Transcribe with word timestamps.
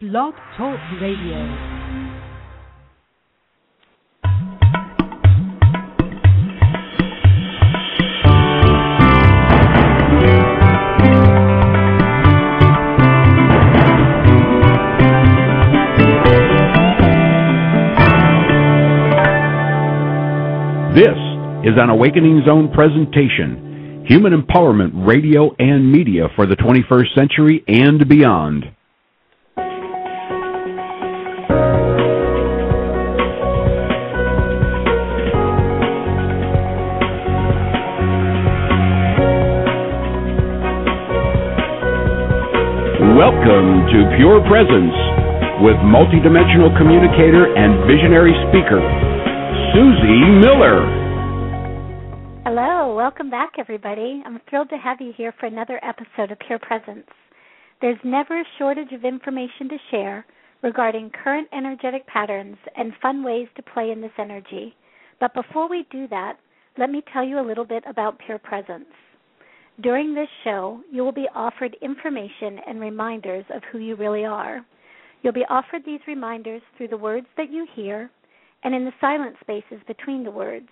Blog 0.00 0.32
Talk 0.56 0.80
Radio. 0.98 1.44
This 20.94 21.08
is 21.62 21.76
an 21.76 21.90
Awakening 21.90 22.42
Zone 22.46 22.72
presentation, 22.72 24.06
Human 24.08 24.32
Empowerment 24.32 25.06
Radio 25.06 25.54
and 25.58 25.92
Media 25.92 26.28
for 26.34 26.46
the 26.46 26.56
21st 26.56 27.14
Century 27.14 27.62
and 27.68 28.08
Beyond. 28.08 28.64
Welcome 43.20 43.84
to 43.92 44.16
Pure 44.16 44.48
Presence 44.48 44.96
with 45.60 45.76
multidimensional 45.84 46.72
communicator 46.78 47.52
and 47.52 47.84
visionary 47.84 48.32
speaker, 48.48 48.80
Susie 49.76 50.24
Miller. 50.40 50.88
Hello, 52.46 52.94
welcome 52.96 53.28
back, 53.28 53.58
everybody. 53.58 54.22
I'm 54.24 54.40
thrilled 54.48 54.70
to 54.70 54.78
have 54.78 55.02
you 55.02 55.12
here 55.14 55.34
for 55.38 55.44
another 55.44 55.78
episode 55.84 56.32
of 56.32 56.38
Pure 56.38 56.60
Presence. 56.60 57.04
There's 57.82 57.98
never 58.04 58.40
a 58.40 58.44
shortage 58.56 58.92
of 58.92 59.04
information 59.04 59.68
to 59.68 59.76
share 59.90 60.24
regarding 60.62 61.10
current 61.10 61.48
energetic 61.52 62.06
patterns 62.06 62.56
and 62.74 62.94
fun 63.02 63.22
ways 63.22 63.48
to 63.56 63.62
play 63.62 63.90
in 63.90 64.00
this 64.00 64.16
energy. 64.18 64.74
But 65.20 65.34
before 65.34 65.68
we 65.68 65.84
do 65.90 66.08
that, 66.08 66.38
let 66.78 66.88
me 66.88 67.02
tell 67.12 67.26
you 67.28 67.38
a 67.38 67.44
little 67.46 67.66
bit 67.66 67.84
about 67.86 68.18
Pure 68.24 68.38
Presence. 68.38 68.86
During 69.82 70.14
this 70.14 70.28
show, 70.44 70.82
you 70.90 71.02
will 71.02 71.12
be 71.12 71.28
offered 71.34 71.76
information 71.80 72.58
and 72.66 72.80
reminders 72.80 73.44
of 73.50 73.62
who 73.70 73.78
you 73.78 73.94
really 73.94 74.24
are. 74.24 74.64
You'll 75.22 75.32
be 75.32 75.46
offered 75.48 75.82
these 75.86 76.00
reminders 76.06 76.60
through 76.76 76.88
the 76.88 76.96
words 76.96 77.26
that 77.36 77.50
you 77.50 77.66
hear 77.74 78.10
and 78.62 78.74
in 78.74 78.84
the 78.84 78.92
silent 79.00 79.36
spaces 79.40 79.80
between 79.86 80.24
the 80.24 80.30
words. 80.30 80.68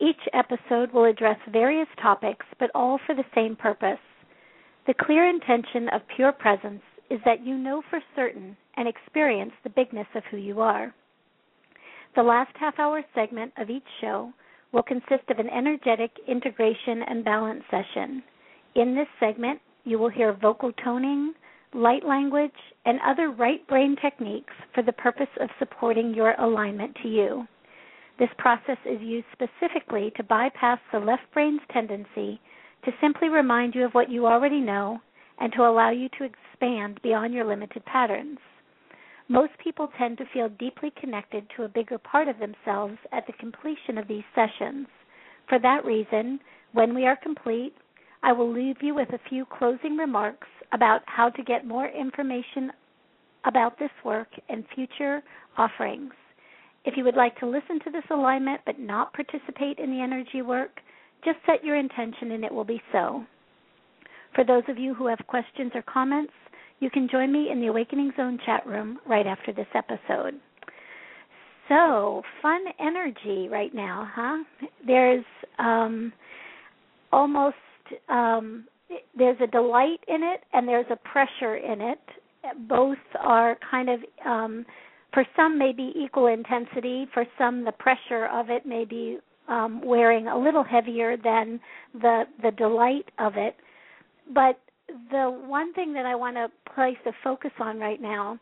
Each 0.00 0.20
episode 0.32 0.92
will 0.92 1.04
address 1.04 1.38
various 1.50 1.88
topics, 2.00 2.46
but 2.58 2.70
all 2.74 2.98
for 3.04 3.14
the 3.14 3.24
same 3.34 3.56
purpose. 3.56 4.00
The 4.86 4.94
clear 4.94 5.28
intention 5.28 5.88
of 5.90 6.00
pure 6.16 6.32
presence 6.32 6.82
is 7.10 7.20
that 7.24 7.44
you 7.44 7.58
know 7.58 7.82
for 7.90 8.00
certain 8.16 8.56
and 8.76 8.88
experience 8.88 9.52
the 9.62 9.70
bigness 9.70 10.08
of 10.14 10.24
who 10.30 10.36
you 10.38 10.60
are. 10.60 10.94
The 12.16 12.22
last 12.22 12.56
half 12.58 12.78
hour 12.78 13.02
segment 13.14 13.52
of 13.58 13.70
each 13.70 13.86
show 14.00 14.32
will 14.74 14.82
consist 14.82 15.30
of 15.30 15.38
an 15.38 15.48
energetic 15.48 16.10
integration 16.26 17.02
and 17.06 17.24
balance 17.24 17.62
session. 17.70 18.22
In 18.74 18.96
this 18.96 19.06
segment, 19.20 19.60
you 19.84 19.98
will 19.98 20.08
hear 20.08 20.32
vocal 20.32 20.72
toning, 20.84 21.32
light 21.72 22.04
language, 22.04 22.50
and 22.84 22.98
other 23.06 23.30
right 23.30 23.66
brain 23.68 23.96
techniques 24.02 24.52
for 24.74 24.82
the 24.82 24.92
purpose 24.92 25.28
of 25.40 25.48
supporting 25.60 26.12
your 26.12 26.34
alignment 26.40 26.96
to 27.02 27.08
you. 27.08 27.46
This 28.18 28.30
process 28.36 28.78
is 28.84 29.00
used 29.00 29.26
specifically 29.32 30.12
to 30.16 30.24
bypass 30.24 30.78
the 30.92 30.98
left 30.98 31.22
brain's 31.32 31.60
tendency 31.72 32.40
to 32.84 32.92
simply 33.00 33.28
remind 33.28 33.74
you 33.74 33.84
of 33.84 33.92
what 33.92 34.10
you 34.10 34.26
already 34.26 34.60
know 34.60 35.00
and 35.38 35.52
to 35.52 35.62
allow 35.62 35.90
you 35.90 36.08
to 36.18 36.24
expand 36.24 37.00
beyond 37.02 37.32
your 37.32 37.44
limited 37.44 37.84
patterns. 37.86 38.38
Most 39.28 39.52
people 39.62 39.88
tend 39.98 40.18
to 40.18 40.26
feel 40.32 40.50
deeply 40.50 40.92
connected 41.00 41.46
to 41.56 41.64
a 41.64 41.68
bigger 41.68 41.98
part 41.98 42.28
of 42.28 42.38
themselves 42.38 42.98
at 43.12 43.26
the 43.26 43.32
completion 43.34 43.96
of 43.96 44.06
these 44.06 44.24
sessions. 44.34 44.86
For 45.48 45.58
that 45.60 45.84
reason, 45.84 46.40
when 46.72 46.94
we 46.94 47.06
are 47.06 47.16
complete, 47.16 47.74
I 48.22 48.32
will 48.32 48.52
leave 48.52 48.76
you 48.82 48.94
with 48.94 49.10
a 49.10 49.28
few 49.28 49.46
closing 49.46 49.96
remarks 49.96 50.48
about 50.72 51.02
how 51.06 51.30
to 51.30 51.42
get 51.42 51.66
more 51.66 51.88
information 51.88 52.70
about 53.44 53.78
this 53.78 53.90
work 54.04 54.28
and 54.48 54.64
future 54.74 55.22
offerings. 55.56 56.12
If 56.84 56.96
you 56.96 57.04
would 57.04 57.16
like 57.16 57.38
to 57.38 57.46
listen 57.46 57.80
to 57.84 57.90
this 57.90 58.04
alignment 58.10 58.60
but 58.66 58.78
not 58.78 59.14
participate 59.14 59.78
in 59.78 59.90
the 59.90 60.02
energy 60.02 60.42
work, 60.42 60.80
just 61.24 61.38
set 61.46 61.64
your 61.64 61.76
intention 61.76 62.32
and 62.32 62.44
it 62.44 62.52
will 62.52 62.64
be 62.64 62.82
so. 62.92 63.24
For 64.34 64.44
those 64.44 64.64
of 64.68 64.78
you 64.78 64.94
who 64.94 65.06
have 65.06 65.26
questions 65.26 65.72
or 65.74 65.82
comments, 65.82 66.32
you 66.84 66.90
can 66.90 67.08
join 67.10 67.32
me 67.32 67.48
in 67.50 67.62
the 67.62 67.68
Awakening 67.68 68.12
Zone 68.14 68.38
chat 68.44 68.66
room 68.66 68.98
right 69.08 69.26
after 69.26 69.54
this 69.54 69.66
episode. 69.74 70.34
So, 71.66 72.20
fun 72.42 72.60
energy 72.78 73.48
right 73.48 73.74
now, 73.74 74.06
huh? 74.14 74.44
There's 74.86 75.24
um, 75.58 76.12
almost 77.10 77.56
um, 78.10 78.66
there's 79.16 79.38
a 79.42 79.46
delight 79.46 80.00
in 80.08 80.22
it 80.22 80.42
and 80.52 80.68
there's 80.68 80.84
a 80.90 80.96
pressure 80.96 81.56
in 81.56 81.80
it. 81.80 82.00
Both 82.68 82.98
are 83.18 83.56
kind 83.70 83.88
of 83.88 84.00
um, 84.26 84.66
for 85.14 85.24
some 85.34 85.58
maybe 85.58 85.90
equal 85.96 86.26
intensity. 86.26 87.06
For 87.14 87.24
some, 87.38 87.64
the 87.64 87.72
pressure 87.72 88.26
of 88.26 88.50
it 88.50 88.66
may 88.66 88.84
be 88.84 89.20
um, 89.48 89.80
wearing 89.82 90.26
a 90.26 90.38
little 90.38 90.64
heavier 90.64 91.16
than 91.16 91.60
the 91.94 92.24
the 92.42 92.50
delight 92.50 93.10
of 93.18 93.38
it. 93.38 93.56
But 94.34 94.58
the 95.10 95.30
one 95.46 95.72
thing 95.74 95.92
that 95.94 96.06
I 96.06 96.14
want 96.14 96.36
to 96.36 96.48
place 96.74 96.96
a 97.06 97.12
focus 97.22 97.52
on 97.60 97.78
right 97.78 98.00
now 98.00 98.38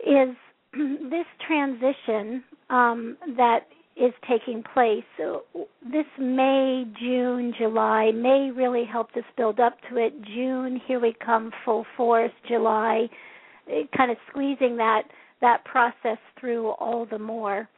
is 0.00 0.36
this 0.72 1.26
transition 1.46 2.42
um, 2.68 3.16
that 3.36 3.66
is 3.96 4.12
taking 4.28 4.62
place. 4.74 5.04
So 5.18 5.42
this 5.82 6.06
May, 6.18 6.84
June, 6.98 7.52
July 7.58 8.12
may 8.12 8.50
really 8.54 8.84
help 8.90 9.12
this 9.14 9.24
build 9.36 9.60
up 9.60 9.76
to 9.90 9.96
it. 9.96 10.14
June, 10.34 10.80
here 10.86 11.00
we 11.00 11.14
come, 11.24 11.50
full 11.64 11.84
force. 11.96 12.32
July, 12.48 13.08
kind 13.96 14.10
of 14.10 14.16
squeezing 14.30 14.76
that 14.76 15.02
that 15.40 15.64
process 15.64 16.18
through 16.38 16.68
all 16.72 17.06
the 17.10 17.18
more. 17.18 17.68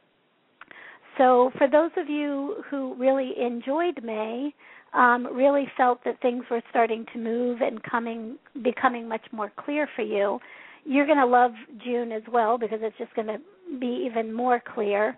So, 1.17 1.51
for 1.57 1.69
those 1.69 1.91
of 1.97 2.09
you 2.09 2.63
who 2.69 2.95
really 2.95 3.33
enjoyed 3.39 4.03
May, 4.03 4.53
um, 4.93 5.27
really 5.33 5.67
felt 5.75 6.03
that 6.05 6.21
things 6.21 6.43
were 6.49 6.61
starting 6.69 7.05
to 7.13 7.19
move 7.19 7.61
and 7.61 7.81
coming, 7.83 8.37
becoming 8.63 9.07
much 9.07 9.25
more 9.31 9.51
clear 9.57 9.87
for 9.95 10.03
you, 10.03 10.39
you're 10.85 11.05
going 11.05 11.17
to 11.17 11.25
love 11.25 11.51
June 11.83 12.11
as 12.11 12.23
well 12.31 12.57
because 12.57 12.79
it's 12.81 12.97
just 12.97 13.13
going 13.15 13.27
to 13.27 13.39
be 13.79 14.05
even 14.05 14.31
more 14.31 14.61
clear. 14.73 15.17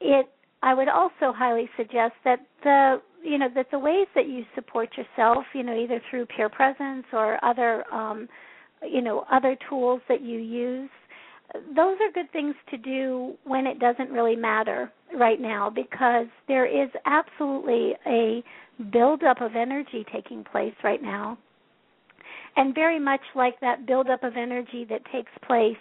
It, 0.00 0.28
I 0.62 0.74
would 0.74 0.88
also 0.88 1.32
highly 1.32 1.68
suggest 1.76 2.14
that 2.24 2.40
the, 2.62 3.00
you 3.22 3.38
know, 3.38 3.48
that 3.54 3.70
the 3.70 3.78
ways 3.78 4.06
that 4.14 4.28
you 4.28 4.44
support 4.54 4.90
yourself, 4.96 5.44
you 5.54 5.62
know, 5.62 5.76
either 5.78 6.00
through 6.10 6.26
Pure 6.26 6.50
Presence 6.50 7.04
or 7.12 7.44
other, 7.44 7.84
um, 7.92 8.28
you 8.88 9.02
know, 9.02 9.26
other 9.30 9.56
tools 9.68 10.00
that 10.08 10.22
you 10.22 10.38
use 10.38 10.90
those 11.74 11.96
are 12.00 12.12
good 12.12 12.30
things 12.32 12.54
to 12.70 12.76
do 12.76 13.34
when 13.44 13.66
it 13.66 13.78
doesn't 13.78 14.10
really 14.10 14.36
matter 14.36 14.92
right 15.14 15.40
now 15.40 15.70
because 15.70 16.26
there 16.48 16.66
is 16.66 16.90
absolutely 17.04 17.94
a 18.06 18.42
buildup 18.92 19.40
of 19.40 19.56
energy 19.56 20.04
taking 20.12 20.44
place 20.44 20.74
right 20.84 21.02
now. 21.02 21.38
And 22.56 22.74
very 22.74 22.98
much 22.98 23.20
like 23.34 23.60
that 23.60 23.86
buildup 23.86 24.22
of 24.22 24.36
energy 24.36 24.86
that 24.88 25.02
takes 25.12 25.30
place 25.46 25.76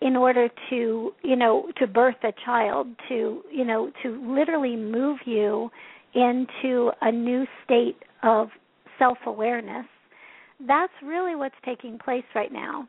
in 0.00 0.16
order 0.16 0.48
to, 0.70 1.12
you 1.22 1.36
know, 1.36 1.70
to 1.78 1.86
birth 1.86 2.16
a 2.22 2.32
child, 2.44 2.88
to, 3.08 3.42
you 3.52 3.64
know, 3.64 3.90
to 4.02 4.34
literally 4.34 4.76
move 4.76 5.18
you 5.24 5.70
into 6.14 6.90
a 7.02 7.12
new 7.12 7.46
state 7.64 7.96
of 8.22 8.48
self 8.98 9.18
awareness. 9.26 9.86
That's 10.66 10.92
really 11.04 11.36
what's 11.36 11.54
taking 11.64 11.98
place 11.98 12.24
right 12.34 12.52
now 12.52 12.88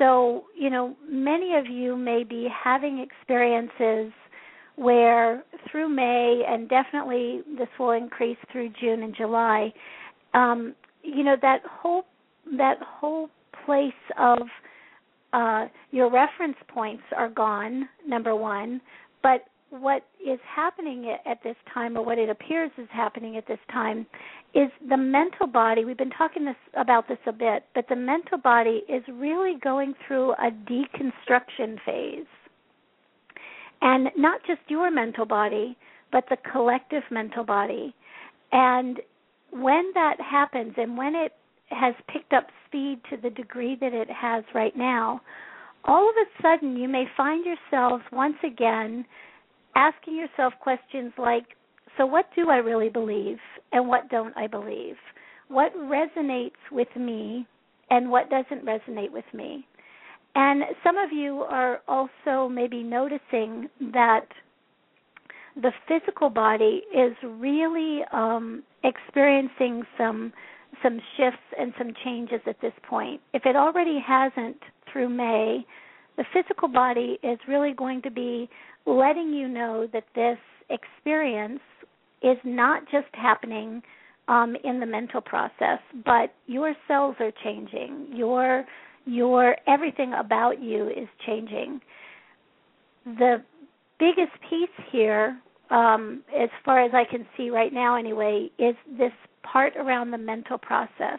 so, 0.00 0.44
you 0.58 0.70
know, 0.70 0.96
many 1.08 1.54
of 1.56 1.66
you 1.66 1.94
may 1.94 2.24
be 2.24 2.48
having 2.64 2.98
experiences 2.98 4.12
where 4.80 5.44
through 5.70 5.90
May, 5.90 6.42
and 6.48 6.66
definitely 6.66 7.42
this 7.58 7.68
will 7.78 7.90
increase 7.90 8.38
through 8.50 8.70
June 8.80 9.02
and 9.02 9.14
July, 9.14 9.74
um, 10.32 10.74
you 11.02 11.22
know, 11.22 11.36
that 11.42 11.60
whole 11.70 12.06
that 12.56 12.78
whole 12.82 13.28
place 13.66 13.92
of 14.18 14.38
uh, 15.34 15.66
your 15.90 16.10
reference 16.10 16.56
points 16.68 17.02
are 17.14 17.28
gone. 17.28 17.90
Number 18.08 18.34
one, 18.34 18.80
but 19.22 19.44
what 19.68 20.06
is 20.18 20.40
happening 20.48 21.14
at 21.26 21.42
this 21.44 21.56
time, 21.74 21.98
or 21.98 22.02
what 22.02 22.18
it 22.18 22.30
appears 22.30 22.70
is 22.78 22.88
happening 22.90 23.36
at 23.36 23.46
this 23.46 23.58
time, 23.70 24.06
is 24.54 24.70
the 24.88 24.96
mental 24.96 25.46
body. 25.46 25.84
We've 25.84 25.98
been 25.98 26.08
talking 26.10 26.46
this 26.46 26.56
about 26.74 27.06
this 27.06 27.18
a 27.26 27.32
bit, 27.32 27.64
but 27.74 27.84
the 27.90 27.96
mental 27.96 28.38
body 28.38 28.82
is 28.88 29.02
really 29.12 29.56
going 29.62 29.92
through 30.08 30.32
a 30.32 30.50
deconstruction 30.50 31.76
phase. 31.84 32.24
And 33.82 34.08
not 34.16 34.40
just 34.46 34.60
your 34.68 34.90
mental 34.90 35.24
body, 35.24 35.76
but 36.12 36.24
the 36.28 36.36
collective 36.52 37.02
mental 37.10 37.44
body. 37.44 37.94
And 38.52 39.00
when 39.52 39.90
that 39.94 40.16
happens 40.20 40.74
and 40.76 40.96
when 40.96 41.14
it 41.14 41.32
has 41.68 41.94
picked 42.12 42.32
up 42.32 42.48
speed 42.66 43.00
to 43.10 43.16
the 43.16 43.30
degree 43.30 43.76
that 43.80 43.92
it 43.92 44.08
has 44.10 44.44
right 44.54 44.76
now, 44.76 45.20
all 45.84 46.08
of 46.08 46.14
a 46.16 46.42
sudden 46.42 46.76
you 46.76 46.88
may 46.88 47.04
find 47.16 47.44
yourselves 47.44 48.04
once 48.12 48.36
again 48.44 49.04
asking 49.76 50.16
yourself 50.16 50.52
questions 50.60 51.12
like 51.16 51.44
so 51.96 52.06
what 52.06 52.26
do 52.34 52.50
I 52.50 52.56
really 52.56 52.88
believe 52.88 53.38
and 53.72 53.88
what 53.88 54.08
don't 54.10 54.36
I 54.36 54.46
believe? 54.46 54.96
What 55.48 55.74
resonates 55.76 56.60
with 56.70 56.88
me 56.96 57.46
and 57.90 58.10
what 58.10 58.30
doesn't 58.30 58.64
resonate 58.64 59.10
with 59.10 59.24
me? 59.34 59.66
And 60.34 60.62
some 60.84 60.96
of 60.96 61.12
you 61.12 61.42
are 61.42 61.80
also 61.88 62.48
maybe 62.48 62.82
noticing 62.82 63.68
that 63.92 64.26
the 65.56 65.72
physical 65.88 66.30
body 66.30 66.82
is 66.94 67.14
really 67.24 68.00
um, 68.12 68.62
experiencing 68.84 69.82
some 69.98 70.32
some 70.84 71.00
shifts 71.16 71.42
and 71.58 71.74
some 71.76 71.92
changes 72.04 72.40
at 72.46 72.60
this 72.62 72.72
point. 72.88 73.20
If 73.34 73.44
it 73.44 73.56
already 73.56 73.98
hasn't 74.06 74.56
through 74.90 75.08
May, 75.08 75.66
the 76.16 76.24
physical 76.32 76.68
body 76.68 77.18
is 77.22 77.38
really 77.48 77.72
going 77.72 78.02
to 78.02 78.10
be 78.10 78.48
letting 78.86 79.32
you 79.32 79.48
know 79.48 79.88
that 79.92 80.04
this 80.14 80.38
experience 80.70 81.60
is 82.22 82.36
not 82.44 82.84
just 82.90 83.08
happening 83.12 83.82
um, 84.28 84.56
in 84.64 84.80
the 84.80 84.86
mental 84.86 85.20
process, 85.20 85.80
but 86.04 86.32
your 86.46 86.74
cells 86.86 87.16
are 87.18 87.32
changing. 87.42 88.06
Your 88.14 88.64
your 89.10 89.56
everything 89.66 90.12
about 90.12 90.62
you 90.62 90.88
is 90.88 91.08
changing. 91.26 91.80
The 93.04 93.42
biggest 93.98 94.32
piece 94.48 94.68
here, 94.92 95.38
um, 95.70 96.22
as 96.38 96.48
far 96.64 96.84
as 96.84 96.92
I 96.94 97.04
can 97.10 97.26
see 97.36 97.50
right 97.50 97.72
now, 97.72 97.96
anyway, 97.96 98.50
is 98.58 98.74
this 98.98 99.12
part 99.42 99.76
around 99.76 100.10
the 100.10 100.18
mental 100.18 100.58
process. 100.58 101.18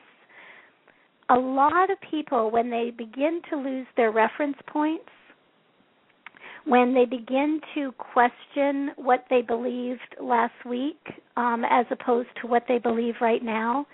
A 1.29 1.35
lot 1.35 1.89
of 1.89 1.97
people, 2.09 2.51
when 2.51 2.69
they 2.69 2.91
begin 2.95 3.41
to 3.49 3.57
lose 3.57 3.88
their 3.97 4.11
reference 4.11 4.57
points, 4.67 5.09
when 6.65 6.93
they 6.93 7.05
begin 7.05 7.59
to 7.73 7.91
question 7.93 8.91
what 8.95 9.25
they 9.29 9.41
believed 9.41 10.15
last 10.21 10.53
week 10.65 10.99
um, 11.35 11.63
as 11.69 11.85
opposed 11.89 12.29
to 12.41 12.47
what 12.47 12.63
they 12.67 12.77
believe 12.77 13.15
right 13.19 13.43
now, 13.43 13.85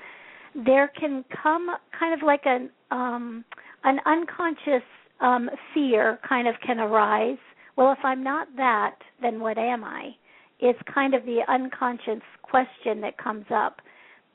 there 0.66 0.92
can 1.00 1.24
come 1.42 1.68
kind 1.98 2.14
of 2.14 2.26
like 2.26 2.42
an 2.46 2.70
um, 2.92 3.46
an 3.84 4.00
unconscious 4.06 4.86
um, 5.20 5.50
fear 5.74 6.20
kind 6.28 6.48
of 6.48 6.56
can 6.66 6.80
arise. 6.80 7.38
Well, 7.76 7.92
if 7.92 8.00
I'm 8.04 8.24
not 8.24 8.48
that, 8.58 8.96
then 9.22 9.40
what 9.40 9.58
am 9.58 9.84
I? 9.84 10.12
It's 10.60 10.80
kind 10.94 11.14
of 11.14 11.24
the 11.26 11.42
unconscious 11.48 12.24
question 12.42 13.02
that 13.02 13.18
comes 13.18 13.46
up, 13.54 13.78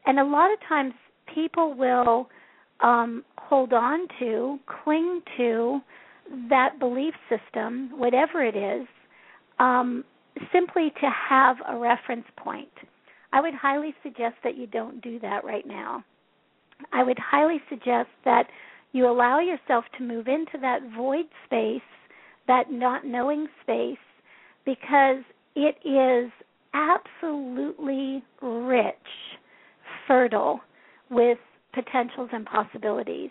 and 0.06 0.20
a 0.20 0.24
lot 0.24 0.52
of 0.52 0.58
times 0.68 0.94
people 1.34 1.74
will 1.74 2.28
um, 2.80 3.24
hold 3.38 3.72
on 3.72 4.06
to, 4.18 4.58
cling 4.84 5.20
to 5.36 5.80
that 6.48 6.78
belief 6.78 7.14
system, 7.28 7.90
whatever 7.96 8.44
it 8.44 8.56
is, 8.56 8.86
um, 9.58 10.04
simply 10.52 10.92
to 11.00 11.10
have 11.28 11.56
a 11.68 11.76
reference 11.76 12.24
point. 12.36 12.70
I 13.32 13.40
would 13.40 13.54
highly 13.54 13.94
suggest 14.02 14.36
that 14.44 14.56
you 14.56 14.66
don't 14.66 15.00
do 15.02 15.18
that 15.20 15.44
right 15.44 15.66
now. 15.66 16.04
I 16.92 17.02
would 17.02 17.18
highly 17.18 17.60
suggest 17.68 18.08
that 18.24 18.44
you 18.92 19.08
allow 19.08 19.40
yourself 19.40 19.84
to 19.98 20.04
move 20.04 20.28
into 20.28 20.58
that 20.60 20.80
void 20.96 21.26
space, 21.46 21.80
that 22.46 22.70
not 22.70 23.06
knowing 23.06 23.46
space, 23.62 23.96
because 24.64 25.22
it 25.54 25.76
is 25.84 26.30
absolutely 26.74 28.22
rich, 28.40 28.94
fertile 30.06 30.60
with 31.10 31.38
potentials 31.74 32.30
and 32.32 32.46
possibilities. 32.46 33.30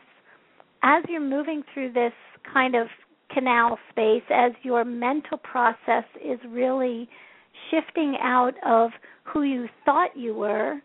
As 0.83 1.03
you're 1.07 1.21
moving 1.21 1.63
through 1.73 1.93
this 1.93 2.13
kind 2.51 2.75
of 2.75 2.87
canal 3.33 3.77
space 3.89 4.23
as 4.29 4.51
your 4.63 4.83
mental 4.83 5.37
process 5.37 6.03
is 6.23 6.39
really 6.49 7.07
shifting 7.69 8.17
out 8.21 8.53
of 8.65 8.91
who 9.23 9.43
you 9.43 9.67
thought 9.85 10.15
you 10.15 10.33
were 10.33 10.81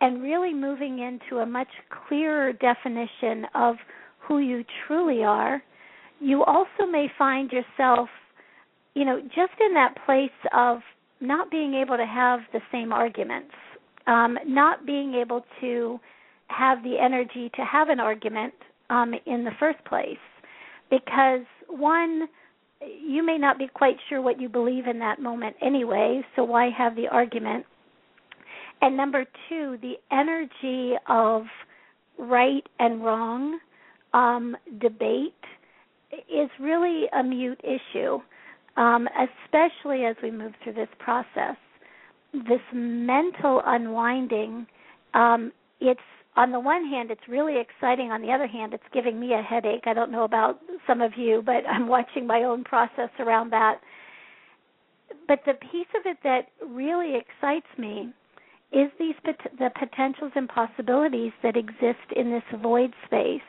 and 0.00 0.22
really 0.22 0.54
moving 0.54 1.00
into 1.00 1.42
a 1.42 1.46
much 1.46 1.68
clearer 2.08 2.52
definition 2.52 3.46
of 3.54 3.76
who 4.20 4.38
you 4.38 4.64
truly 4.86 5.24
are, 5.24 5.62
you 6.20 6.44
also 6.44 6.86
may 6.90 7.08
find 7.16 7.50
yourself, 7.50 8.08
you 8.94 9.04
know, 9.04 9.20
just 9.20 9.52
in 9.60 9.74
that 9.74 9.94
place 10.04 10.30
of 10.52 10.78
not 11.20 11.50
being 11.50 11.74
able 11.74 11.96
to 11.96 12.06
have 12.06 12.40
the 12.52 12.60
same 12.70 12.92
arguments, 12.92 13.54
um, 14.06 14.38
not 14.46 14.86
being 14.86 15.14
able 15.14 15.44
to 15.60 15.98
have 16.48 16.82
the 16.82 16.96
energy 17.00 17.50
to 17.54 17.64
have 17.64 17.88
an 17.88 18.00
argument 18.00 18.54
um, 18.90 19.12
in 19.26 19.44
the 19.44 19.50
first 19.58 19.84
place 19.84 20.16
because 20.90 21.44
one 21.68 22.28
you 22.80 23.24
may 23.24 23.38
not 23.38 23.58
be 23.58 23.66
quite 23.66 23.96
sure 24.08 24.22
what 24.22 24.40
you 24.40 24.48
believe 24.48 24.86
in 24.86 24.98
that 25.00 25.20
moment 25.20 25.56
anyway, 25.60 26.22
so 26.36 26.44
why 26.44 26.70
have 26.70 26.94
the 26.94 27.08
argument? 27.08 27.64
And 28.80 28.96
number 28.96 29.24
two, 29.48 29.78
the 29.82 29.94
energy 30.12 30.96
of 31.08 31.44
right 32.18 32.66
and 32.78 33.04
wrong 33.04 33.58
um, 34.14 34.56
debate 34.80 35.34
is 36.12 36.48
really 36.60 37.06
a 37.18 37.22
mute 37.22 37.60
issue, 37.62 38.18
um, 38.76 39.08
especially 39.18 40.04
as 40.04 40.16
we 40.22 40.30
move 40.30 40.52
through 40.62 40.74
this 40.74 40.88
process. 40.98 41.56
This 42.32 42.60
mental 42.72 43.62
unwinding, 43.64 44.66
um, 45.14 45.52
it's 45.80 46.00
on 46.36 46.52
the 46.52 46.60
one 46.60 46.86
hand, 46.86 47.10
it's 47.10 47.26
really 47.28 47.56
exciting. 47.60 48.12
On 48.12 48.22
the 48.22 48.30
other 48.30 48.46
hand, 48.46 48.72
it's 48.72 48.84
giving 48.92 49.18
me 49.18 49.32
a 49.32 49.42
headache. 49.42 49.84
I 49.86 49.94
don't 49.94 50.12
know 50.12 50.22
about 50.22 50.60
some 50.86 51.00
of 51.00 51.12
you, 51.16 51.42
but 51.44 51.66
I'm 51.68 51.88
watching 51.88 52.26
my 52.26 52.44
own 52.44 52.62
process 52.64 53.10
around 53.18 53.50
that. 53.50 53.80
But 55.26 55.40
the 55.46 55.54
piece 55.54 55.88
of 55.96 56.02
it 56.04 56.18
that 56.22 56.48
really 56.64 57.14
excites 57.16 57.66
me 57.76 58.12
is 58.72 58.90
these 58.98 59.14
the 59.24 59.70
potentials 59.78 60.32
and 60.34 60.48
possibilities 60.48 61.32
that 61.42 61.56
exist 61.56 62.12
in 62.14 62.30
this 62.30 62.60
void 62.60 62.92
space. 63.06 63.40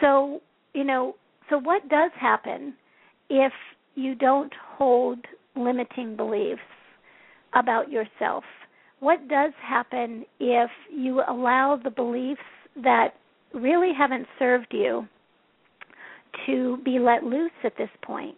So, 0.00 0.40
you 0.74 0.84
know, 0.84 1.16
so 1.50 1.58
what 1.58 1.88
does 1.88 2.10
happen 2.18 2.74
if 3.30 3.52
you 3.94 4.14
don't 4.14 4.52
hold 4.76 5.18
limiting 5.56 6.16
beliefs 6.16 6.60
about 7.54 7.90
yourself? 7.90 8.44
what 9.00 9.28
does 9.28 9.52
happen 9.62 10.24
if 10.40 10.70
you 10.90 11.22
allow 11.28 11.78
the 11.82 11.90
beliefs 11.90 12.40
that 12.82 13.14
really 13.54 13.92
haven't 13.96 14.26
served 14.38 14.68
you 14.70 15.06
to 16.46 16.78
be 16.84 16.98
let 16.98 17.22
loose 17.22 17.50
at 17.64 17.76
this 17.78 17.90
point? 18.02 18.36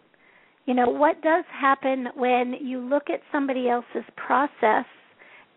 You 0.65 0.75
know, 0.75 0.89
what 0.89 1.21
does 1.23 1.43
happen 1.51 2.07
when 2.15 2.53
you 2.61 2.79
look 2.79 3.09
at 3.09 3.21
somebody 3.31 3.67
else's 3.67 4.05
process 4.15 4.85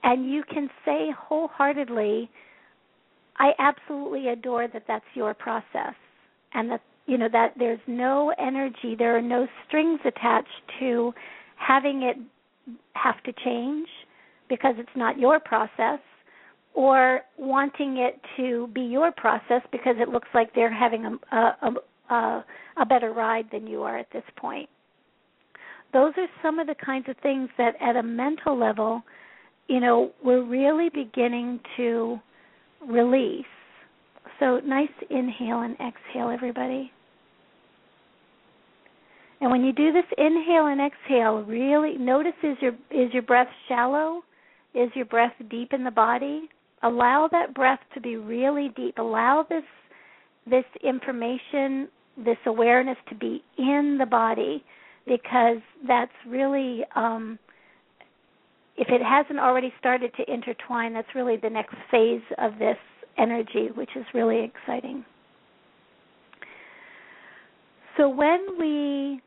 and 0.05 0.31
you 0.31 0.45
can 0.49 0.69
say 0.85 1.09
wholeheartedly, 1.19 2.31
I 3.39 3.51
absolutely 3.59 4.29
adore 4.29 4.69
that 4.69 4.85
that's 4.87 5.05
your 5.15 5.35
process 5.35 5.95
and 6.53 6.71
that 6.71 6.83
you 7.07 7.19
know 7.19 7.29
that 7.33 7.55
there's 7.59 7.81
no 7.87 8.33
energy, 8.39 8.95
there 8.97 9.17
are 9.17 9.23
no 9.23 9.49
strings 9.67 10.01
attached 10.05 10.49
to 10.79 11.13
having 11.57 12.03
it 12.03 12.17
have 12.93 13.23
to 13.25 13.33
change 13.45 13.89
because 14.49 14.75
it's 14.79 14.89
not 14.95 15.19
your 15.19 15.41
process 15.41 15.99
or 16.75 17.21
wanting 17.39 17.99
it 17.99 18.21
to 18.37 18.69
be 18.75 18.83
your 18.83 19.13
process 19.13 19.63
because 19.73 19.97
it 19.99 20.09
looks 20.09 20.29
like 20.35 20.55
they're 20.55 20.73
having 20.73 21.05
a, 21.05 21.37
a, 21.37 22.15
a, 22.15 22.45
a 22.79 22.87
better 22.87 23.13
ride 23.13 23.47
than 23.53 23.67
you 23.67 23.83
are 23.83 23.99
at 23.99 24.11
this 24.13 24.25
point. 24.37 24.69
Those 25.93 26.13
are 26.17 26.27
some 26.43 26.59
of 26.59 26.67
the 26.67 26.75
kinds 26.75 27.09
of 27.09 27.17
things 27.23 27.49
that, 27.57 27.75
at 27.81 27.97
a 27.97 28.03
mental 28.03 28.59
level, 28.59 29.03
you 29.69 29.81
know, 29.81 30.13
we're 30.23 30.45
really 30.45 30.89
beginning 30.91 31.61
to 31.77 32.19
release. 32.87 33.45
So, 34.41 34.61
nice 34.65 34.89
inhale 35.11 35.61
and 35.61 35.75
exhale, 35.75 36.31
everybody. 36.31 36.91
And 39.41 39.51
when 39.51 39.63
you 39.63 39.73
do 39.73 39.93
this 39.93 40.05
inhale 40.17 40.67
and 40.67 40.81
exhale, 40.81 41.43
really 41.43 41.99
notice 41.99 42.33
is 42.43 42.57
your 42.61 42.73
is 42.91 43.13
your 43.13 43.23
breath 43.23 43.49
shallow 43.69 44.23
is 44.75 44.91
your 44.95 45.05
breath 45.05 45.35
deep 45.49 45.73
in 45.73 45.85
the 45.85 45.91
body? 45.91 46.51
Allow 46.83 47.29
that 47.31 47.55
breath 47.55 47.79
to 47.95 48.01
be 48.01 48.17
really 48.17 48.71
deep. 48.77 48.99
Allow 48.99 49.47
this 49.49 49.63
this 50.47 50.65
information, 50.83 51.89
this 52.19 52.37
awareness 52.45 52.99
to 53.09 53.15
be 53.15 53.43
in 53.57 53.97
the 53.99 54.07
body 54.07 54.63
because 55.07 55.59
that's 55.87 56.13
really 56.27 56.85
um, 56.97 57.39
if 58.77 58.89
it 58.89 59.03
hasn't 59.03 59.39
already 59.39 59.73
started 59.79 60.13
to 60.17 60.33
intertwine, 60.33 60.95
that's 60.95 61.15
really 61.15 61.37
the 61.37 61.51
next 61.51 61.75
phase 61.91 62.23
of 62.39 62.59
this 62.59 62.79
energy, 63.19 63.69
which 63.75 63.91
is 63.97 64.05
really 64.13 64.45
exciting. 64.45 65.05
So 67.97 68.09
when 68.09 68.41
we 68.59 69.21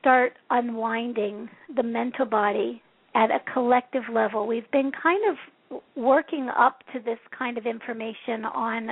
start 0.00 0.34
unwinding 0.50 1.48
the 1.76 1.82
mental 1.82 2.24
body 2.26 2.82
at 3.14 3.30
a 3.30 3.40
collective 3.52 4.04
level. 4.12 4.46
We've 4.46 4.70
been 4.70 4.92
kind 5.02 5.20
of 5.30 5.80
working 5.96 6.48
up 6.56 6.82
to 6.92 7.00
this 7.00 7.18
kind 7.36 7.58
of 7.58 7.66
information 7.66 8.44
on 8.44 8.90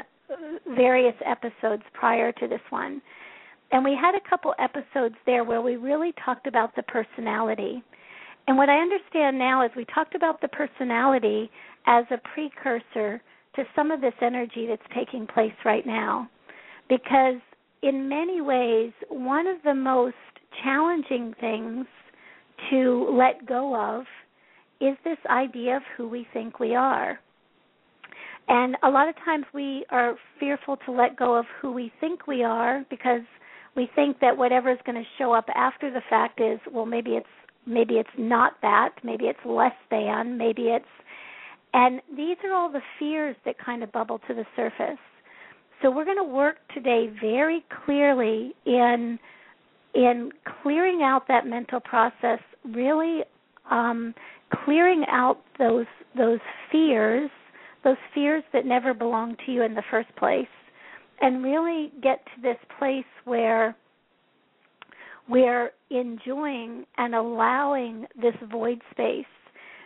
various 0.76 1.14
episodes 1.24 1.82
prior 1.92 2.32
to 2.32 2.48
this 2.48 2.60
one. 2.70 3.00
And 3.70 3.84
we 3.84 3.96
had 4.00 4.14
a 4.14 4.28
couple 4.28 4.54
episodes 4.58 5.14
there 5.26 5.44
where 5.44 5.60
we 5.60 5.76
really 5.76 6.12
talked 6.24 6.46
about 6.46 6.74
the 6.74 6.82
personality. 6.84 7.82
And 8.48 8.56
what 8.56 8.70
I 8.70 8.78
understand 8.78 9.38
now 9.38 9.62
is 9.62 9.70
we 9.76 9.84
talked 9.94 10.14
about 10.14 10.40
the 10.40 10.48
personality 10.48 11.50
as 11.86 12.06
a 12.10 12.16
precursor 12.32 13.20
to 13.54 13.64
some 13.76 13.90
of 13.90 14.00
this 14.00 14.14
energy 14.22 14.66
that's 14.66 14.82
taking 14.96 15.26
place 15.26 15.52
right 15.66 15.86
now. 15.86 16.30
Because 16.88 17.42
in 17.82 18.08
many 18.08 18.40
ways, 18.40 18.92
one 19.10 19.46
of 19.46 19.58
the 19.64 19.74
most 19.74 20.16
challenging 20.64 21.34
things 21.38 21.84
to 22.70 23.14
let 23.18 23.46
go 23.46 23.76
of 23.76 24.06
is 24.80 24.96
this 25.04 25.18
idea 25.28 25.76
of 25.76 25.82
who 25.98 26.08
we 26.08 26.26
think 26.32 26.58
we 26.58 26.74
are. 26.74 27.20
And 28.48 28.78
a 28.82 28.88
lot 28.88 29.10
of 29.10 29.14
times 29.26 29.44
we 29.52 29.84
are 29.90 30.14
fearful 30.40 30.78
to 30.86 30.92
let 30.92 31.18
go 31.18 31.36
of 31.36 31.44
who 31.60 31.70
we 31.70 31.92
think 32.00 32.26
we 32.26 32.44
are 32.44 32.82
because 32.88 33.20
we 33.76 33.90
think 33.94 34.20
that 34.20 34.38
whatever 34.38 34.72
is 34.72 34.78
going 34.86 34.96
to 34.96 35.08
show 35.18 35.34
up 35.34 35.44
after 35.54 35.92
the 35.92 36.00
fact 36.08 36.40
is 36.40 36.58
well 36.72 36.86
maybe 36.86 37.10
it's 37.10 37.26
maybe 37.68 37.94
it's 37.94 38.08
not 38.16 38.54
that, 38.62 38.90
maybe 39.02 39.26
it's 39.26 39.38
less 39.44 39.74
than, 39.90 40.38
maybe 40.38 40.68
it's 40.68 40.86
and 41.74 42.00
these 42.16 42.36
are 42.44 42.54
all 42.54 42.70
the 42.72 42.80
fears 42.98 43.36
that 43.44 43.56
kind 43.58 43.82
of 43.82 43.92
bubble 43.92 44.18
to 44.26 44.34
the 44.34 44.44
surface. 44.56 44.98
So 45.82 45.90
we're 45.90 46.04
going 46.04 46.16
to 46.16 46.24
work 46.24 46.56
today 46.74 47.10
very 47.20 47.64
clearly 47.84 48.54
in 48.66 49.18
in 49.94 50.30
clearing 50.62 51.02
out 51.02 51.26
that 51.28 51.46
mental 51.46 51.80
process, 51.80 52.40
really 52.64 53.22
um, 53.70 54.14
clearing 54.64 55.04
out 55.08 55.40
those 55.58 55.86
those 56.16 56.40
fears, 56.72 57.30
those 57.84 57.96
fears 58.14 58.42
that 58.52 58.66
never 58.66 58.92
belonged 58.92 59.38
to 59.46 59.52
you 59.52 59.62
in 59.62 59.74
the 59.74 59.82
first 59.90 60.14
place, 60.16 60.46
and 61.20 61.44
really 61.44 61.92
get 62.02 62.24
to 62.34 62.42
this 62.42 62.58
place 62.78 63.04
where 63.24 63.76
we're 65.28 65.70
enjoying 65.90 66.84
and 66.96 67.14
allowing 67.14 68.06
this 68.20 68.34
void 68.50 68.80
space 68.90 69.24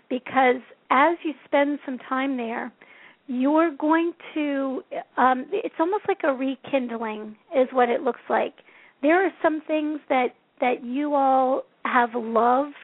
because 0.09 0.61
as 0.91 1.17
you 1.25 1.33
spend 1.47 1.79
some 1.85 1.99
time 1.99 2.37
there 2.37 2.73
you're 3.27 3.75
going 3.77 4.13
to 4.35 4.83
um 5.17 5.47
it's 5.53 5.75
almost 5.79 6.05
like 6.09 6.21
a 6.25 6.33
rekindling 6.33 7.37
is 7.57 7.69
what 7.73 7.89
it 7.89 8.03
looks 8.03 8.21
like. 8.29 8.55
There 9.01 9.25
are 9.25 9.33
some 9.43 9.63
things 9.67 10.01
that 10.09 10.29
that 10.61 10.85
you 10.85 11.15
all 11.15 11.63
have 11.85 12.11
loved 12.15 12.75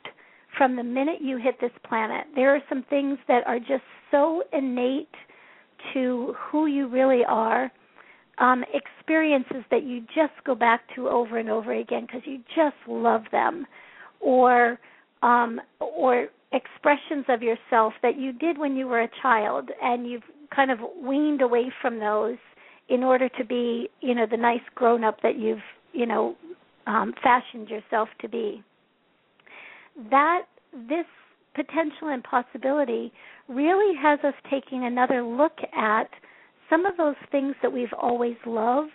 from 0.57 0.77
the 0.77 0.83
minute 0.83 1.21
you 1.21 1.39
hit 1.39 1.61
this 1.61 1.71
planet. 1.89 2.27
There 2.35 2.55
are 2.55 2.63
some 2.69 2.85
things 2.89 3.19
that 3.29 3.47
are 3.47 3.59
just 3.59 3.85
so 4.11 4.43
innate 4.53 5.15
to 5.95 6.35
who 6.51 6.67
you 6.67 6.89
really 6.89 7.23
are 7.27 7.71
um, 8.41 8.65
experiences 8.73 9.65
that 9.71 9.85
you 9.85 10.01
just 10.15 10.33
go 10.45 10.55
back 10.55 10.83
to 10.95 11.09
over 11.09 11.39
and 11.39 11.51
over 11.51 11.73
again 11.73 12.07
because 12.07 12.23
you 12.25 12.39
just 12.55 12.77
love 12.87 13.23
them, 13.33 13.67
or 14.21 14.79
um, 15.23 15.61
or 15.81 16.29
expressions 16.53 17.25
of 17.29 17.43
yourself 17.43 17.93
that 18.03 18.19
you 18.19 18.33
did 18.33 18.59
when 18.59 18.77
you 18.77 18.87
were 18.87 19.03
a 19.03 19.11
child 19.23 19.69
and 19.83 20.09
you've 20.09 20.23
kind 20.55 20.71
of 20.71 20.79
weaned 21.03 21.43
away 21.43 21.71
from 21.83 21.99
those 21.99 22.37
in 22.89 23.03
order 23.03 23.29
to 23.29 23.45
be, 23.45 23.89
you 24.01 24.15
know, 24.15 24.27
the 24.31 24.37
nice 24.37 24.63
grown 24.75 25.05
up 25.05 25.21
that 25.23 25.39
you've, 25.39 25.59
you 25.93 26.07
know, 26.07 26.35
um, 26.87 27.13
fashioned 27.23 27.69
yourself 27.69 28.09
to 28.21 28.29
be. 28.29 28.63
That 30.11 30.43
this 30.73 31.05
potential 31.55 32.09
and 32.09 32.23
possibility 32.23 33.13
really 33.49 33.95
has 34.01 34.21
us 34.25 34.35
taking 34.51 34.85
another 34.85 35.23
look 35.23 35.59
at 35.77 36.09
some 36.71 36.87
of 36.87 36.97
those 36.97 37.17
things 37.31 37.55
that 37.63 37.73
we've 37.73 37.93
always 37.99 38.37
loved, 38.47 38.91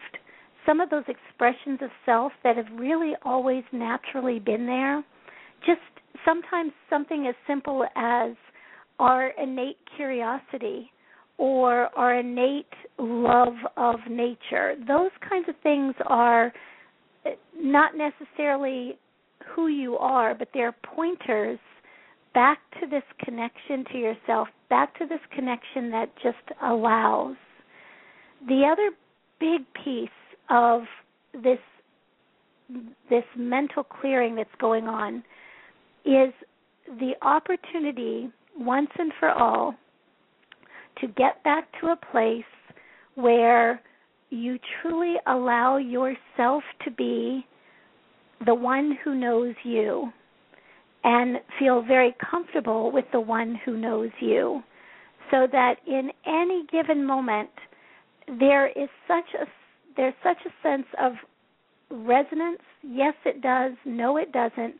some 0.65 0.79
of 0.79 0.89
those 0.89 1.03
expressions 1.07 1.79
of 1.81 1.89
self 2.05 2.31
that 2.43 2.57
have 2.57 2.67
really 2.77 3.13
always 3.23 3.63
naturally 3.71 4.39
been 4.39 4.65
there, 4.65 5.03
just 5.65 5.81
sometimes 6.25 6.71
something 6.89 7.27
as 7.27 7.35
simple 7.47 7.85
as 7.95 8.31
our 8.99 9.29
innate 9.41 9.77
curiosity 9.95 10.91
or 11.37 11.89
our 11.97 12.19
innate 12.19 12.73
love 12.99 13.55
of 13.75 13.95
nature. 14.09 14.75
Those 14.87 15.11
kinds 15.27 15.49
of 15.49 15.55
things 15.63 15.95
are 16.05 16.53
not 17.55 17.93
necessarily 17.97 18.97
who 19.55 19.67
you 19.67 19.97
are, 19.97 20.35
but 20.35 20.49
they're 20.53 20.75
pointers 20.83 21.59
back 22.33 22.59
to 22.79 22.87
this 22.87 23.03
connection 23.23 23.83
to 23.91 23.97
yourself, 23.97 24.47
back 24.69 24.97
to 24.99 25.05
this 25.05 25.19
connection 25.35 25.91
that 25.91 26.09
just 26.21 26.37
allows 26.61 27.35
the 28.47 28.63
other 28.69 28.91
big 29.39 29.65
piece 29.83 30.09
of 30.49 30.83
this 31.33 31.59
this 33.09 33.23
mental 33.37 33.83
clearing 33.83 34.35
that's 34.35 34.49
going 34.59 34.87
on 34.87 35.17
is 36.05 36.33
the 36.99 37.11
opportunity 37.21 38.29
once 38.57 38.89
and 38.97 39.11
for 39.19 39.29
all 39.29 39.75
to 40.99 41.07
get 41.07 41.43
back 41.43 41.67
to 41.79 41.87
a 41.87 41.95
place 42.11 42.43
where 43.15 43.81
you 44.29 44.57
truly 44.81 45.15
allow 45.27 45.77
yourself 45.77 46.63
to 46.83 46.91
be 46.91 47.45
the 48.45 48.53
one 48.53 48.97
who 49.03 49.13
knows 49.13 49.53
you 49.63 50.11
and 51.03 51.37
feel 51.59 51.81
very 51.81 52.15
comfortable 52.31 52.91
with 52.91 53.05
the 53.11 53.19
one 53.19 53.59
who 53.65 53.77
knows 53.77 54.09
you 54.19 54.61
so 55.31 55.47
that 55.51 55.75
in 55.87 56.09
any 56.25 56.65
given 56.71 57.05
moment 57.05 57.49
there 58.39 58.67
is 58.67 58.89
such 59.07 59.41
a 59.41 59.45
there's 59.95 60.13
such 60.23 60.37
a 60.45 60.67
sense 60.67 60.87
of 60.99 61.13
resonance. 61.91 62.61
Yes 62.81 63.13
it 63.25 63.41
does. 63.41 63.73
No 63.85 64.17
it 64.17 64.31
doesn't. 64.31 64.75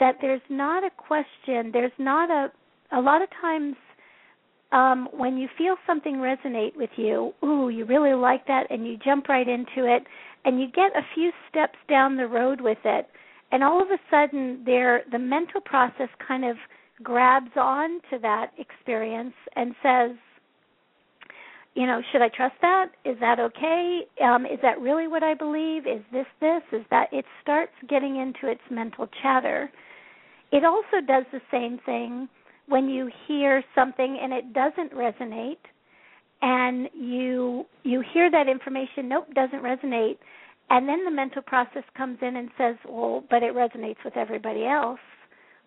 That 0.00 0.16
there's 0.20 0.42
not 0.48 0.84
a 0.84 0.90
question. 0.90 1.70
There's 1.72 1.92
not 1.98 2.30
a 2.30 2.52
a 2.96 3.00
lot 3.00 3.22
of 3.22 3.28
times 3.40 3.76
um 4.72 5.08
when 5.12 5.36
you 5.36 5.48
feel 5.56 5.76
something 5.86 6.16
resonate 6.16 6.76
with 6.76 6.90
you 6.96 7.32
ooh 7.44 7.68
you 7.68 7.84
really 7.84 8.14
like 8.14 8.46
that 8.46 8.66
and 8.70 8.86
you 8.86 8.96
jump 9.04 9.28
right 9.28 9.48
into 9.48 9.86
it 9.86 10.04
and 10.44 10.60
you 10.60 10.66
get 10.66 10.96
a 10.96 11.06
few 11.14 11.30
steps 11.48 11.78
down 11.88 12.16
the 12.16 12.26
road 12.26 12.60
with 12.60 12.78
it 12.84 13.06
and 13.50 13.62
all 13.62 13.80
of 13.80 13.88
a 13.88 13.98
sudden 14.10 14.62
there 14.64 15.02
the 15.10 15.18
mental 15.18 15.60
process 15.60 16.08
kind 16.26 16.44
of 16.44 16.56
grabs 17.02 17.50
on 17.56 18.00
to 18.10 18.18
that 18.18 18.50
experience 18.58 19.34
and 19.56 19.74
says 19.82 20.10
you 21.74 21.86
know, 21.86 22.02
should 22.12 22.20
I 22.22 22.28
trust 22.28 22.54
that? 22.60 22.90
Is 23.04 23.16
that 23.20 23.40
okay? 23.40 24.02
Um, 24.22 24.44
is 24.44 24.58
that 24.62 24.80
really 24.80 25.08
what 25.08 25.22
I 25.22 25.34
believe? 25.34 25.86
Is 25.86 26.02
this 26.12 26.26
this? 26.40 26.62
Is 26.72 26.84
that? 26.90 27.08
It 27.12 27.24
starts 27.40 27.72
getting 27.88 28.16
into 28.16 28.50
its 28.50 28.60
mental 28.70 29.08
chatter. 29.22 29.70
It 30.50 30.64
also 30.64 31.04
does 31.06 31.24
the 31.32 31.40
same 31.50 31.78
thing 31.86 32.28
when 32.68 32.88
you 32.88 33.10
hear 33.26 33.64
something 33.74 34.18
and 34.22 34.32
it 34.32 34.52
doesn't 34.52 34.92
resonate, 34.92 35.56
and 36.42 36.90
you 36.92 37.64
you 37.84 38.02
hear 38.12 38.30
that 38.30 38.48
information. 38.48 39.08
Nope, 39.08 39.28
doesn't 39.34 39.62
resonate, 39.62 40.18
and 40.68 40.86
then 40.86 41.04
the 41.04 41.10
mental 41.10 41.42
process 41.42 41.84
comes 41.96 42.18
in 42.20 42.36
and 42.36 42.50
says, 42.58 42.76
well, 42.86 43.24
but 43.30 43.42
it 43.42 43.54
resonates 43.54 44.04
with 44.04 44.16
everybody 44.16 44.66
else 44.66 45.00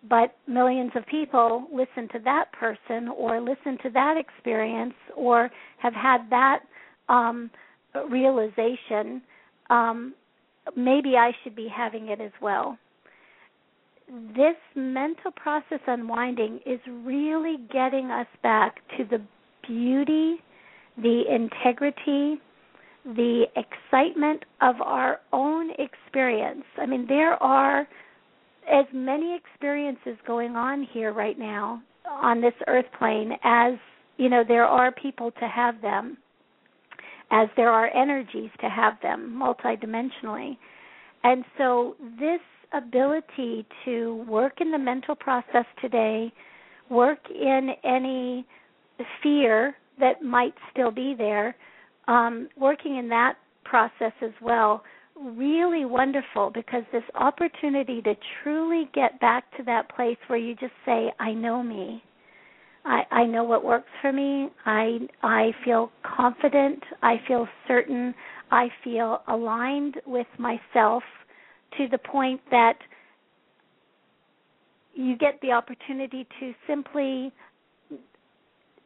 but 0.08 0.36
millions 0.46 0.92
of 0.94 1.06
people 1.06 1.66
listen 1.72 2.08
to 2.12 2.18
that 2.24 2.52
person 2.52 3.08
or 3.08 3.40
listen 3.40 3.78
to 3.82 3.90
that 3.90 4.16
experience 4.16 4.94
or 5.16 5.50
have 5.78 5.94
had 5.94 6.28
that 6.30 6.60
um, 7.08 7.50
realization 8.10 9.22
um, 9.70 10.14
maybe 10.76 11.16
i 11.16 11.32
should 11.42 11.56
be 11.56 11.68
having 11.68 12.08
it 12.08 12.20
as 12.20 12.32
well. 12.40 12.78
This 14.36 14.56
mental 14.76 15.32
process 15.32 15.80
unwinding 15.86 16.60
is 16.64 16.78
really 17.04 17.56
getting 17.72 18.10
us 18.10 18.28
back 18.42 18.76
to 18.96 19.04
the 19.04 19.20
beauty 19.66 20.36
the 20.96 21.22
integrity 21.28 22.40
the 23.04 23.44
excitement 23.54 24.44
of 24.60 24.80
our 24.80 25.20
own 25.32 25.70
experience. 25.78 26.64
I 26.78 26.86
mean 26.86 27.06
there 27.06 27.40
are 27.42 27.86
as 28.70 28.86
many 28.92 29.36
experiences 29.36 30.16
going 30.26 30.56
on 30.56 30.86
here 30.92 31.12
right 31.12 31.38
now 31.38 31.82
on 32.06 32.40
this 32.40 32.54
earth 32.66 32.86
plane 32.98 33.32
as 33.42 33.74
you 34.16 34.28
know 34.28 34.42
there 34.46 34.64
are 34.64 34.92
people 34.92 35.30
to 35.32 35.48
have 35.48 35.80
them 35.82 36.16
as 37.30 37.48
there 37.56 37.70
are 37.70 37.88
energies 37.94 38.50
to 38.60 38.68
have 38.68 38.94
them 39.02 39.36
multidimensionally. 39.36 40.56
And 41.24 41.44
so 41.58 41.96
this 42.20 42.40
ability 42.72 43.66
to 43.84 44.24
work 44.28 44.60
in 44.60 44.70
the 44.70 44.78
mental 44.78 45.14
process 45.14 45.64
today 45.80 46.32
work 46.90 47.18
in 47.30 47.70
any 47.84 48.46
fear 49.22 49.76
that 49.98 50.22
might 50.22 50.54
still 50.70 50.90
be 50.90 51.14
there 51.16 51.56
um, 52.06 52.48
working 52.56 52.96
in 52.96 53.08
that 53.08 53.34
process 53.64 54.12
as 54.22 54.30
well 54.40 54.82
really 55.22 55.84
wonderful 55.84 56.50
because 56.50 56.82
this 56.92 57.02
opportunity 57.14 58.02
to 58.02 58.14
truly 58.42 58.88
get 58.94 59.18
back 59.20 59.44
to 59.56 59.62
that 59.64 59.94
place 59.94 60.18
where 60.26 60.38
you 60.38 60.54
just 60.54 60.72
say, 60.84 61.12
I 61.18 61.32
know 61.32 61.62
me. 61.62 62.02
I, 62.84 63.02
I 63.10 63.24
know 63.24 63.42
what 63.42 63.64
works 63.64 63.88
for 64.00 64.12
me. 64.12 64.48
I 64.64 64.98
I 65.22 65.50
feel 65.64 65.90
confident. 66.04 66.80
I 67.02 67.16
feel 67.26 67.48
certain. 67.66 68.14
I 68.52 68.68
feel 68.84 69.22
aligned 69.26 69.96
with 70.06 70.28
myself 70.38 71.02
to 71.78 71.88
the 71.90 71.98
point 71.98 72.40
that 72.50 72.78
you 74.94 75.16
get 75.18 75.40
the 75.42 75.50
opportunity 75.50 76.26
to 76.38 76.52
simply 76.68 77.32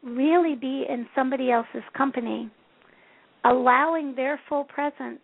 really 0.03 0.55
be 0.55 0.87
in 0.89 1.07
somebody 1.15 1.51
else's 1.51 1.85
company, 1.95 2.51
allowing 3.45 4.15
their 4.15 4.41
full 4.49 4.65
presence 4.65 5.21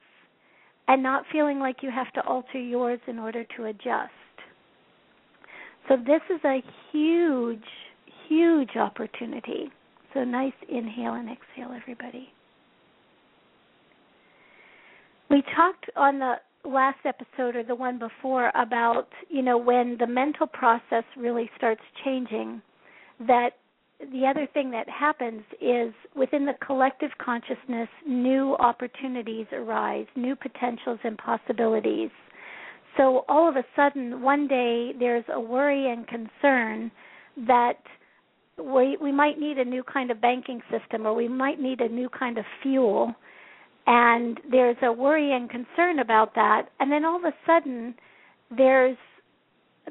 and 0.88 1.02
not 1.02 1.24
feeling 1.32 1.58
like 1.58 1.76
you 1.82 1.90
have 1.90 2.12
to 2.14 2.24
alter 2.26 2.60
yours 2.60 3.00
in 3.06 3.18
order 3.18 3.44
to 3.56 3.64
adjust. 3.66 4.12
So, 5.88 5.96
this 5.96 6.20
is 6.34 6.40
a 6.44 6.62
huge, 6.92 7.64
huge 8.28 8.76
opportunity. 8.76 9.70
So, 10.14 10.24
nice 10.24 10.52
inhale 10.68 11.14
and 11.14 11.28
exhale, 11.28 11.72
everybody. 11.74 12.28
We 15.30 15.42
talked 15.54 15.90
on 15.96 16.18
the 16.18 16.34
last 16.64 16.98
episode 17.04 17.56
or 17.56 17.62
the 17.62 17.74
one 17.74 17.98
before 17.98 18.50
about, 18.54 19.08
you 19.28 19.42
know, 19.42 19.58
when 19.58 19.96
the 19.98 20.06
mental 20.06 20.46
process 20.46 21.04
really 21.16 21.50
starts 21.56 21.80
changing, 22.04 22.60
that 23.20 23.50
the 24.00 24.26
other 24.26 24.46
thing 24.52 24.70
that 24.72 24.88
happens 24.88 25.42
is 25.60 25.92
within 26.14 26.44
the 26.44 26.54
collective 26.64 27.10
consciousness, 27.18 27.88
new 28.06 28.54
opportunities 28.56 29.46
arise, 29.52 30.06
new 30.16 30.36
potentials 30.36 30.98
and 31.02 31.16
possibilities. 31.16 32.10
So 32.96 33.24
all 33.28 33.48
of 33.48 33.56
a 33.56 33.64
sudden, 33.74 34.22
one 34.22 34.48
day 34.48 34.92
there's 34.98 35.24
a 35.32 35.40
worry 35.40 35.90
and 35.90 36.06
concern 36.06 36.90
that 37.46 37.78
we 38.58 38.96
we 39.00 39.12
might 39.12 39.38
need 39.38 39.58
a 39.58 39.64
new 39.64 39.82
kind 39.82 40.10
of 40.10 40.20
banking 40.20 40.62
system 40.70 41.06
or 41.06 41.14
we 41.14 41.28
might 41.28 41.60
need 41.60 41.80
a 41.80 41.88
new 41.88 42.08
kind 42.08 42.38
of 42.38 42.44
fuel 42.62 43.14
and 43.86 44.40
there's 44.50 44.78
a 44.82 44.90
worry 44.90 45.32
and 45.32 45.50
concern 45.50 45.98
about 45.98 46.34
that 46.34 46.68
and 46.80 46.90
then 46.90 47.04
all 47.04 47.16
of 47.16 47.24
a 47.24 47.34
sudden 47.46 47.94
there's 48.56 48.96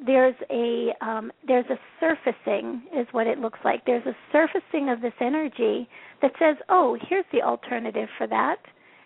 there's 0.06 0.36
a 0.50 0.90
um, 1.02 1.32
there's 1.48 1.66
a 1.70 1.80
surfacing 2.00 2.84
is 2.96 3.08
what 3.12 3.28
it 3.28 3.40
looks 3.40 3.60
like. 3.64 3.86
There's 3.86 4.06
a 4.06 4.16
surfacing 4.32 4.90
of 4.90 5.02
this 5.02 5.14
energy 5.22 5.88
that 6.22 6.32
says, 6.40 6.58
"Oh, 6.70 6.98
here's 7.10 7.26
the 7.32 7.42
alternative 7.42 8.10
for 8.18 8.28
that, 8.28 8.58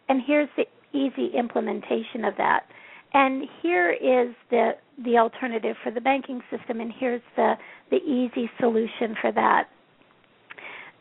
and 0.07 0.21
here's 0.25 0.49
the 0.57 0.65
easy 0.91 1.31
implementation 1.37 2.25
of 2.25 2.35
that, 2.37 2.61
and 3.13 3.43
here 3.61 3.91
is 3.91 4.33
the 4.49 4.71
the 5.03 5.17
alternative 5.17 5.75
for 5.83 5.91
the 5.91 6.01
banking 6.01 6.41
system, 6.49 6.81
and 6.81 6.91
here's 6.97 7.21
the 7.35 7.53
the 7.91 7.97
easy 7.97 8.49
solution 8.59 9.15
for 9.21 9.31
that." 9.31 9.69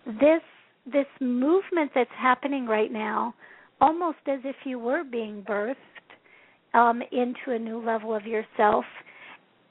This 0.06 0.42
this 0.84 1.06
movement 1.20 1.92
that's 1.94 2.10
happening 2.16 2.66
right 2.66 2.92
now, 2.92 3.34
almost 3.80 4.18
as 4.26 4.40
if 4.44 4.56
you 4.64 4.78
were 4.78 5.04
being 5.04 5.42
birthed 5.42 5.76
um, 6.74 7.02
into 7.10 7.52
a 7.52 7.58
new 7.58 7.82
level 7.82 8.14
of 8.14 8.26
yourself 8.26 8.84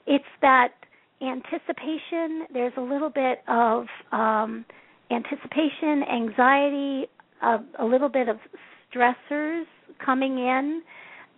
it's 0.08 0.24
that 0.40 0.72
anticipation. 1.20 2.46
There's 2.52 2.72
a 2.76 2.80
little 2.80 3.10
bit 3.10 3.40
of 3.46 3.86
um, 4.10 4.64
anticipation, 5.10 6.02
anxiety, 6.10 7.06
a, 7.42 7.58
a 7.78 7.84
little 7.84 8.08
bit 8.08 8.28
of 8.28 8.38
stressors 8.92 9.64
coming 10.04 10.38
in 10.38 10.82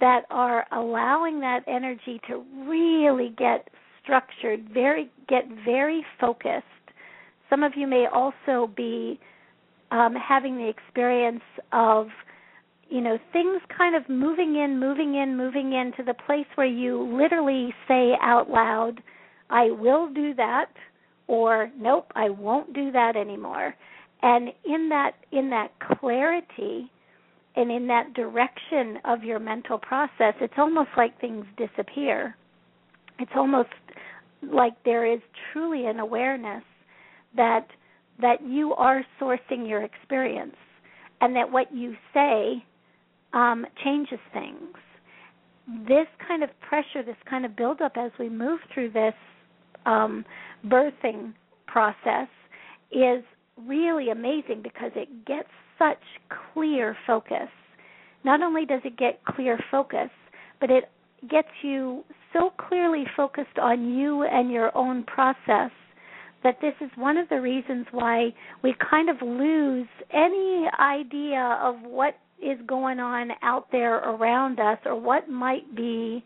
that 0.01 0.23
are 0.31 0.67
allowing 0.73 1.41
that 1.41 1.61
energy 1.67 2.21
to 2.29 2.45
really 2.67 3.35
get 3.37 3.69
structured, 4.03 4.69
very 4.73 5.11
get 5.29 5.45
very 5.65 6.05
focused. 6.21 6.65
Some 7.51 7.63
of 7.63 7.73
you 7.77 7.87
may 7.87 8.07
also 8.13 8.73
be 8.77 9.19
um, 9.91 10.15
having 10.15 10.57
the 10.57 10.69
experience 10.69 11.43
of 11.73 12.07
you 12.91 13.01
know 13.01 13.19
things 13.33 13.61
kind 13.77 13.95
of 13.97 14.09
moving 14.09 14.57
in 14.57 14.79
moving 14.79 15.15
in 15.15 15.37
moving 15.37 15.73
in 15.73 15.93
to 15.97 16.03
the 16.03 16.15
place 16.27 16.47
where 16.57 16.67
you 16.67 17.03
literally 17.17 17.73
say 17.89 18.13
out 18.21 18.51
loud 18.51 19.01
i 19.49 19.71
will 19.71 20.13
do 20.13 20.35
that 20.35 20.67
or 21.27 21.71
nope 21.79 22.11
i 22.17 22.29
won't 22.29 22.75
do 22.75 22.91
that 22.91 23.17
anymore. 23.17 23.75
And 24.23 24.51
in 24.67 24.89
that 24.91 25.13
in 25.33 25.51
that 25.51 25.71
clarity 25.99 26.91
and 27.57 27.71
in 27.71 27.87
that 27.87 28.13
direction 28.15 28.99
of 29.05 29.23
your 29.23 29.39
mental 29.39 29.79
process 29.79 30.35
it's 30.41 30.55
almost 30.59 30.91
like 30.97 31.19
things 31.21 31.47
disappear. 31.57 32.37
It's 33.19 33.31
almost 33.37 33.71
like 34.43 34.73
there 34.85 35.11
is 35.11 35.21
truly 35.53 35.87
an 35.87 36.01
awareness 36.01 36.65
that 37.37 37.69
that 38.21 38.43
you 38.43 38.75
are 38.75 39.03
sourcing 39.21 39.69
your 39.69 39.83
experience 39.83 40.57
and 41.21 41.37
that 41.37 41.51
what 41.51 41.73
you 41.73 41.95
say 42.13 42.65
um, 43.33 43.67
changes 43.85 44.19
things. 44.33 44.77
This 45.87 46.07
kind 46.27 46.43
of 46.43 46.51
pressure, 46.61 47.03
this 47.05 47.17
kind 47.29 47.45
of 47.45 47.57
buildup 47.57 47.93
as 47.97 48.11
we 48.19 48.29
move 48.29 48.61
through 48.73 48.91
this 48.91 49.15
um, 49.87 50.25
birthing 50.67 51.33
process 51.67 52.29
is 52.91 53.23
really 53.57 54.11
amazing 54.11 54.63
because 54.63 54.91
it 54.97 55.25
gets 55.27 55.49
such 55.79 56.03
clear 56.53 56.97
focus. 57.07 57.49
Not 58.25 58.43
only 58.43 58.67
does 58.67 58.81
it 58.85 58.99
get 58.99 59.25
clear 59.25 59.59
focus, 59.71 60.11
but 60.61 60.71
it 60.71 60.85
gets 61.29 61.49
you 61.63 62.05
so 62.33 62.51
clearly 62.69 63.05
focused 63.17 63.59
on 63.61 63.95
you 63.95 64.25
and 64.25 64.51
your 64.51 64.77
own 64.77 65.05
process 65.05 65.71
that 66.43 66.57
this 66.61 66.75
is 66.81 66.91
one 66.97 67.17
of 67.17 67.29
the 67.29 67.41
reasons 67.41 67.87
why 67.91 68.33
we 68.63 68.75
kind 68.91 69.11
of 69.11 69.17
lose 69.21 69.89
any 70.13 70.67
idea 70.79 71.59
of 71.63 71.77
what 71.83 72.17
is 72.43 72.59
going 72.67 72.99
on 73.01 73.31
out 73.43 73.67
there 73.73 73.97
around 73.97 74.61
us 74.61 74.79
or 74.85 74.99
what 74.99 75.29
might 75.29 75.75
be 75.75 76.25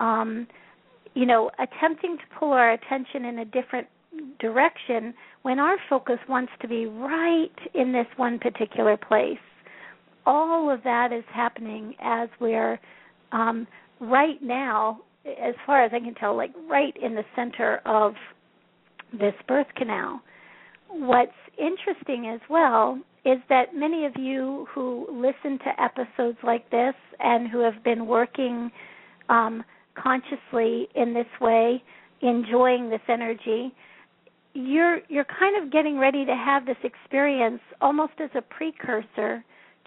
um 0.00 0.46
you 1.14 1.26
know 1.26 1.50
attempting 1.58 2.16
to 2.16 2.24
pull 2.38 2.52
our 2.52 2.72
attention 2.72 3.24
in 3.24 3.40
a 3.40 3.44
different 3.44 3.86
direction 4.38 5.14
when 5.42 5.58
our 5.58 5.76
focus 5.88 6.18
wants 6.28 6.52
to 6.60 6.68
be 6.68 6.86
right 6.86 7.50
in 7.74 7.92
this 7.92 8.06
one 8.16 8.38
particular 8.38 8.96
place. 8.96 9.38
All 10.26 10.70
of 10.70 10.82
that 10.84 11.12
is 11.12 11.24
happening 11.32 11.94
as 12.00 12.28
we're 12.40 12.78
um 13.32 13.66
right 14.00 14.42
now 14.42 15.00
as 15.24 15.54
far 15.64 15.84
as 15.84 15.92
i 15.94 16.00
can 16.00 16.14
tell 16.14 16.36
like 16.36 16.50
right 16.68 16.96
in 17.00 17.14
the 17.14 17.24
center 17.36 17.80
of 17.86 18.14
this 19.12 19.34
birth 19.46 19.68
canal. 19.76 20.20
What's 20.88 21.32
interesting 21.58 22.28
as 22.28 22.40
well 22.50 23.00
is 23.24 23.38
that 23.48 23.74
many 23.74 24.04
of 24.04 24.12
you 24.16 24.66
who 24.74 25.06
listen 25.10 25.58
to 25.58 25.82
episodes 25.82 26.38
like 26.42 26.68
this 26.70 26.94
and 27.20 27.48
who 27.48 27.60
have 27.60 27.82
been 27.84 28.06
working 28.06 28.70
um, 29.28 29.62
consciously 29.94 30.88
in 30.94 31.14
this 31.14 31.26
way, 31.40 31.82
enjoying 32.20 32.90
this 32.90 33.00
energy, 33.08 33.72
you're 34.54 35.00
you're 35.08 35.26
kind 35.38 35.62
of 35.62 35.72
getting 35.72 35.98
ready 35.98 36.24
to 36.26 36.34
have 36.34 36.66
this 36.66 36.76
experience 36.84 37.60
almost 37.80 38.12
as 38.18 38.30
a 38.34 38.42
precursor 38.42 39.44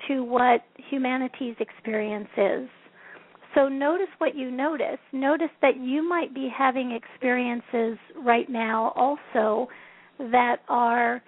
to 0.08 0.24
what 0.24 0.62
humanity's 0.90 1.56
experience 1.60 2.30
is. 2.38 2.70
So 3.54 3.70
notice 3.70 4.08
what 4.18 4.36
you 4.36 4.52
notice. 4.52 4.98
Notice 5.14 5.52
that 5.62 5.78
you 5.78 6.08
might 6.08 6.34
be 6.34 6.50
having 6.56 6.92
experiences 6.92 7.98
right 8.18 8.50
now 8.50 8.92
also 8.96 9.70
that 10.20 10.58
are 10.68 11.22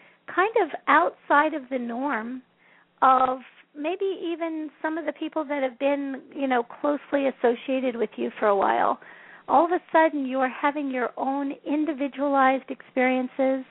kind 0.54 0.72
of 0.72 0.80
outside 0.88 1.54
of 1.54 1.64
the 1.70 1.80
norm 1.80 2.42
of 3.02 3.40
maybe 3.76 4.06
even 4.26 4.70
some 4.82 4.98
of 4.98 5.06
the 5.06 5.14
people 5.14 5.46
that 5.46 5.62
have 5.64 5.78
been, 5.80 6.22
you 6.36 6.48
know, 6.48 6.64
closely 6.64 7.28
associated 7.28 7.96
with 7.96 8.10
you 8.16 8.32
for 8.40 8.48
a 8.48 8.56
while. 8.56 9.00
All 9.48 9.66
of 9.66 9.72
a 9.72 9.80
sudden, 9.92 10.26
you 10.26 10.40
are 10.40 10.50
having 10.50 10.92
your 10.92 11.12
own 11.16 11.54
individualized 11.66 12.70
experiences. 12.70 13.66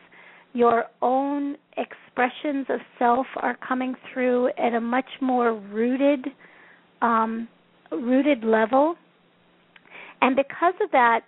Your 0.55 0.85
own 1.03 1.57
expressions 1.77 2.67
of 2.71 2.81
self 2.99 3.27
are 3.37 3.59
coming 3.67 3.95
through 4.13 4.49
at 4.59 4.73
a 4.75 4.81
much 4.81 5.09
more 5.21 5.55
rooted, 5.55 6.27
um, 7.03 7.49
rooted 7.91 8.43
level. 8.43 8.97
And 10.23 10.35
because 10.35 10.75
of 10.83 10.91
that, 10.93 11.21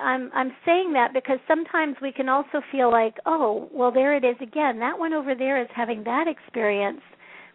I'm 0.00 0.30
I'm 0.34 0.52
saying 0.64 0.92
that 0.94 1.12
because 1.12 1.38
sometimes 1.48 1.96
we 2.00 2.12
can 2.12 2.28
also 2.28 2.60
feel 2.72 2.90
like, 2.90 3.16
oh, 3.26 3.68
well 3.72 3.92
there 3.92 4.14
it 4.16 4.24
is 4.24 4.36
again. 4.40 4.78
That 4.78 4.98
one 4.98 5.12
over 5.12 5.34
there 5.34 5.60
is 5.60 5.68
having 5.74 6.04
that 6.04 6.26
experience, 6.28 7.00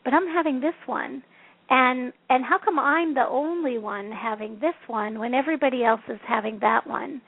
but 0.03 0.13
I'm 0.13 0.27
having 0.27 0.59
this 0.59 0.75
one. 0.85 1.23
And 1.69 2.11
and 2.29 2.43
how 2.43 2.57
come 2.63 2.79
I'm 2.79 3.13
the 3.13 3.27
only 3.29 3.77
one 3.77 4.11
having 4.11 4.59
this 4.59 4.75
one 4.87 5.19
when 5.19 5.33
everybody 5.33 5.83
else 5.83 6.01
is 6.09 6.19
having 6.27 6.59
that 6.59 6.85
one? 6.87 7.21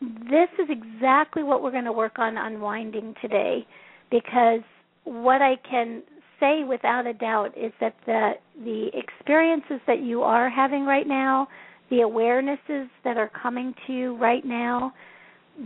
This 0.00 0.48
is 0.58 0.68
exactly 0.70 1.42
what 1.42 1.62
we're 1.62 1.72
going 1.72 1.84
to 1.84 1.92
work 1.92 2.18
on 2.18 2.38
unwinding 2.38 3.14
today 3.20 3.66
because 4.10 4.62
what 5.04 5.42
I 5.42 5.56
can 5.68 6.02
say 6.38 6.64
without 6.64 7.06
a 7.06 7.12
doubt 7.12 7.56
is 7.56 7.72
that 7.80 7.94
the 8.06 8.32
the 8.64 8.90
experiences 8.94 9.80
that 9.86 10.02
you 10.02 10.22
are 10.22 10.48
having 10.48 10.84
right 10.86 11.06
now 11.06 11.48
the 11.90 11.96
awarenesses 11.96 12.88
that 13.04 13.16
are 13.16 13.30
coming 13.42 13.74
to 13.86 13.92
you 13.92 14.16
right 14.16 14.44
now, 14.44 14.92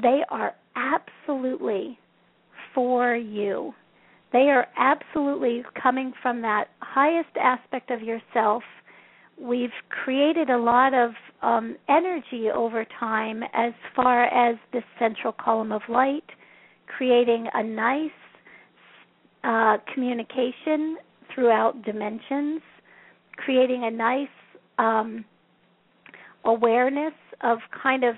they 0.03 0.23
are 0.31 0.55
absolutely 0.75 1.99
for 2.75 3.15
you. 3.15 3.73
They 4.33 4.51
are 4.51 4.67
absolutely 4.77 5.63
coming 5.81 6.13
from 6.21 6.43
that 6.43 6.69
highest 6.81 7.37
aspect 7.41 7.91
of 7.91 8.03
yourself. 8.03 8.65
We've 9.41 9.71
created 9.91 10.51
a 10.51 10.59
lot 10.59 10.95
of 10.95 11.13
um, 11.43 11.77
energy 11.89 12.49
over 12.53 12.85
time 12.99 13.43
as 13.53 13.73
far 13.95 14.25
as 14.25 14.57
this 14.73 14.83
central 14.99 15.33
column 15.33 15.73
of 15.73 15.83
light, 15.89 16.25
creating 16.87 17.47
a 17.53 17.63
nice 17.63 18.11
uh, 19.45 19.77
communication 19.93 20.97
throughout 21.33 21.83
dimensions, 21.85 22.63
creating 23.37 23.85
a 23.85 23.91
nice 23.91 24.29
um, 24.79 25.25
awareness 26.45 27.15
of 27.43 27.59
kind 27.83 28.05
of 28.05 28.15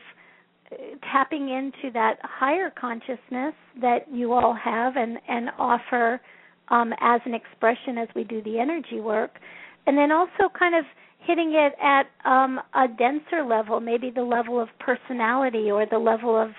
uh, 0.73 0.77
tapping 1.11 1.49
into 1.49 1.93
that 1.93 2.19
higher 2.23 2.71
consciousness 2.71 3.55
that 3.81 4.07
you 4.13 4.33
all 4.33 4.55
have 4.55 4.97
and 4.97 5.19
and 5.29 5.51
offer 5.59 6.21
um, 6.69 6.93
as 7.01 7.21
an 7.25 7.35
expression 7.35 7.99
as 7.99 8.09
we 8.15 8.25
do 8.25 8.43
the 8.43 8.59
energy 8.59 9.01
work, 9.01 9.39
and 9.87 9.97
then 9.97 10.11
also 10.11 10.53
kind 10.59 10.75
of 10.75 10.85
hitting 11.21 11.53
it 11.55 11.75
at 11.83 12.07
um, 12.25 12.61
a 12.75 12.87
denser 12.89 13.45
level, 13.45 13.81
maybe 13.81 14.11
the 14.11 14.23
level 14.23 14.61
of 14.61 14.69
personality 14.79 15.71
or 15.71 15.87
the 15.87 15.99
level 15.99 16.41
of 16.41 16.51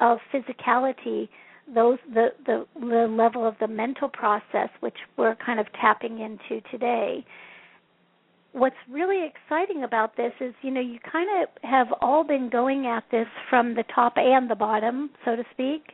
of 0.00 0.18
physicality, 0.32 1.28
those 1.74 1.98
the 2.12 2.28
the, 2.46 2.66
the 2.80 3.06
level 3.10 3.46
of 3.46 3.54
the 3.60 3.68
mental 3.68 4.08
process, 4.08 4.68
which 4.80 4.96
we're 5.16 5.36
kind 5.36 5.60
of 5.60 5.66
tapping 5.80 6.20
into 6.20 6.60
today 6.70 7.24
what's 8.58 8.76
really 8.90 9.26
exciting 9.26 9.84
about 9.84 10.16
this 10.16 10.32
is 10.40 10.54
you 10.62 10.70
know 10.70 10.80
you 10.80 10.98
kind 11.10 11.28
of 11.42 11.48
have 11.62 11.88
all 12.00 12.24
been 12.24 12.50
going 12.50 12.86
at 12.86 13.04
this 13.10 13.26
from 13.48 13.74
the 13.74 13.84
top 13.94 14.14
and 14.16 14.50
the 14.50 14.54
bottom 14.54 15.10
so 15.24 15.36
to 15.36 15.44
speak. 15.52 15.92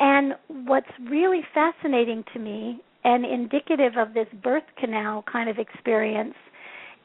And 0.00 0.34
what's 0.48 0.90
really 1.08 1.42
fascinating 1.54 2.24
to 2.32 2.40
me 2.40 2.80
and 3.04 3.24
indicative 3.24 3.92
of 3.96 4.12
this 4.12 4.26
birth 4.42 4.64
canal 4.78 5.24
kind 5.30 5.48
of 5.48 5.58
experience 5.58 6.34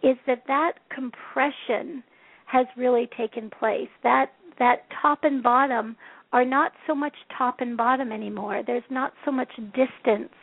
is 0.02 0.18
that 0.26 0.44
that 0.48 0.74
compression 0.94 2.04
has 2.46 2.66
really 2.76 3.08
taken 3.18 3.50
place. 3.50 3.90
That 4.04 4.32
that 4.58 4.88
top 5.02 5.20
and 5.24 5.44
bottom 5.44 5.96
are 6.34 6.46
not 6.46 6.72
so 6.88 6.96
much 6.96 7.14
top 7.38 7.58
and 7.60 7.78
bottom 7.78 8.12
anymore. 8.12 8.62
There's 8.66 8.84
not 8.90 9.14
so 9.26 9.32
much 9.32 9.50
distance 9.74 10.34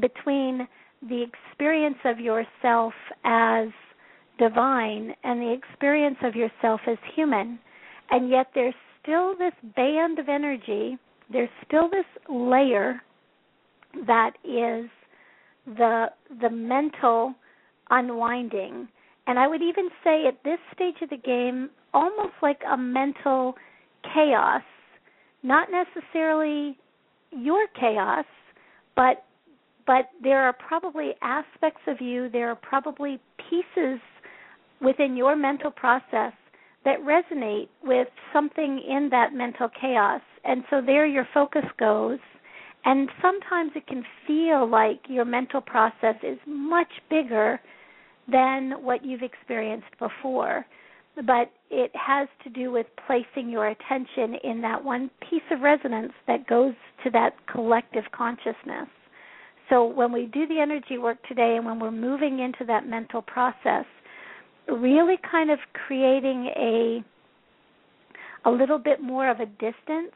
between 0.00 0.68
the 1.08 1.22
experience 1.22 1.98
of 2.04 2.20
yourself 2.20 2.92
as 3.24 3.68
divine 4.38 5.14
and 5.24 5.40
the 5.40 5.52
experience 5.52 6.16
of 6.22 6.34
yourself 6.34 6.80
as 6.86 6.98
human. 7.14 7.58
And 8.10 8.28
yet 8.30 8.48
there's 8.54 8.74
still 9.02 9.36
this 9.36 9.52
band 9.76 10.18
of 10.18 10.28
energy, 10.28 10.98
there's 11.32 11.50
still 11.66 11.88
this 11.88 12.04
layer 12.28 13.00
that 14.06 14.32
is 14.44 14.90
the 15.66 16.06
the 16.40 16.50
mental 16.50 17.34
unwinding. 17.90 18.88
And 19.26 19.38
I 19.38 19.46
would 19.46 19.62
even 19.62 19.88
say 20.02 20.26
at 20.26 20.42
this 20.44 20.58
stage 20.74 20.96
of 21.02 21.10
the 21.10 21.16
game, 21.16 21.70
almost 21.92 22.34
like 22.42 22.60
a 22.70 22.76
mental 22.76 23.54
chaos, 24.14 24.62
not 25.42 25.68
necessarily 25.70 26.76
your 27.30 27.66
chaos, 27.78 28.24
but 28.96 29.24
but 29.90 30.08
there 30.22 30.44
are 30.44 30.52
probably 30.52 31.14
aspects 31.20 31.80
of 31.88 32.00
you, 32.00 32.28
there 32.28 32.48
are 32.48 32.54
probably 32.54 33.18
pieces 33.50 33.98
within 34.80 35.16
your 35.16 35.34
mental 35.34 35.72
process 35.72 36.32
that 36.84 37.00
resonate 37.00 37.66
with 37.82 38.06
something 38.32 38.80
in 38.88 39.08
that 39.10 39.34
mental 39.34 39.68
chaos. 39.68 40.20
And 40.44 40.62
so 40.70 40.80
there 40.80 41.06
your 41.06 41.26
focus 41.34 41.64
goes. 41.76 42.20
And 42.84 43.08
sometimes 43.20 43.72
it 43.74 43.88
can 43.88 44.04
feel 44.28 44.70
like 44.70 45.00
your 45.08 45.24
mental 45.24 45.60
process 45.60 46.14
is 46.22 46.38
much 46.46 46.92
bigger 47.10 47.60
than 48.30 48.84
what 48.84 49.04
you've 49.04 49.24
experienced 49.24 49.98
before. 49.98 50.64
But 51.16 51.50
it 51.68 51.90
has 51.96 52.28
to 52.44 52.50
do 52.50 52.70
with 52.70 52.86
placing 53.08 53.50
your 53.50 53.66
attention 53.66 54.36
in 54.44 54.60
that 54.60 54.84
one 54.84 55.10
piece 55.28 55.42
of 55.50 55.62
resonance 55.62 56.12
that 56.28 56.46
goes 56.46 56.74
to 57.02 57.10
that 57.10 57.34
collective 57.48 58.04
consciousness. 58.12 58.86
So 59.70 59.86
when 59.86 60.12
we 60.12 60.26
do 60.26 60.46
the 60.46 60.58
energy 60.60 60.98
work 60.98 61.16
today 61.28 61.54
and 61.56 61.64
when 61.64 61.78
we're 61.78 61.92
moving 61.92 62.40
into 62.40 62.64
that 62.66 62.86
mental 62.86 63.22
process, 63.22 63.84
really 64.68 65.16
kind 65.30 65.50
of 65.50 65.58
creating 65.86 66.50
a 66.56 67.04
a 68.46 68.50
little 68.50 68.78
bit 68.78 69.02
more 69.02 69.30
of 69.30 69.38
a 69.40 69.46
distance 69.46 70.12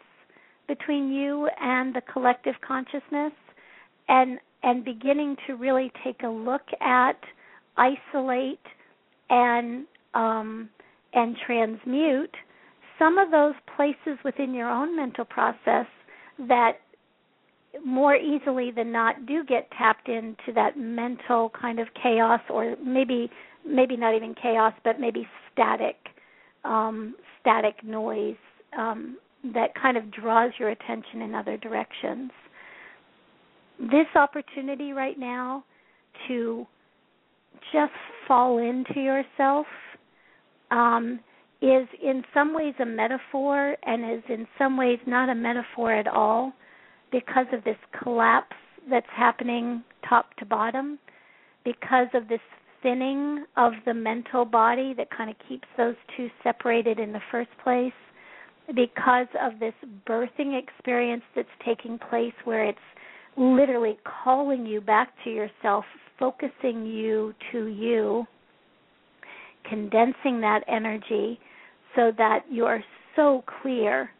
between 0.67 1.12
you 1.12 1.49
and 1.61 1.95
the 1.95 2.01
collective 2.12 2.55
consciousness 2.67 3.33
and 4.09 4.38
and 4.62 4.85
beginning 4.85 5.37
to 5.47 5.55
really 5.55 5.93
take 6.03 6.23
a 6.23 6.29
look 6.29 6.62
at 6.81 7.19
isolate 7.77 8.59
and 9.31 9.85
um, 10.14 10.69
and 11.12 11.37
transmute 11.47 12.35
some 12.99 13.19
of 13.19 13.31
those 13.31 13.55
places 13.77 14.19
within 14.25 14.55
your 14.55 14.71
own 14.71 14.97
mental 14.97 15.25
process 15.25 15.87
that 16.38 16.79
more 17.85 18.15
easily 18.15 18.71
than 18.71 18.93
not 18.93 19.27
do 19.27 19.45
get 19.45 19.71
tapped 19.77 20.09
into 20.09 20.53
that 20.55 20.79
mental 20.79 21.51
kind 21.59 21.79
of 21.79 21.89
chaos 22.01 22.41
or 22.51 22.77
maybe 22.85 23.31
maybe 23.67 23.97
not 23.97 24.15
even 24.15 24.35
chaos 24.35 24.73
but 24.85 25.01
maybe 25.01 25.27
static 25.53 25.97
um 26.65 27.15
static 27.41 27.83
noise 27.83 28.37
um 28.79 29.17
that 29.53 29.75
kind 29.81 29.97
of 29.97 30.11
draws 30.11 30.53
your 30.59 30.71
attention 30.71 31.23
in 31.23 31.35
other 31.35 31.57
directions. 31.57 32.31
This 33.79 34.07
opportunity 34.15 34.93
right 34.93 35.19
now 35.19 35.65
to 36.29 36.67
just 37.73 37.93
fall 38.27 38.59
into 38.59 39.01
yourself 39.01 39.67
um, 40.71 41.21
is 41.61 41.87
in 42.03 42.23
some 42.33 42.55
ways 42.55 42.75
a 42.81 42.87
metaphor 42.87 43.77
and 43.85 44.19
is 44.19 44.23
in 44.29 44.47
some 44.59 44.77
ways 44.77 44.99
not 45.07 45.29
a 45.29 45.35
metaphor 45.35 45.93
at 45.93 46.07
all 46.07 46.53
because 47.14 47.46
of 47.53 47.62
this 47.62 47.77
collapse 48.03 48.57
that's 48.90 49.07
happening 49.14 49.85
top 50.09 50.35
to 50.35 50.44
bottom, 50.44 50.98
because 51.64 52.09
of 52.12 52.27
this 52.27 52.40
thinning 52.83 53.44
of 53.57 53.72
the 53.87 53.94
mental 53.94 54.44
body 54.44 54.94
that 54.96 55.07
kind 55.16 55.31
of 55.31 55.37
keeps 55.48 55.68
those 55.77 55.94
two 56.16 56.29
separated 56.42 56.98
in 56.98 57.12
the 57.12 57.20
first 57.31 57.50
place, 57.62 57.92
because 58.74 59.29
of 59.40 59.61
this 59.61 59.74
birthing 60.09 60.61
experience 60.61 61.22
that's 61.37 61.48
taking 61.64 61.98
place 62.11 62.33
where 62.44 62.64
it's 62.64 62.79
literally 63.37 63.96
calling 64.24 64.66
you 64.66 64.81
back 64.81 65.12
to 65.22 65.31
yourself, 65.31 65.85
focusing 66.18 66.85
you 66.85 67.33
to 67.53 67.66
you, 67.66 68.27
condensing 69.68 70.40
that 70.40 70.62
energy 70.66 71.38
so 71.94 72.11
that 72.18 72.40
you 72.50 72.64
are 72.64 72.83
so 73.14 73.44
clear 73.62 74.11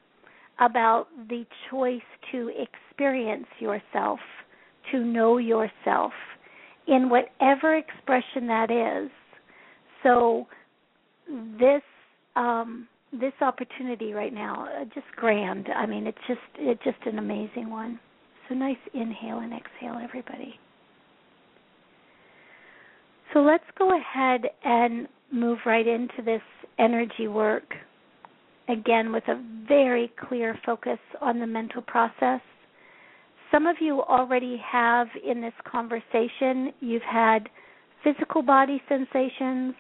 about 0.61 1.07
the 1.29 1.45
choice 1.71 2.01
to 2.33 2.51
experience 2.57 3.47
yourself, 3.59 4.21
to 4.93 5.01
know 5.01 5.39
yourself 5.39 6.13
in 6.87 7.09
whatever 7.09 7.77
expression 7.77 8.47
that 8.47 8.71
is. 8.71 9.11
So 10.03 10.47
this 11.59 11.83
um, 12.37 12.89
this 13.13 13.33
opportunity 13.41 14.13
right 14.13 14.33
now, 14.33 14.69
uh, 14.81 14.85
just 14.87 15.07
grand. 15.17 15.69
I 15.75 15.87
mean, 15.87 16.07
it's 16.07 16.19
just 16.27 16.41
it's 16.57 16.83
just 16.85 16.99
an 17.07 17.19
amazing 17.19 17.71
one. 17.71 17.99
So 18.49 18.55
nice 18.55 18.77
inhale 18.93 19.39
and 19.39 19.53
exhale, 19.53 19.99
everybody. 20.03 20.59
So 23.33 23.41
let's 23.41 23.65
go 23.79 23.99
ahead 23.99 24.43
and 24.65 25.09
move 25.33 25.59
right 25.67 25.87
into 25.87 26.23
this 26.25 26.43
energy 26.79 27.27
work 27.27 27.75
again 28.69 29.13
with 29.13 29.25
a 29.29 29.43
very 29.69 30.13
clear 30.29 30.59
focus 30.65 30.99
on 31.21 31.39
the 31.39 31.47
mental 31.47 31.83
process. 31.83 32.41
Some 33.51 33.67
of 33.67 33.77
you 33.81 34.03
already 34.03 34.61
have 34.65 35.09
in 35.25 35.41
this 35.41 35.53
conversation, 35.71 36.73
you've 36.81 37.03
had 37.03 37.49
physical 38.03 38.43
body 38.43 38.83
sensations, 38.89 39.75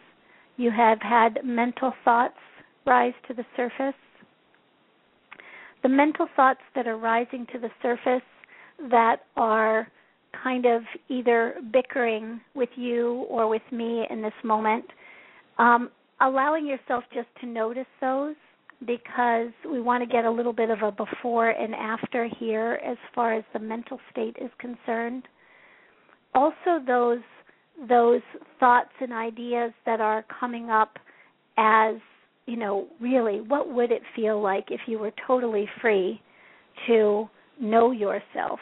you 0.56 0.70
have 0.70 1.00
had 1.00 1.40
mental 1.44 1.92
thoughts 2.04 2.38
rise 2.86 3.14
to 3.28 3.34
the 3.34 3.44
surface. 3.56 3.94
The 5.82 5.88
mental 5.88 6.28
thoughts 6.36 6.60
that 6.74 6.86
are 6.86 6.96
rising 6.96 7.46
to 7.52 7.58
the 7.58 7.70
surface 7.82 8.22
that 8.90 9.22
are 9.36 9.88
kind 10.42 10.66
of 10.66 10.82
either 11.08 11.56
bickering 11.72 12.40
with 12.54 12.68
you 12.76 13.26
or 13.28 13.48
with 13.48 13.62
me 13.70 14.06
in 14.10 14.22
this 14.22 14.32
moment, 14.42 14.84
um, 15.58 15.90
allowing 16.20 16.66
yourself 16.66 17.04
just 17.12 17.28
to 17.40 17.46
notice 17.46 17.86
those 18.00 18.34
because 18.86 19.50
we 19.70 19.80
want 19.80 20.02
to 20.02 20.06
get 20.06 20.24
a 20.24 20.30
little 20.30 20.52
bit 20.52 20.70
of 20.70 20.82
a 20.82 20.92
before 20.92 21.50
and 21.50 21.74
after 21.74 22.28
here 22.38 22.80
as 22.84 22.96
far 23.14 23.34
as 23.34 23.44
the 23.52 23.58
mental 23.58 23.98
state 24.10 24.36
is 24.40 24.50
concerned. 24.58 25.24
Also 26.34 26.82
those 26.86 27.20
those 27.88 28.22
thoughts 28.60 28.90
and 29.00 29.12
ideas 29.12 29.72
that 29.84 30.00
are 30.00 30.24
coming 30.40 30.70
up 30.70 30.96
as, 31.58 31.96
you 32.46 32.56
know, 32.56 32.86
really 33.00 33.40
what 33.40 33.72
would 33.72 33.90
it 33.90 34.02
feel 34.14 34.40
like 34.40 34.66
if 34.70 34.80
you 34.86 34.98
were 34.98 35.12
totally 35.26 35.68
free 35.80 36.20
to 36.86 37.28
know 37.60 37.90
yourself, 37.90 38.60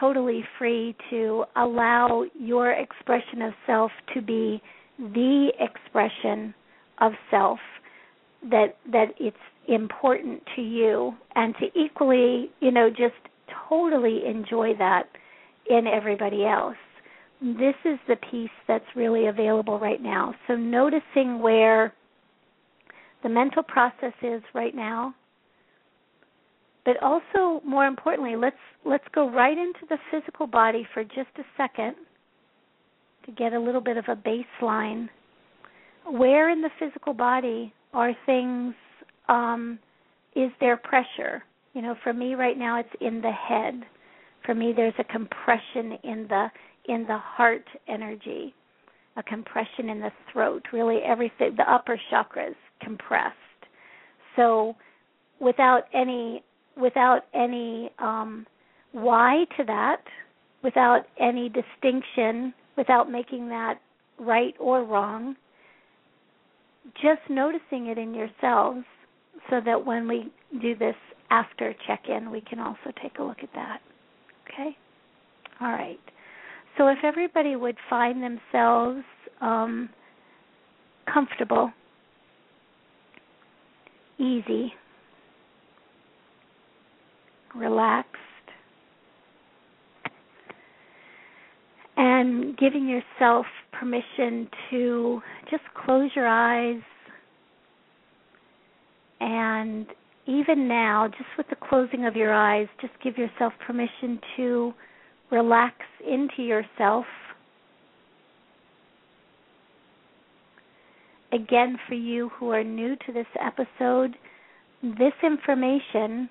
totally 0.00 0.44
free 0.58 0.96
to 1.10 1.44
allow 1.56 2.24
your 2.38 2.72
expression 2.72 3.42
of 3.42 3.52
self 3.66 3.90
to 4.14 4.22
be 4.22 4.60
the 4.98 5.50
expression 5.60 6.54
of 7.00 7.12
self 7.30 7.58
that 8.50 8.76
that 8.90 9.14
it's 9.18 9.36
important 9.66 10.42
to 10.56 10.62
you 10.62 11.12
and 11.34 11.54
to 11.60 11.66
equally, 11.78 12.50
you 12.60 12.70
know, 12.70 12.88
just 12.88 13.14
totally 13.68 14.22
enjoy 14.26 14.74
that 14.78 15.04
in 15.68 15.86
everybody 15.86 16.44
else. 16.44 16.76
This 17.40 17.74
is 17.84 17.98
the 18.08 18.16
piece 18.30 18.50
that's 18.66 18.84
really 18.96 19.26
available 19.26 19.78
right 19.78 20.02
now. 20.02 20.34
So 20.46 20.56
noticing 20.56 21.40
where 21.40 21.92
the 23.22 23.28
mental 23.28 23.62
process 23.62 24.14
is 24.22 24.42
right 24.54 24.74
now, 24.74 25.14
but 26.84 26.96
also 27.02 27.62
more 27.64 27.86
importantly, 27.86 28.36
let's 28.36 28.56
let's 28.84 29.04
go 29.14 29.30
right 29.30 29.56
into 29.56 29.80
the 29.88 29.98
physical 30.10 30.46
body 30.46 30.86
for 30.94 31.04
just 31.04 31.30
a 31.38 31.42
second 31.56 31.94
to 33.26 33.32
get 33.32 33.52
a 33.52 33.60
little 33.60 33.80
bit 33.80 33.96
of 33.96 34.06
a 34.08 34.16
baseline. 34.16 35.08
Where 36.10 36.48
in 36.48 36.62
the 36.62 36.70
physical 36.78 37.12
body 37.12 37.74
are 37.98 38.12
things 38.26 38.74
um, 39.28 39.78
is 40.36 40.50
there 40.60 40.76
pressure? 40.76 41.42
You 41.74 41.82
know, 41.82 41.96
for 42.04 42.12
me 42.12 42.34
right 42.34 42.56
now 42.56 42.78
it's 42.78 42.88
in 43.00 43.20
the 43.20 43.32
head. 43.32 43.82
For 44.46 44.54
me 44.54 44.72
there's 44.74 44.94
a 45.00 45.04
compression 45.04 45.98
in 46.04 46.26
the 46.28 46.46
in 46.86 47.04
the 47.08 47.18
heart 47.18 47.64
energy, 47.88 48.54
a 49.16 49.22
compression 49.24 49.90
in 49.90 49.98
the 49.98 50.12
throat, 50.32 50.62
really 50.72 50.98
everything 51.04 51.56
the 51.56 51.70
upper 51.70 52.00
chakras 52.10 52.54
compressed. 52.80 53.34
So 54.36 54.76
without 55.40 55.82
any 55.92 56.44
without 56.80 57.22
any 57.34 57.90
um 57.98 58.46
why 58.92 59.44
to 59.56 59.64
that, 59.64 60.02
without 60.62 61.02
any 61.18 61.50
distinction, 61.50 62.54
without 62.76 63.10
making 63.10 63.48
that 63.48 63.80
right 64.20 64.54
or 64.60 64.84
wrong, 64.84 65.34
just 66.94 67.20
noticing 67.28 67.86
it 67.86 67.98
in 67.98 68.14
yourselves 68.14 68.84
so 69.50 69.60
that 69.64 69.84
when 69.84 70.08
we 70.08 70.30
do 70.60 70.76
this 70.76 70.94
after 71.30 71.74
check 71.86 72.04
in, 72.08 72.30
we 72.30 72.40
can 72.40 72.58
also 72.58 72.92
take 73.02 73.18
a 73.18 73.22
look 73.22 73.38
at 73.42 73.50
that. 73.54 73.80
Okay? 74.46 74.76
All 75.60 75.72
right. 75.72 76.00
So 76.76 76.88
if 76.88 76.98
everybody 77.02 77.56
would 77.56 77.76
find 77.90 78.22
themselves 78.22 79.02
um, 79.40 79.88
comfortable, 81.12 81.72
easy, 84.18 84.72
relaxed, 87.54 88.14
and 91.96 92.56
giving 92.56 92.88
yourself 92.88 93.44
permission 93.72 94.48
to 94.70 95.20
just 95.50 95.62
close 95.84 96.10
your 96.14 96.26
eyes 96.26 96.80
and 99.20 99.86
even 100.26 100.68
now, 100.68 101.08
just 101.08 101.30
with 101.36 101.48
the 101.48 101.56
closing 101.68 102.06
of 102.06 102.14
your 102.14 102.32
eyes, 102.32 102.68
just 102.80 102.92
give 103.02 103.16
yourself 103.16 103.52
permission 103.66 104.20
to 104.36 104.74
relax 105.30 105.74
into 106.06 106.42
yourself. 106.42 107.06
Again, 111.32 111.78
for 111.88 111.94
you 111.94 112.30
who 112.38 112.50
are 112.50 112.62
new 112.62 112.94
to 113.06 113.12
this 113.12 113.26
episode, 113.40 114.16
this 114.82 115.12
information, 115.22 116.28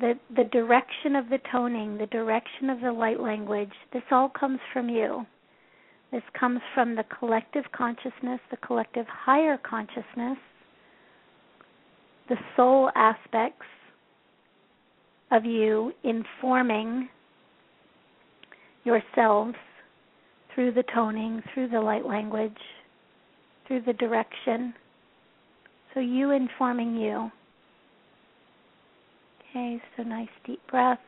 the, 0.00 0.14
the 0.34 0.44
direction 0.44 1.14
of 1.14 1.28
the 1.28 1.38
toning, 1.52 1.98
the 1.98 2.06
direction 2.06 2.70
of 2.70 2.80
the 2.80 2.92
light 2.92 3.20
language, 3.20 3.72
this 3.92 4.02
all 4.10 4.28
comes 4.28 4.60
from 4.72 4.88
you. 4.88 5.26
This 6.12 6.22
comes 6.38 6.60
from 6.74 6.94
the 6.94 7.04
collective 7.18 7.64
consciousness, 7.72 8.40
the 8.50 8.56
collective 8.58 9.06
higher 9.08 9.58
consciousness 9.58 10.38
the 12.28 12.36
soul 12.56 12.90
aspects 12.94 13.66
of 15.30 15.44
you 15.44 15.92
informing 16.04 17.08
yourselves 18.84 19.54
through 20.54 20.72
the 20.72 20.84
toning, 20.94 21.42
through 21.52 21.68
the 21.68 21.80
light 21.80 22.06
language, 22.06 22.56
through 23.66 23.82
the 23.82 23.92
direction. 23.92 24.74
So 25.92 26.00
you 26.00 26.30
informing 26.30 26.96
you. 26.96 27.30
Okay, 29.50 29.80
so 29.96 30.02
nice 30.02 30.28
deep 30.44 30.60
breath. 30.70 30.98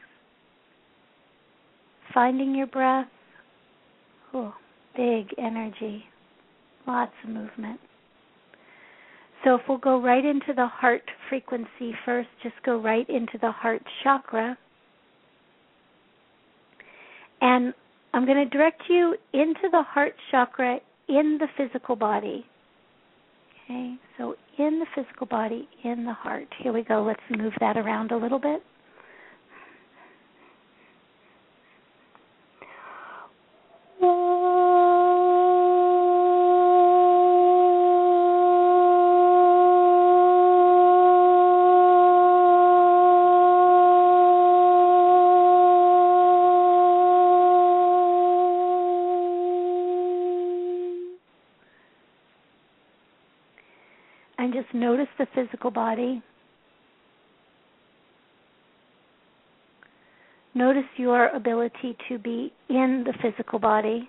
Finding 2.13 2.55
your 2.55 2.67
breath. 2.67 3.07
Oh, 4.35 4.55
big 4.99 5.29
energy. 5.39 6.05
Lots 6.87 7.13
of 7.23 7.31
movement. 7.31 7.79
So 9.45 9.55
if 9.55 9.61
we'll 9.69 9.79
go 9.79 10.03
right 10.03 10.25
into 10.25 10.53
the 10.55 10.67
heart 10.67 11.03
frequency 11.29 11.95
first, 12.05 12.29
just 12.43 12.57
go 12.67 12.81
right 12.81 13.09
into 13.09 13.39
the 13.41 13.53
heart 13.53 13.83
chakra. 14.03 14.59
And 17.41 17.73
I'm 18.13 18.27
going 18.27 18.39
to 18.39 18.57
direct 18.57 18.83
you 18.89 19.15
into 19.33 19.69
the 19.71 19.83
heart 19.83 20.15
chakra 20.33 20.81
in 21.09 21.39
the 21.39 21.47
physical 21.57 21.95
body. 21.95 22.45
Okay, 23.65 23.95
so 24.17 24.35
in 24.59 24.81
the 24.81 24.87
physical 24.95 25.27
body, 25.27 25.69
in 25.85 26.05
the 26.05 26.13
heart. 26.13 26.49
Here 26.61 26.73
we 26.73 26.83
go. 26.83 27.05
Let's 27.05 27.21
move 27.31 27.53
that 27.61 27.77
around 27.77 28.11
a 28.11 28.17
little 28.17 28.41
bit. 28.41 28.63
Physical 55.59 55.71
body. 55.71 56.23
Notice 60.55 60.85
your 60.97 61.29
ability 61.29 61.97
to 62.09 62.19
be 62.19 62.53
in 62.69 63.05
the 63.05 63.13
physical 63.23 63.59
body. 63.59 64.09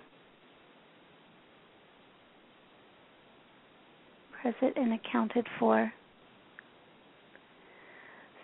Present 4.42 4.76
and 4.76 4.94
accounted 4.94 5.46
for. 5.58 5.92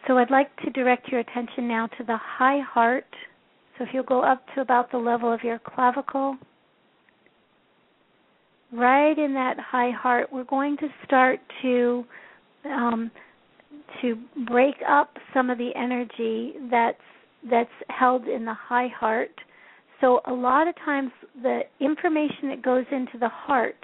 So 0.06 0.18
I'd 0.18 0.30
like 0.30 0.54
to 0.58 0.70
direct 0.70 1.08
your 1.08 1.20
attention 1.20 1.66
now 1.66 1.88
to 1.98 2.04
the 2.04 2.16
high 2.16 2.60
heart. 2.60 3.06
So 3.76 3.84
if 3.84 3.90
you'll 3.92 4.04
go 4.04 4.22
up 4.22 4.42
to 4.54 4.60
about 4.60 4.90
the 4.92 4.98
level 4.98 5.32
of 5.32 5.42
your 5.42 5.58
clavicle, 5.58 6.36
right 8.72 9.18
in 9.18 9.34
that 9.34 9.58
high 9.58 9.90
heart, 9.90 10.28
we're 10.32 10.44
going 10.44 10.76
to 10.78 10.88
start 11.04 11.40
to 11.62 12.04
um, 12.66 13.10
to 14.02 14.16
break 14.46 14.76
up 14.88 15.10
some 15.34 15.50
of 15.50 15.58
the 15.58 15.70
energy 15.76 16.54
that's 16.70 16.98
that's 17.50 17.70
held 17.88 18.26
in 18.26 18.44
the 18.44 18.54
high 18.54 18.88
heart. 18.88 19.30
So 20.00 20.20
a 20.26 20.32
lot 20.32 20.68
of 20.68 20.74
times 20.76 21.10
the 21.42 21.60
information 21.80 22.48
that 22.50 22.62
goes 22.62 22.84
into 22.90 23.18
the 23.18 23.28
heart 23.28 23.76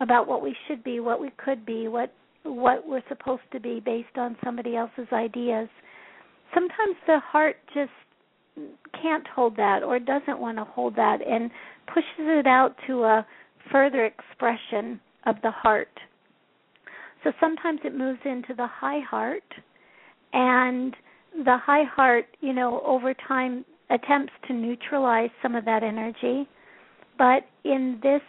about 0.00 0.28
what 0.28 0.42
we 0.42 0.54
should 0.68 0.84
be, 0.84 1.00
what 1.00 1.20
we 1.20 1.30
could 1.38 1.64
be, 1.64 1.88
what 1.88 2.12
what 2.44 2.86
we're 2.86 3.02
supposed 3.08 3.42
to 3.52 3.60
be 3.60 3.80
based 3.84 4.16
on 4.16 4.36
somebody 4.44 4.76
else's 4.76 5.08
ideas. 5.12 5.68
Sometimes 6.54 6.96
the 7.06 7.18
heart 7.18 7.56
just 7.74 7.90
can't 9.02 9.26
hold 9.34 9.56
that 9.56 9.82
or 9.82 9.98
doesn't 9.98 10.38
want 10.38 10.58
to 10.58 10.64
hold 10.64 10.94
that 10.96 11.18
and 11.26 11.50
pushes 11.92 12.06
it 12.18 12.46
out 12.46 12.74
to 12.86 13.02
a 13.02 13.26
further 13.72 14.04
expression 14.04 15.00
of 15.26 15.36
the 15.42 15.50
heart. 15.50 15.88
So 17.24 17.32
sometimes 17.40 17.80
it 17.84 17.96
moves 17.96 18.20
into 18.24 18.54
the 18.54 18.66
high 18.66 19.00
heart, 19.00 19.42
and 20.32 20.94
the 21.44 21.58
high 21.58 21.84
heart, 21.84 22.26
you 22.40 22.52
know, 22.52 22.82
over 22.84 23.14
time 23.14 23.64
attempts 23.90 24.32
to 24.46 24.52
neutralize 24.52 25.30
some 25.42 25.54
of 25.54 25.64
that 25.64 25.82
energy. 25.82 26.48
But 27.18 27.44
in 27.64 27.98
this 28.02 28.22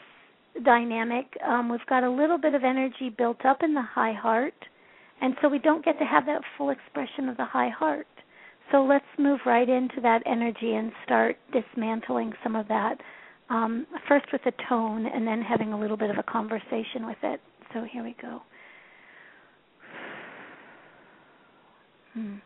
dynamic, 0.63 1.25
um, 1.45 1.69
we've 1.69 1.85
got 1.87 2.03
a 2.03 2.09
little 2.09 2.37
bit 2.37 2.53
of 2.53 2.63
energy 2.63 3.09
built 3.09 3.45
up 3.45 3.63
in 3.63 3.73
the 3.73 3.81
high 3.81 4.13
heart, 4.13 4.53
and 5.21 5.35
so 5.41 5.49
we 5.49 5.59
don't 5.59 5.83
get 5.83 5.99
to 5.99 6.05
have 6.05 6.25
that 6.25 6.41
full 6.57 6.69
expression 6.69 7.29
of 7.29 7.37
the 7.37 7.45
high 7.45 7.69
heart. 7.69 8.07
So 8.71 8.83
let's 8.83 9.05
move 9.17 9.39
right 9.45 9.67
into 9.67 10.01
that 10.01 10.23
energy 10.25 10.73
and 10.73 10.91
start 11.05 11.37
dismantling 11.53 12.33
some 12.43 12.55
of 12.55 12.67
that. 12.67 12.97
Um, 13.49 13.87
first 14.09 14.25
with 14.33 14.41
a 14.45 14.51
tone, 14.67 15.05
and 15.05 15.25
then 15.25 15.41
having 15.41 15.71
a 15.71 15.79
little 15.79 15.95
bit 15.95 16.09
of 16.09 16.17
a 16.17 16.23
conversation 16.23 17.05
with 17.05 17.17
it. 17.23 17.39
So 17.73 17.83
here 17.83 18.03
we 18.03 18.15
go. 18.21 18.41
Mm. 22.17 22.41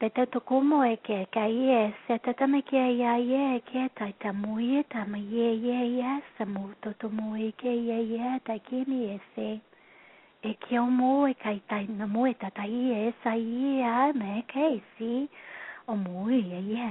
Vetä 0.00 0.40
kumo 0.40 0.84
eke 0.84 1.26
ka 1.34 1.46
ie 1.46 1.94
se 2.06 2.18
tata 2.18 2.46
me 2.46 2.62
ke 2.62 2.90
ia 2.90 3.16
ie 3.18 3.60
ke 3.60 3.88
ta 3.94 4.06
ta 4.18 4.32
muie 4.32 4.82
ta 4.82 5.04
me 5.04 5.18
ie 5.18 5.52
ie 5.54 5.80
ie 5.98 6.22
sa 6.38 6.44
mu 6.44 6.74
to 6.82 6.92
to 7.00 7.08
muie 7.08 7.52
ke 7.52 7.70
ie 7.70 7.98
ie 8.16 8.40
ta 8.44 8.58
kimi 8.58 8.98
ese. 9.14 9.71
E 10.44 10.50
e 10.50 10.54
ke 10.54 10.78
o 10.78 10.86
mo 10.90 11.26
e 11.26 11.34
kai 11.34 11.60
ta 11.68 11.78
na 11.98 12.06
mo 12.06 12.26
e 12.26 12.34
ta 12.34 12.50
ta 12.50 12.64
ye 12.64 13.12
sa 13.22 13.32
ye 13.32 13.82
a 13.82 14.12
me 14.12 14.44
ke 14.52 14.82
si 14.98 15.28
o 15.88 15.96
mu 15.96 16.30
ye 16.30 16.60
ye 16.74 16.88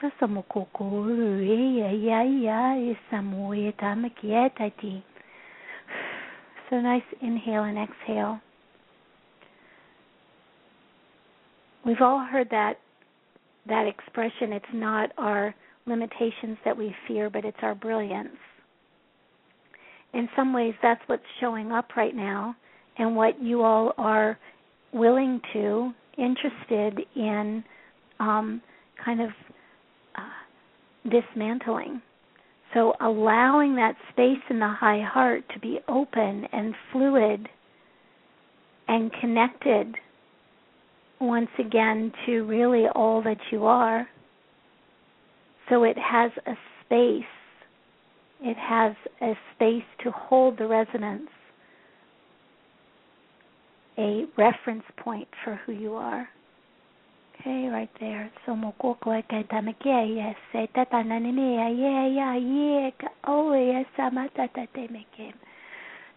sa 0.00 0.10
sa 0.18 0.26
mo 0.26 0.42
ko 0.42 0.66
ko 0.72 1.06
e 1.08 1.58
ye 1.78 1.90
ye 2.06 2.20
ye 2.46 2.60
e 2.90 2.96
sa 3.10 3.22
mu 3.22 3.54
e 3.54 3.72
ta 3.78 3.94
me 3.94 4.10
ke 4.10 4.48
ta 4.58 4.68
ti 4.80 5.02
so 6.70 6.80
nice 6.80 7.02
inhale 7.20 7.64
and 7.64 7.78
exhale. 7.78 8.40
We've 11.84 12.00
all 12.00 12.18
heard 12.18 12.48
that 12.50 12.78
that 13.68 13.86
expression 13.86 14.52
it's 14.52 14.74
not 14.74 15.10
our 15.18 15.54
limitations 15.86 16.58
that 16.64 16.76
we 16.76 16.94
fear, 17.06 17.30
but 17.30 17.44
it's 17.44 17.62
our 17.62 17.74
brilliance. 17.74 18.36
In 20.14 20.28
some 20.36 20.52
ways 20.52 20.74
that's 20.82 21.00
what's 21.06 21.22
showing 21.40 21.72
up 21.72 21.96
right 21.96 22.14
now 22.14 22.56
and 22.98 23.16
what 23.16 23.42
you 23.42 23.62
all 23.62 23.92
are 23.98 24.38
willing 24.92 25.40
to, 25.52 25.92
interested 26.16 27.04
in 27.16 27.64
um, 28.20 28.62
kind 29.04 29.20
of 29.20 29.30
uh, 30.16 31.10
dismantling. 31.10 32.00
So 32.72 32.94
allowing 33.00 33.76
that 33.76 33.94
space 34.12 34.42
in 34.50 34.58
the 34.58 34.68
high 34.68 35.02
heart 35.02 35.44
to 35.54 35.60
be 35.60 35.78
open 35.88 36.46
and 36.52 36.74
fluid 36.92 37.48
and 38.88 39.10
connected 39.20 39.94
once 41.20 41.50
again 41.58 42.12
to 42.26 42.42
really 42.42 42.86
all 42.94 43.22
that 43.22 43.38
you 43.50 43.64
are. 43.64 44.08
So 45.68 45.84
it 45.84 45.96
has 45.98 46.30
a 46.46 46.54
space. 46.84 47.24
It 48.40 48.56
has 48.56 48.94
a 49.22 49.34
space 49.54 49.84
to 50.02 50.10
hold 50.10 50.58
the 50.58 50.66
resonance, 50.66 51.30
a 53.96 54.24
reference 54.36 54.84
point 54.98 55.28
for 55.44 55.60
who 55.64 55.72
you 55.72 55.94
are. 55.94 56.28
Okay, 57.40 57.68
right 57.68 57.90
there. 58.00 58.30
So 58.46 58.54
tatemeke. 64.56 65.32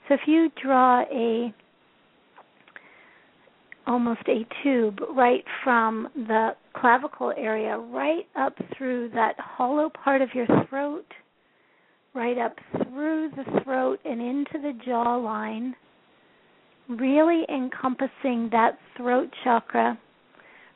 So 0.07 0.13
if 0.13 0.21
you 0.25 0.49
draw 0.61 1.01
a 1.01 1.53
almost 3.85 4.21
a 4.27 4.45
tube 4.63 4.99
right 5.15 5.43
from 5.63 6.09
the 6.15 6.51
clavicle 6.75 7.33
area 7.37 7.77
right 7.77 8.25
up 8.37 8.53
through 8.77 9.09
that 9.09 9.35
hollow 9.39 9.89
part 9.89 10.21
of 10.21 10.29
your 10.33 10.45
throat, 10.69 11.05
right 12.17 12.37
up 12.39 12.55
through 12.71 13.29
the 13.35 13.61
throat 13.63 13.99
and 14.03 14.19
into 14.19 14.53
the 14.53 14.73
jawline, 14.87 15.73
really 16.89 17.43
encompassing 17.47 18.49
that 18.51 18.79
throat 18.97 19.29
chakra. 19.43 19.97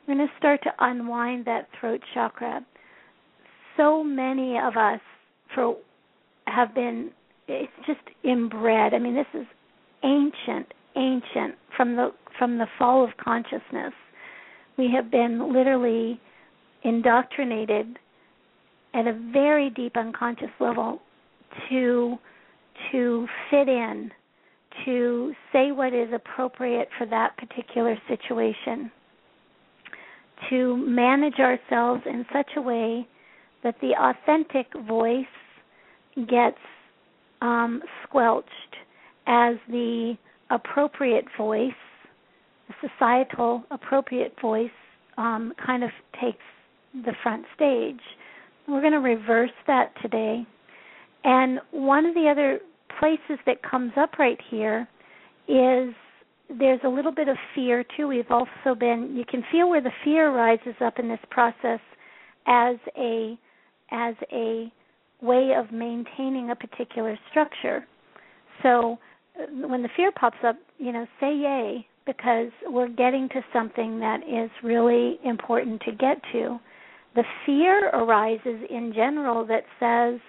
We're 0.06 0.14
going 0.14 0.26
to 0.26 0.32
start 0.38 0.60
to 0.62 0.70
unwind 0.78 1.44
that 1.46 1.68
throat 1.80 2.00
chakra. 2.14 2.64
So 3.76 4.04
many 4.04 4.56
of 4.56 4.76
us 4.76 5.00
for 5.54 5.76
have 6.46 6.74
been 6.74 7.10
it's 7.48 7.72
just 7.86 8.00
inbred. 8.22 8.94
I 8.94 8.98
mean, 8.98 9.14
this 9.14 9.26
is 9.34 9.46
ancient, 10.04 10.72
ancient 10.96 11.56
from 11.76 11.96
the 11.96 12.10
from 12.38 12.58
the 12.58 12.66
fall 12.78 13.02
of 13.02 13.10
consciousness. 13.22 13.92
We 14.78 14.90
have 14.94 15.10
been 15.10 15.52
literally 15.52 16.20
indoctrinated 16.84 17.98
at 18.94 19.06
a 19.06 19.18
very 19.32 19.70
deep 19.70 19.96
unconscious 19.96 20.50
level 20.60 21.00
to 21.68 22.18
to 22.90 23.26
fit 23.50 23.68
in, 23.68 24.10
to 24.84 25.32
say 25.52 25.72
what 25.72 25.92
is 25.92 26.08
appropriate 26.12 26.88
for 26.98 27.06
that 27.06 27.36
particular 27.36 27.96
situation, 28.08 28.90
to 30.50 30.76
manage 30.76 31.38
ourselves 31.38 32.02
in 32.06 32.24
such 32.32 32.50
a 32.56 32.60
way 32.60 33.06
that 33.62 33.76
the 33.80 33.92
authentic 33.98 34.66
voice 34.86 35.24
gets 36.28 36.58
um, 37.40 37.82
squelched 38.04 38.48
as 39.26 39.56
the 39.68 40.16
appropriate 40.50 41.24
voice, 41.36 41.70
the 42.68 42.88
societal 42.88 43.62
appropriate 43.70 44.34
voice, 44.40 44.70
um, 45.18 45.52
kind 45.64 45.84
of 45.84 45.90
takes 46.20 46.38
the 47.04 47.12
front 47.22 47.44
stage. 47.54 48.00
We're 48.68 48.80
going 48.80 48.92
to 48.92 48.98
reverse 48.98 49.50
that 49.66 49.92
today. 50.00 50.46
And 51.24 51.60
one 51.70 52.06
of 52.06 52.14
the 52.14 52.28
other 52.28 52.60
places 52.98 53.38
that 53.46 53.62
comes 53.62 53.92
up 53.96 54.18
right 54.18 54.38
here 54.50 54.88
is 55.48 55.94
there's 56.58 56.80
a 56.84 56.88
little 56.88 57.12
bit 57.12 57.28
of 57.28 57.36
fear 57.54 57.84
too. 57.96 58.08
We've 58.08 58.30
also 58.30 58.74
been 58.78 59.14
you 59.16 59.24
can 59.24 59.44
feel 59.50 59.68
where 59.70 59.80
the 59.80 59.92
fear 60.04 60.34
rises 60.34 60.74
up 60.80 60.98
in 60.98 61.08
this 61.08 61.20
process 61.30 61.80
as 62.46 62.76
a 62.96 63.38
as 63.90 64.14
a 64.32 64.72
way 65.20 65.52
of 65.56 65.72
maintaining 65.72 66.50
a 66.50 66.56
particular 66.56 67.18
structure. 67.30 67.86
So 68.62 68.98
uh, 69.40 69.68
when 69.68 69.82
the 69.82 69.88
fear 69.96 70.10
pops 70.12 70.38
up, 70.44 70.56
you 70.78 70.92
know, 70.92 71.06
say 71.20 71.34
yay 71.34 71.86
because 72.04 72.50
we're 72.66 72.88
getting 72.88 73.28
to 73.28 73.40
something 73.52 74.00
that 74.00 74.20
is 74.28 74.50
really 74.62 75.18
important 75.24 75.80
to 75.82 75.92
get 75.92 76.20
to. 76.32 76.58
The 77.14 77.22
fear 77.46 77.90
arises 77.90 78.66
in 78.68 78.92
general 78.94 79.46
that 79.46 79.64
says 79.78 80.20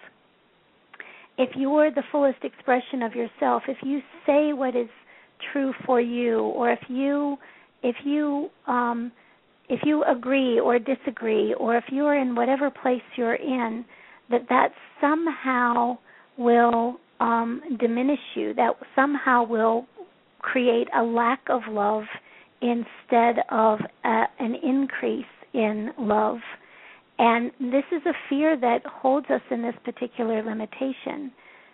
if 1.37 1.49
you 1.55 1.71
are 1.75 1.91
the 1.91 2.03
fullest 2.11 2.43
expression 2.43 3.01
of 3.01 3.13
yourself, 3.15 3.63
if 3.67 3.77
you 3.83 3.99
say 4.25 4.53
what 4.53 4.75
is 4.75 4.89
true 5.51 5.73
for 5.85 5.99
you 5.99 6.39
or 6.39 6.71
if 6.71 6.79
you 6.87 7.37
if 7.81 7.95
you 8.05 8.49
um 8.67 9.11
if 9.67 9.81
you 9.83 10.03
agree 10.05 10.59
or 10.59 10.79
disagree 10.79 11.53
or 11.55 11.75
if 11.75 11.85
you 11.91 12.05
are 12.05 12.17
in 12.17 12.35
whatever 12.35 12.69
place 12.69 13.01
you're 13.17 13.35
in 13.35 13.83
that 14.29 14.47
that 14.49 14.69
somehow 15.01 15.97
will 16.37 16.97
um, 17.19 17.61
diminish 17.79 18.19
you, 18.35 18.53
that 18.55 18.75
somehow 18.95 19.45
will 19.45 19.85
create 20.39 20.87
a 20.95 21.03
lack 21.03 21.39
of 21.49 21.61
love 21.69 22.03
instead 22.61 23.43
of 23.49 23.79
a, 24.03 24.23
an 24.39 24.55
increase 24.63 25.25
in 25.53 25.91
love. 25.97 26.37
And 27.25 27.51
this 27.71 27.85
is 27.93 28.01
a 28.05 28.13
fear 28.27 28.57
that 28.59 28.85
holds 28.85 29.27
us 29.29 29.39
in 29.49 29.61
this 29.61 29.75
particular 29.85 30.43
limitation. 30.43 31.31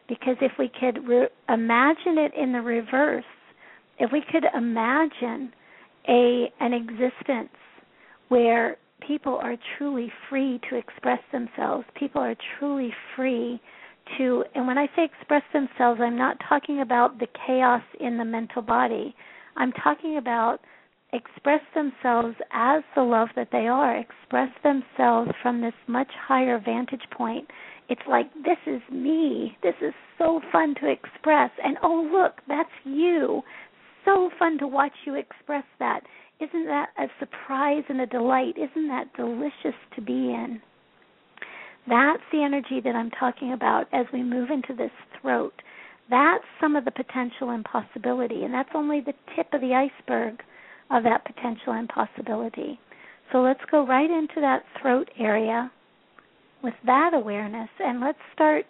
Because 0.07 0.35
if 0.41 0.51
we 0.59 0.69
could 0.79 1.07
re- 1.07 1.27
imagine 1.49 2.19
it 2.19 2.33
in 2.39 2.53
the 2.53 2.62
reverse, 2.62 3.23
if 3.97 4.12
we 4.12 4.21
could 4.31 4.43
imagine 4.55 5.51
a 6.07 6.51
an 6.59 6.73
existence 6.73 7.49
where 8.27 8.77
people 9.05 9.39
are 9.41 9.55
truly 9.75 10.12
free 10.29 10.59
to 10.69 10.75
express 10.75 11.19
themselves, 11.31 11.83
people 11.95 12.21
are 12.21 12.35
truly 12.59 12.93
free 13.15 13.59
to, 14.19 14.43
and 14.53 14.67
when 14.67 14.77
I 14.77 14.85
say 14.95 15.03
express 15.03 15.43
themselves, 15.51 15.99
I'm 15.99 16.17
not 16.17 16.38
talking 16.47 16.81
about 16.81 17.17
the 17.17 17.27
chaos 17.47 17.81
in 17.99 18.19
the 18.19 18.25
mental 18.25 18.62
body. 18.62 19.15
I'm 19.57 19.71
talking 19.71 20.17
about 20.17 20.59
express 21.13 21.62
themselves 21.74 22.36
as 22.52 22.84
the 22.95 23.02
love 23.02 23.30
that 23.36 23.49
they 23.51 23.68
are, 23.68 23.97
express 23.97 24.49
themselves 24.64 25.32
from 25.41 25.62
this 25.62 25.74
much 25.88 26.12
higher 26.28 26.60
vantage 26.60 27.03
point. 27.12 27.49
It's 27.89 28.01
like, 28.07 28.32
this 28.36 28.57
is 28.68 28.82
me. 28.91 29.57
This 29.64 29.76
is 29.82 29.93
so 30.18 30.41
fun 30.51 30.76
to 30.82 30.91
express. 30.91 31.49
And 31.64 31.78
oh, 31.82 32.07
look, 32.12 32.41
that's 32.47 32.70
you. 32.84 33.41
So 34.05 34.30
fun 34.38 34.60
to 34.60 34.68
watch 34.68 34.93
you 35.05 35.16
express 35.16 35.66
that. 35.80 36.01
Isn't 36.39 36.66
that 36.68 36.89
a 36.97 37.07
surprise 37.20 37.84
and 37.89 37.99
a 38.01 38.05
delight? 38.05 38.55
Isn't 38.57 38.88
that 38.88 39.14
delicious 39.16 39.78
to 39.95 40.01
be 40.01 40.14
in? 40.14 40.62
That's 41.88 42.22
the 42.32 42.43
energy 42.43 42.82
that 42.84 42.95
I'm 42.95 43.12
talking 43.12 43.53
about 43.53 43.88
as 43.91 44.05
we 44.14 44.22
move 44.22 44.49
into 44.51 44.76
this 44.76 44.91
throat. 45.20 45.53
That's 46.10 46.43
some 46.62 46.76
of 46.76 46.86
the 46.86 46.91
potential 46.91 47.49
and 47.49 47.66
possibility, 47.66 48.43
and 48.43 48.53
that's 48.53 48.70
only 48.76 49.01
the 49.01 49.14
tip 49.36 49.47
of 49.53 49.62
the 49.62 49.74
iceberg 49.74 50.41
of 50.91 51.03
that 51.03 51.25
potential 51.25 51.73
and 51.73 51.87
possibility. 51.89 52.79
So 53.31 53.41
let's 53.41 53.61
go 53.69 53.85
right 53.85 54.09
into 54.09 54.41
that 54.41 54.63
throat 54.81 55.09
area 55.19 55.71
with 56.63 56.73
that 56.85 57.11
awareness, 57.13 57.69
and 57.79 58.01
let's 58.01 58.17
start 58.33 58.65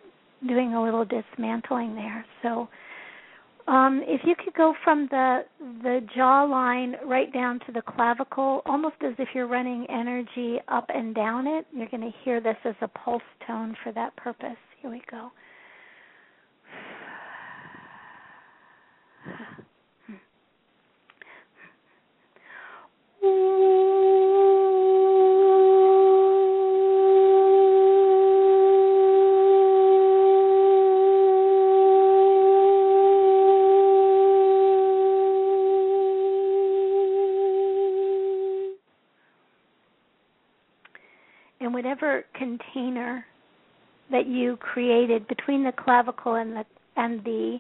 doing 0.48 0.74
a 0.74 0.84
little 0.84 1.06
dismantling 1.06 1.96
there. 1.96 2.26
So 2.44 2.68
um, 3.68 4.02
if 4.06 4.22
you 4.26 4.36
could 4.36 4.54
go 4.54 4.74
from 4.84 5.08
the 5.12 5.46
the 5.84 6.02
jawline 6.18 6.94
right 7.06 7.32
down 7.32 7.60
to 7.68 7.72
the 7.72 7.82
clavicle, 7.82 8.62
almost 8.66 8.96
as 9.06 9.14
if 9.18 9.30
you're 9.34 9.48
running 9.48 9.86
energy 9.90 10.58
up 10.68 10.90
and 10.90 11.14
down 11.14 11.48
it, 11.48 11.68
you're 11.74 11.88
going 11.88 12.02
to 12.02 12.18
hear 12.24 12.42
this 12.42 12.58
as 12.66 12.76
a 12.82 12.88
pulse 12.88 13.22
tone 13.46 13.76
for 13.84 13.92
that 13.94 14.16
purpose. 14.16 14.58
Here 14.82 14.90
we 14.90 15.02
go. 15.10 15.32
in 41.70 41.74
whatever 41.74 42.24
container 42.34 43.26
that 44.12 44.28
you 44.28 44.58
created 44.58 45.28
between 45.28 45.64
the 45.64 45.72
clavicle 45.72 46.36
and 46.36 46.54
the 46.54 46.66
and 46.96 47.24
the 47.24 47.60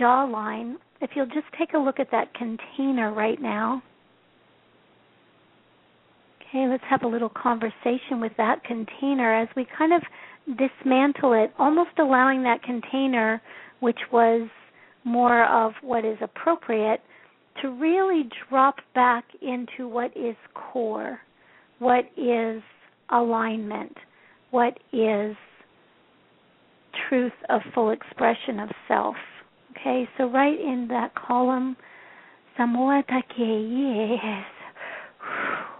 jawline, 0.00 0.76
if 1.00 1.10
you'll 1.14 1.26
just 1.26 1.46
take 1.58 1.72
a 1.74 1.78
look 1.78 1.98
at 1.98 2.10
that 2.12 2.32
container 2.34 3.12
right 3.12 3.40
now. 3.40 3.82
Okay, 6.50 6.66
let's 6.68 6.82
have 6.90 7.04
a 7.04 7.06
little 7.06 7.28
conversation 7.28 8.20
with 8.20 8.32
that 8.36 8.64
container 8.64 9.32
as 9.32 9.48
we 9.54 9.64
kind 9.78 9.92
of 9.92 10.02
dismantle 10.58 11.32
it, 11.32 11.52
almost 11.60 11.90
allowing 11.98 12.42
that 12.42 12.60
container, 12.64 13.40
which 13.78 13.98
was 14.12 14.48
more 15.04 15.44
of 15.44 15.74
what 15.80 16.04
is 16.04 16.18
appropriate, 16.20 17.00
to 17.62 17.70
really 17.70 18.28
drop 18.48 18.76
back 18.96 19.24
into 19.40 19.86
what 19.86 20.10
is 20.16 20.34
core, 20.54 21.20
what 21.78 22.04
is 22.16 22.62
alignment, 23.10 23.96
what 24.50 24.76
is 24.92 25.36
truth 27.08 27.32
of 27.48 27.60
full 27.74 27.90
expression 27.90 28.58
of 28.58 28.70
self. 28.88 29.14
Okay, 29.70 30.08
so 30.18 30.28
right 30.28 30.58
in 30.58 30.88
that 30.88 31.14
column, 31.14 31.76
Samoa 32.56 33.04
Take 33.08 33.38
yes. 33.38 34.59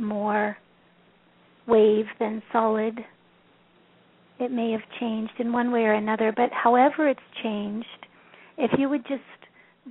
more 0.00 0.56
wave 1.66 2.06
than 2.18 2.42
solid. 2.52 2.98
It 4.38 4.50
may 4.50 4.70
have 4.72 4.82
changed 5.00 5.32
in 5.38 5.52
one 5.52 5.72
way 5.72 5.80
or 5.80 5.94
another, 5.94 6.32
but 6.36 6.50
however 6.52 7.08
it's 7.08 7.20
changed, 7.42 7.86
if 8.58 8.70
you 8.78 8.88
would 8.88 9.06
just 9.06 9.22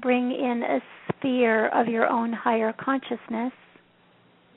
bring 0.02 0.32
in 0.32 0.64
a 0.64 0.80
sphere 1.10 1.68
of 1.70 1.88
your 1.88 2.08
own 2.08 2.32
higher 2.34 2.74
consciousness, 2.74 3.54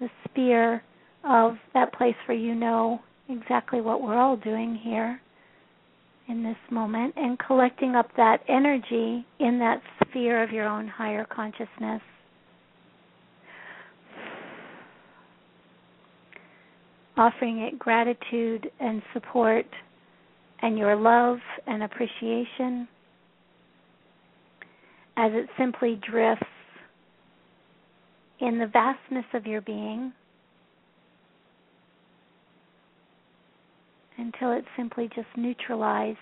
the 0.01 0.09
sphere 0.29 0.83
of 1.25 1.57
that 1.75 1.93
place 1.93 2.15
where 2.27 2.37
you 2.37 2.55
know 2.55 3.01
exactly 3.29 3.81
what 3.81 4.03
we're 4.03 4.19
all 4.19 4.37
doing 4.37 4.75
here 4.83 5.21
in 6.29 6.43
this 6.43 6.57
moment, 6.71 7.15
and 7.17 7.39
collecting 7.39 7.95
up 7.95 8.11
that 8.17 8.41
energy 8.49 9.27
in 9.41 9.59
that 9.59 9.81
sphere 10.05 10.43
of 10.43 10.51
your 10.51 10.67
own 10.67 10.87
higher 10.87 11.25
consciousness 11.25 12.03
offering 17.19 17.59
it 17.61 17.79
gratitude 17.79 18.71
and 18.81 19.03
support 19.13 19.67
and 20.63 20.79
your 20.79 20.97
love 20.97 21.39
and 21.67 21.83
appreciation 21.83 22.89
as 25.17 25.33
it 25.35 25.49
simply 25.59 26.01
drifts 26.09 26.45
in 28.41 28.59
the 28.59 28.67
vastness 28.67 29.25
of 29.35 29.47
your 29.47 29.61
being 29.61 30.13
until 34.17 34.53
it's 34.53 34.67
simply 34.77 35.09
just 35.15 35.29
neutralized. 35.37 36.19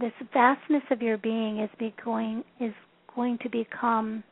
This 0.00 0.12
vastness 0.32 0.82
of 0.90 1.02
your 1.02 1.18
being 1.18 1.60
is 1.60 1.92
going 2.04 2.42
is 2.60 2.72
going 3.14 3.38
to 3.42 3.50
become 3.50 4.24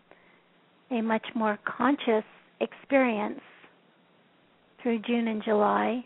a 0.91 1.03
much 1.03 1.27
more 1.35 1.59
conscious 1.65 2.25
experience 2.61 3.41
through 4.83 5.01
June 5.01 5.29
and 5.29 5.43
July 5.43 6.05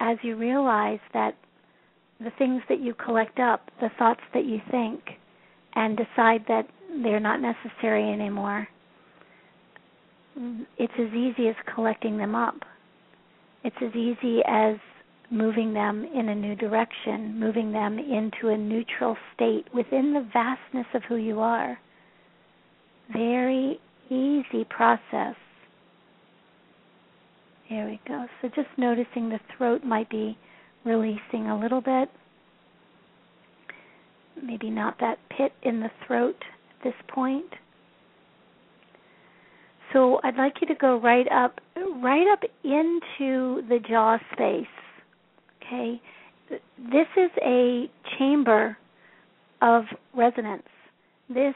as 0.00 0.18
you 0.22 0.36
realize 0.36 1.00
that 1.12 1.36
the 2.20 2.30
things 2.38 2.62
that 2.68 2.80
you 2.80 2.94
collect 2.94 3.38
up, 3.38 3.70
the 3.80 3.90
thoughts 3.98 4.20
that 4.32 4.44
you 4.44 4.60
think, 4.70 5.00
and 5.74 5.96
decide 5.96 6.44
that 6.48 6.66
they're 7.02 7.20
not 7.20 7.40
necessary 7.40 8.12
anymore, 8.12 8.68
it's 10.78 10.92
as 10.98 11.12
easy 11.14 11.48
as 11.48 11.56
collecting 11.74 12.18
them 12.18 12.34
up. 12.34 12.56
It's 13.62 13.76
as 13.82 13.94
easy 13.94 14.40
as 14.46 14.76
moving 15.30 15.72
them 15.72 16.04
in 16.14 16.28
a 16.28 16.34
new 16.34 16.54
direction, 16.54 17.38
moving 17.38 17.72
them 17.72 17.98
into 17.98 18.48
a 18.48 18.56
neutral 18.56 19.16
state 19.34 19.66
within 19.74 20.12
the 20.12 20.28
vastness 20.32 20.86
of 20.94 21.02
who 21.08 21.16
you 21.16 21.40
are. 21.40 21.78
Very 23.12 23.80
easy 24.10 24.64
process 24.68 25.34
there 27.70 27.86
we 27.86 28.00
go. 28.06 28.26
So 28.40 28.48
just 28.48 28.68
noticing 28.76 29.28
the 29.28 29.40
throat 29.56 29.84
might 29.84 30.10
be 30.10 30.36
releasing 30.84 31.46
a 31.48 31.58
little 31.58 31.80
bit. 31.80 32.08
Maybe 34.42 34.70
not 34.70 34.98
that 35.00 35.18
pit 35.36 35.52
in 35.62 35.80
the 35.80 35.90
throat 36.06 36.36
at 36.78 36.84
this 36.84 36.94
point. 37.08 37.46
So 39.92 40.20
I'd 40.24 40.36
like 40.36 40.54
you 40.60 40.66
to 40.66 40.74
go 40.74 40.98
right 41.00 41.26
up 41.30 41.60
right 42.02 42.26
up 42.32 42.40
into 42.64 43.62
the 43.68 43.78
jaw 43.88 44.18
space. 44.32 44.66
Okay? 45.62 46.00
This 46.50 47.06
is 47.16 47.30
a 47.42 47.88
chamber 48.18 48.76
of 49.62 49.84
resonance. 50.14 50.62
This 51.28 51.54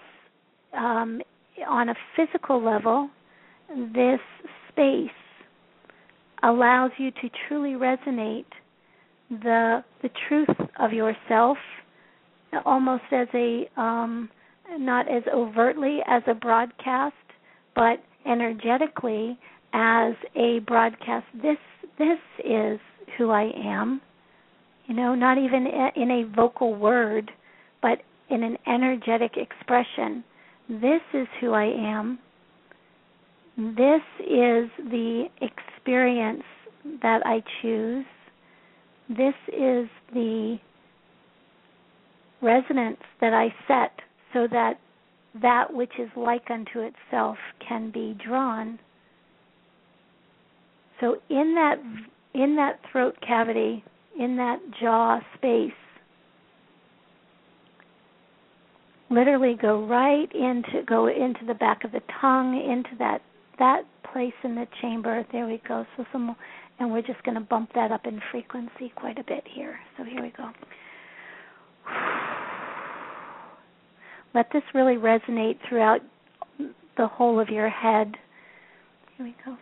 um, 0.72 1.20
on 1.68 1.88
a 1.88 1.94
physical 2.16 2.64
level, 2.64 3.10
this 3.92 4.20
space 4.70 5.10
allows 6.42 6.90
you 6.98 7.10
to 7.10 7.30
truly 7.46 7.72
resonate 7.72 8.46
the 9.30 9.84
the 10.02 10.10
truth 10.28 10.56
of 10.78 10.92
yourself 10.92 11.58
almost 12.64 13.04
as 13.12 13.28
a 13.34 13.68
um 13.76 14.28
not 14.78 15.10
as 15.10 15.22
overtly 15.32 16.00
as 16.06 16.22
a 16.26 16.34
broadcast 16.34 17.14
but 17.74 18.02
energetically 18.26 19.38
as 19.72 20.14
a 20.34 20.60
broadcast. 20.66 21.26
This 21.34 21.58
this 21.98 22.18
is 22.44 22.78
who 23.16 23.30
I 23.30 23.50
am. 23.56 24.00
You 24.86 24.94
know 24.94 25.14
not 25.14 25.38
even 25.38 25.66
in 25.96 26.10
a 26.10 26.34
vocal 26.34 26.74
word 26.74 27.30
but 27.82 27.98
in 28.30 28.42
an 28.42 28.56
energetic 28.66 29.32
expression. 29.36 30.24
This 30.68 31.00
is 31.14 31.26
who 31.40 31.52
I 31.52 31.64
am 31.64 32.18
this 33.58 34.02
is 34.20 34.70
the 34.78 35.24
experience 35.40 36.44
that 37.02 37.22
I 37.26 37.42
choose. 37.60 38.06
This 39.08 39.34
is 39.48 39.88
the 40.14 40.58
resonance 42.40 43.00
that 43.20 43.34
I 43.34 43.52
set 43.66 43.98
so 44.32 44.46
that 44.52 44.74
that 45.42 45.74
which 45.74 45.90
is 45.98 46.08
like 46.16 46.48
unto 46.50 46.80
itself 46.80 47.36
can 47.66 47.90
be 47.90 48.16
drawn. 48.24 48.78
So 51.00 51.16
in 51.28 51.54
that 51.56 51.78
in 52.34 52.54
that 52.56 52.78
throat 52.92 53.16
cavity, 53.26 53.82
in 54.16 54.36
that 54.36 54.60
jaw 54.80 55.18
space, 55.36 55.72
literally 59.10 59.56
go 59.60 59.84
right 59.84 60.30
into 60.32 60.84
go 60.86 61.08
into 61.08 61.44
the 61.44 61.54
back 61.54 61.82
of 61.82 61.90
the 61.90 62.02
tongue, 62.20 62.54
into 62.54 62.96
that 63.00 63.20
that 63.58 63.82
place 64.12 64.34
in 64.44 64.54
the 64.54 64.66
chamber. 64.80 65.24
There 65.32 65.46
we 65.46 65.60
go. 65.66 65.84
So 65.96 66.04
some, 66.12 66.34
and 66.78 66.90
we're 66.90 67.02
just 67.02 67.22
going 67.24 67.34
to 67.36 67.40
bump 67.40 67.70
that 67.74 67.92
up 67.92 68.06
in 68.06 68.20
frequency 68.30 68.92
quite 68.96 69.18
a 69.18 69.24
bit 69.24 69.44
here. 69.52 69.78
So 69.96 70.04
here 70.04 70.22
we 70.22 70.32
go. 70.36 70.50
Let 74.34 74.46
this 74.52 74.62
really 74.74 74.96
resonate 74.96 75.58
throughout 75.68 76.00
the 76.96 77.06
whole 77.06 77.40
of 77.40 77.48
your 77.48 77.70
head. 77.70 78.14
Here 79.16 79.26
we 79.26 79.34
go. 79.44 79.56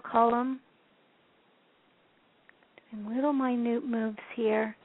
Column. 0.00 0.60
Doing 2.92 3.14
little 3.14 3.32
minute 3.32 3.86
moves 3.86 4.18
here. 4.34 4.76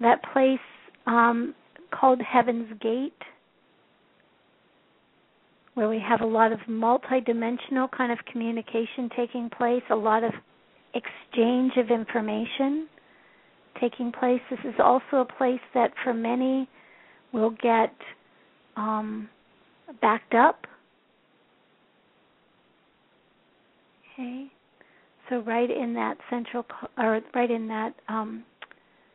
That 0.00 0.20
place 0.32 0.58
um, 1.06 1.54
called 1.90 2.20
Heaven's 2.20 2.72
Gate, 2.80 3.12
where 5.74 5.88
we 5.88 6.00
have 6.06 6.20
a 6.20 6.26
lot 6.26 6.52
of 6.52 6.58
multidimensional 6.68 7.90
kind 7.96 8.12
of 8.12 8.18
communication 8.30 9.10
taking 9.16 9.50
place, 9.50 9.82
a 9.90 9.96
lot 9.96 10.24
of 10.24 10.32
exchange 10.94 11.72
of 11.76 11.90
information 11.90 12.88
taking 13.80 14.12
place. 14.12 14.40
This 14.50 14.60
is 14.64 14.74
also 14.78 15.16
a 15.18 15.24
place 15.24 15.60
that 15.74 15.92
for 16.04 16.12
many 16.12 16.68
will 17.32 17.50
get 17.62 17.94
um, 18.76 19.28
backed 20.00 20.34
up. 20.34 20.66
Okay, 24.12 24.46
so 25.28 25.38
right 25.40 25.70
in 25.70 25.94
that 25.94 26.18
central, 26.28 26.66
or 26.98 27.20
right 27.34 27.50
in 27.50 27.68
that 27.68 27.94
um, 28.08 28.44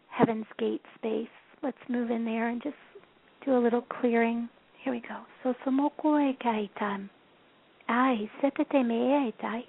Heaven's 0.10 0.46
Gate 0.58 0.82
space, 0.96 1.28
let's 1.62 1.78
move 1.88 2.10
in 2.10 2.26
there 2.26 2.50
and 2.50 2.62
just 2.62 2.76
do 3.46 3.58
a 3.58 3.60
little 3.60 3.84
clearing. 3.84 4.50
Here 4.84 4.94
we 4.94 5.02
go. 5.02 5.22
So 5.44 5.54
somoko 5.66 6.18
e 6.20 6.38
kaitan. 6.44 7.10
Ai, 7.90 8.30
setete 8.42 8.86
me 8.86 9.28
e 9.28 9.34
tai. 9.40 9.64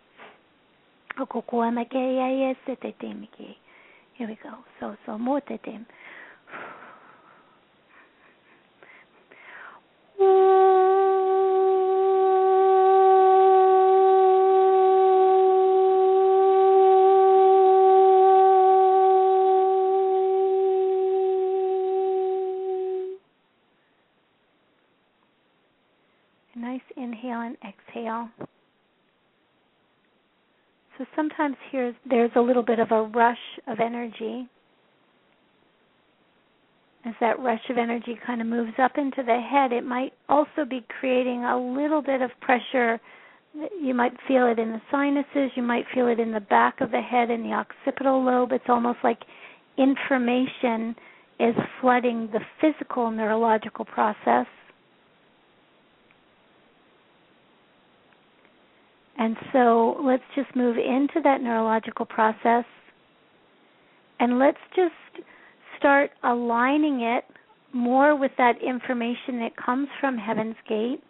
E 1.20 2.55
setete 2.66 3.20
me 3.20 3.29
here 4.18 4.26
we 4.26 4.39
go. 4.43 4.51
So 4.81 4.97
so 5.07 5.12
sometimes 31.39 31.57
here 31.70 31.95
there's 32.09 32.30
a 32.36 32.41
little 32.41 32.62
bit 32.62 32.78
of 32.78 32.91
a 32.91 33.03
rush 33.03 33.39
of 33.66 33.80
energy. 33.80 34.49
As 37.05 37.14
that 37.20 37.39
rush 37.39 37.62
of 37.70 37.78
energy 37.78 38.18
kind 38.26 38.41
of 38.41 38.47
moves 38.47 38.72
up 38.78 38.93
into 38.99 39.22
the 39.22 39.41
head, 39.41 39.72
it 39.72 39.84
might 39.84 40.12
also 40.28 40.64
be 40.68 40.84
creating 41.01 41.45
a 41.45 41.57
little 41.57 42.03
bit 42.03 42.20
of 42.22 42.30
pressure. 42.41 43.01
You 43.80 43.95
might 43.95 44.12
feel 44.26 44.47
it 44.47 44.59
in 44.59 44.72
the 44.72 44.80
sinuses, 44.91 45.53
you 45.55 45.62
might 45.62 45.84
feel 45.95 46.09
it 46.09 46.20
in 46.20 46.32
the 46.32 46.41
back 46.41 46.80
of 46.80 46.91
the 46.91 47.01
head 47.01 47.30
in 47.30 47.43
the 47.43 47.53
occipital 47.53 48.22
lobe. 48.22 48.53
It's 48.53 48.68
almost 48.68 48.99
like 49.03 49.18
information 49.78 50.95
is 51.41 51.55
flooding 51.80 52.28
the 52.32 52.41
physical 52.61 53.11
neurological 53.11 53.84
process 53.84 54.47
And 59.19 59.37
so 59.53 60.01
let's 60.03 60.23
just 60.37 60.55
move 60.55 60.77
into 60.77 61.21
that 61.25 61.43
neurological 61.43 62.07
process 62.07 62.64
and 64.21 64.39
let's 64.39 64.59
just 64.75 65.27
start 65.79 66.11
aligning 66.25 67.01
it 67.03 67.25
more 67.73 68.16
with 68.16 68.33
that 68.39 68.55
information 68.62 69.41
that 69.41 69.57
comes 69.57 69.89
from 70.01 70.16
Heaven's 70.16 70.57
Gate. 70.69 71.03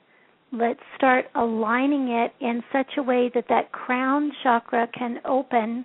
Let's 0.52 0.80
start 0.96 1.26
aligning 1.34 2.08
it 2.08 2.32
in 2.40 2.62
such 2.72 2.92
a 2.96 3.02
way 3.02 3.30
that 3.34 3.46
that 3.48 3.72
crown 3.72 4.32
chakra 4.42 4.88
can 4.98 5.20
open 5.24 5.84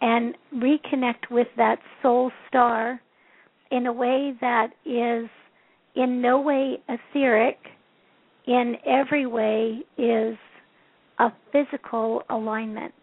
and 0.00 0.34
reconnect 0.54 1.30
with 1.30 1.48
that 1.56 1.78
soul 2.02 2.30
star 2.48 3.00
in 3.70 3.86
a 3.86 3.92
way 3.92 4.34
that 4.40 4.68
is 4.84 5.28
in 5.94 6.22
no 6.22 6.40
way 6.40 6.78
etheric, 6.88 7.58
in 8.46 8.76
every 8.86 9.26
way 9.26 9.80
is 9.98 10.36
a 11.20 11.32
physical 11.52 12.22
alignment. 12.30 12.94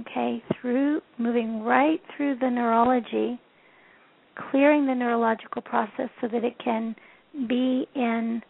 Okay, 0.00 0.42
through 0.60 1.00
moving 1.18 1.62
right 1.62 2.00
through 2.16 2.36
the 2.38 2.48
neurology, 2.48 3.40
clearing 4.50 4.86
the 4.86 4.94
neurological 4.94 5.62
process 5.62 6.08
so 6.20 6.28
that 6.28 6.44
it 6.44 6.54
can 6.62 6.94
be 7.48 7.86
in 7.94 8.40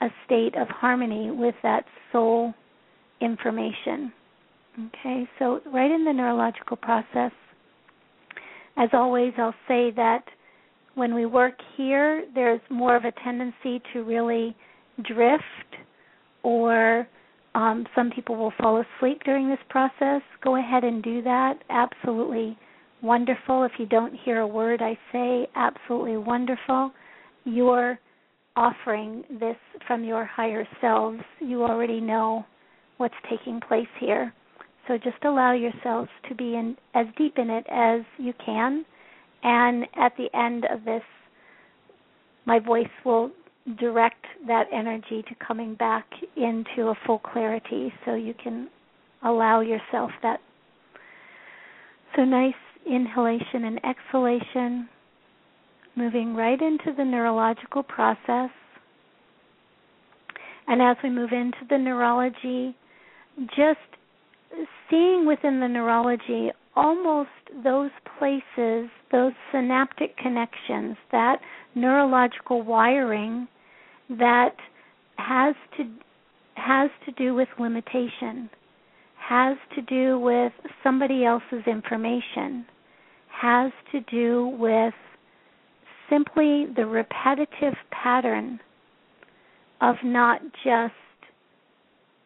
a 0.00 0.08
state 0.26 0.54
of 0.56 0.68
harmony 0.68 1.30
with 1.30 1.54
that 1.62 1.84
soul 2.12 2.52
information. 3.20 4.12
Okay, 4.88 5.26
so 5.38 5.60
right 5.72 5.90
in 5.90 6.04
the 6.04 6.12
neurological 6.12 6.76
process, 6.76 7.32
as 8.76 8.90
always, 8.92 9.32
I'll 9.38 9.54
say 9.68 9.90
that 9.96 10.24
when 10.94 11.14
we 11.14 11.24
work 11.26 11.54
here, 11.76 12.26
there's 12.34 12.60
more 12.70 12.96
of 12.96 13.04
a 13.04 13.12
tendency 13.24 13.80
to 13.92 14.02
really 14.02 14.54
drift 15.02 15.42
or 16.42 17.06
um, 17.54 17.86
some 17.94 18.10
people 18.10 18.36
will 18.36 18.52
fall 18.60 18.82
asleep 18.82 19.22
during 19.24 19.48
this 19.48 19.58
process. 19.68 20.22
Go 20.42 20.56
ahead 20.56 20.84
and 20.84 21.02
do 21.02 21.22
that. 21.22 21.54
Absolutely 21.70 22.56
wonderful. 23.02 23.64
If 23.64 23.72
you 23.78 23.86
don't 23.86 24.14
hear 24.24 24.40
a 24.40 24.46
word 24.46 24.80
I 24.80 24.98
say, 25.12 25.46
absolutely 25.54 26.16
wonderful. 26.16 26.92
You're 27.44 27.98
offering 28.56 29.24
this 29.40 29.56
from 29.86 30.04
your 30.04 30.24
higher 30.24 30.66
selves. 30.80 31.20
You 31.40 31.62
already 31.64 32.00
know 32.00 32.46
what's 32.96 33.14
taking 33.28 33.60
place 33.60 33.88
here. 33.98 34.32
So 34.88 34.96
just 34.96 35.22
allow 35.24 35.52
yourselves 35.52 36.10
to 36.28 36.34
be 36.34 36.54
in 36.54 36.76
as 36.94 37.06
deep 37.16 37.38
in 37.38 37.50
it 37.50 37.66
as 37.70 38.00
you 38.18 38.32
can. 38.44 38.84
And 39.42 39.84
at 39.96 40.12
the 40.16 40.28
end 40.36 40.64
of 40.70 40.84
this, 40.84 41.02
my 42.46 42.58
voice 42.58 42.88
will 43.04 43.30
direct 43.78 44.24
that 44.46 44.64
energy 44.72 45.22
to 45.28 45.34
coming 45.46 45.74
back 45.74 46.06
into 46.36 46.88
a 46.88 46.94
full 47.06 47.18
clarity 47.18 47.92
so 48.04 48.14
you 48.14 48.34
can 48.34 48.68
allow 49.24 49.60
yourself 49.60 50.10
that. 50.22 50.40
So 52.16 52.24
nice 52.24 52.54
inhalation 52.86 53.64
and 53.64 53.80
exhalation 53.84 54.88
moving 55.94 56.34
right 56.34 56.60
into 56.60 56.92
the 56.96 57.04
neurological 57.04 57.82
process. 57.82 58.50
And 60.66 60.82
as 60.82 60.96
we 61.02 61.10
move 61.10 61.32
into 61.32 61.58
the 61.68 61.78
neurology 61.78 62.76
just 63.48 63.78
seeing 64.90 65.26
within 65.26 65.60
the 65.60 65.68
neurology 65.68 66.50
almost 66.74 67.30
those 67.64 67.90
places 68.18 68.88
those 69.10 69.32
synaptic 69.50 70.16
connections 70.16 70.96
that 71.10 71.36
neurological 71.74 72.62
wiring 72.62 73.46
that 74.18 74.54
has 75.16 75.54
to 75.76 75.84
has 76.54 76.90
to 77.06 77.12
do 77.12 77.34
with 77.34 77.48
limitation, 77.58 78.48
has 79.16 79.56
to 79.74 79.82
do 79.82 80.18
with 80.18 80.52
somebody 80.82 81.24
else's 81.24 81.66
information, 81.66 82.64
has 83.28 83.72
to 83.90 84.00
do 84.10 84.48
with 84.58 84.94
simply 86.10 86.66
the 86.76 86.84
repetitive 86.86 87.74
pattern 87.90 88.60
of 89.80 89.96
not 90.04 90.40
just 90.64 90.92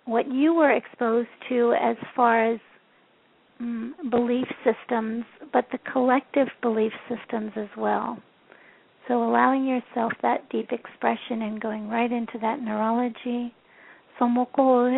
what 0.05 0.31
you 0.31 0.55
were 0.55 0.73
exposed 0.73 1.29
to 1.49 1.73
as 1.81 1.97
far 2.15 2.53
as 2.53 2.61
um, 3.61 3.95
belief 4.11 4.47
systems, 4.65 5.25
but 5.53 5.67
the 5.73 5.79
collective 5.93 6.49
belief 6.63 6.93
systems 7.09 7.53
as 7.57 7.69
well. 7.77 8.19
So 9.09 9.23
allowing 9.23 9.67
yourself 9.67 10.13
that 10.23 10.49
deep 10.51 10.73
expression 10.73 11.43
and 11.43 11.61
going 11.61 11.89
right 11.89 12.11
into 12.11 12.39
that 12.39 12.61
neurology. 12.61 13.55
Simoko 14.19 14.91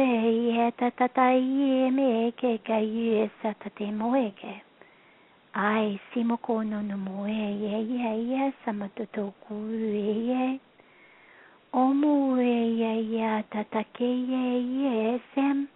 no 6.64 6.80
no 6.80 6.96
moe 6.96 7.26
ye 7.26 7.80
ye 7.82 8.12
ye 8.30 8.52
samatoto 8.64 9.34
ku 9.46 9.54
ye 9.68 10.60
omu 11.74 12.36
ye 12.40 13.00
ye 13.12 13.44
tatake 13.52 14.08
ye 14.30 14.58
ye 14.60 15.22
sem. 15.34 15.68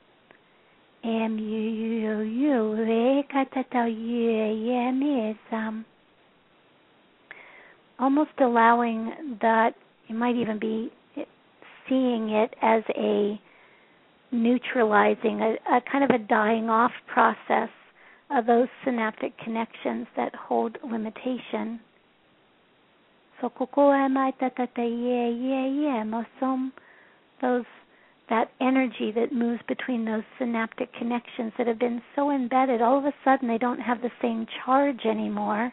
Em 1.04 1.38
yu 1.38 1.60
yu 2.00 2.20
yu 2.20 3.24
katata 3.28 3.88
ye 3.88 4.54
ye 4.54 4.90
me 4.92 5.36
sam 5.50 5.84
almost 8.02 8.32
allowing 8.40 9.38
that 9.40 9.74
you 10.08 10.16
might 10.16 10.34
even 10.34 10.58
be 10.58 10.92
seeing 11.88 12.30
it 12.30 12.52
as 12.60 12.82
a 12.96 13.40
neutralizing, 14.32 15.40
a, 15.40 15.76
a 15.76 15.80
kind 15.90 16.02
of 16.02 16.10
a 16.10 16.18
dying 16.18 16.68
off 16.68 16.90
process 17.06 17.68
of 18.30 18.46
those 18.46 18.66
synaptic 18.84 19.38
connections 19.38 20.08
that 20.16 20.34
hold 20.34 20.76
limitation. 20.82 21.78
So 23.40 23.52
those 27.40 27.64
that 28.30 28.50
energy 28.60 29.12
that 29.14 29.32
moves 29.32 29.60
between 29.68 30.04
those 30.04 30.22
synaptic 30.38 30.92
connections 30.94 31.52
that 31.58 31.66
have 31.66 31.78
been 31.78 32.00
so 32.16 32.30
embedded, 32.30 32.80
all 32.80 32.98
of 32.98 33.04
a 33.04 33.12
sudden 33.24 33.46
they 33.46 33.58
don't 33.58 33.80
have 33.80 34.00
the 34.00 34.10
same 34.20 34.46
charge 34.64 35.04
anymore. 35.04 35.72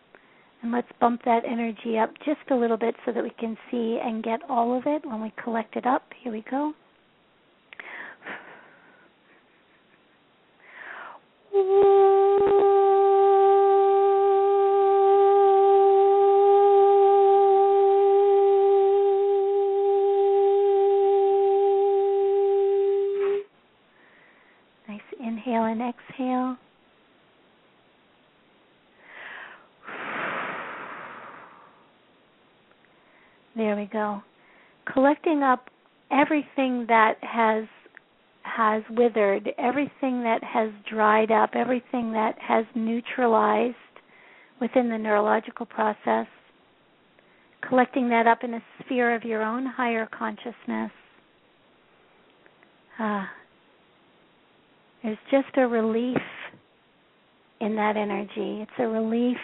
And 0.63 0.71
let's 0.71 0.87
bump 0.99 1.21
that 1.25 1.43
energy 1.43 1.97
up 1.97 2.11
just 2.23 2.39
a 2.51 2.55
little 2.55 2.77
bit 2.77 2.95
so 3.05 3.11
that 3.11 3.23
we 3.23 3.31
can 3.39 3.57
see 3.71 3.99
and 4.03 4.23
get 4.23 4.41
all 4.47 4.77
of 4.77 4.83
it 4.85 5.03
when 5.05 5.21
we 5.21 5.33
collect 5.43 5.75
it 5.75 5.87
up. 5.87 6.03
Here 6.21 6.31
we 6.31 6.43
go. 6.49 6.73
Nice 24.87 25.01
inhale 25.19 25.63
and 25.63 25.81
exhale. 25.81 26.57
There 33.53 33.70
we 33.81 33.87
go. 33.87 34.21
Collecting 34.91 35.43
up 35.43 35.69
everything 36.11 36.85
that 36.87 37.15
has 37.21 37.65
has 38.43 38.83
withered, 38.89 39.49
everything 39.57 40.23
that 40.23 40.43
has 40.43 40.71
dried 40.89 41.31
up, 41.31 41.51
everything 41.53 42.11
that 42.11 42.35
has 42.39 42.65
neutralized 42.75 43.75
within 44.59 44.89
the 44.89 44.97
neurological 44.97 45.65
process. 45.65 46.25
Collecting 47.67 48.09
that 48.09 48.27
up 48.27 48.39
in 48.43 48.55
a 48.55 48.63
sphere 48.83 49.15
of 49.15 49.23
your 49.23 49.43
own 49.43 49.65
higher 49.65 50.07
consciousness. 50.07 50.91
Ah, 52.99 53.29
there's 55.03 55.17
just 55.29 55.55
a 55.57 55.67
relief 55.67 56.17
in 57.59 57.75
that 57.75 57.95
energy. 57.95 58.61
It's 58.61 58.71
a 58.79 58.87
relief. 58.87 59.37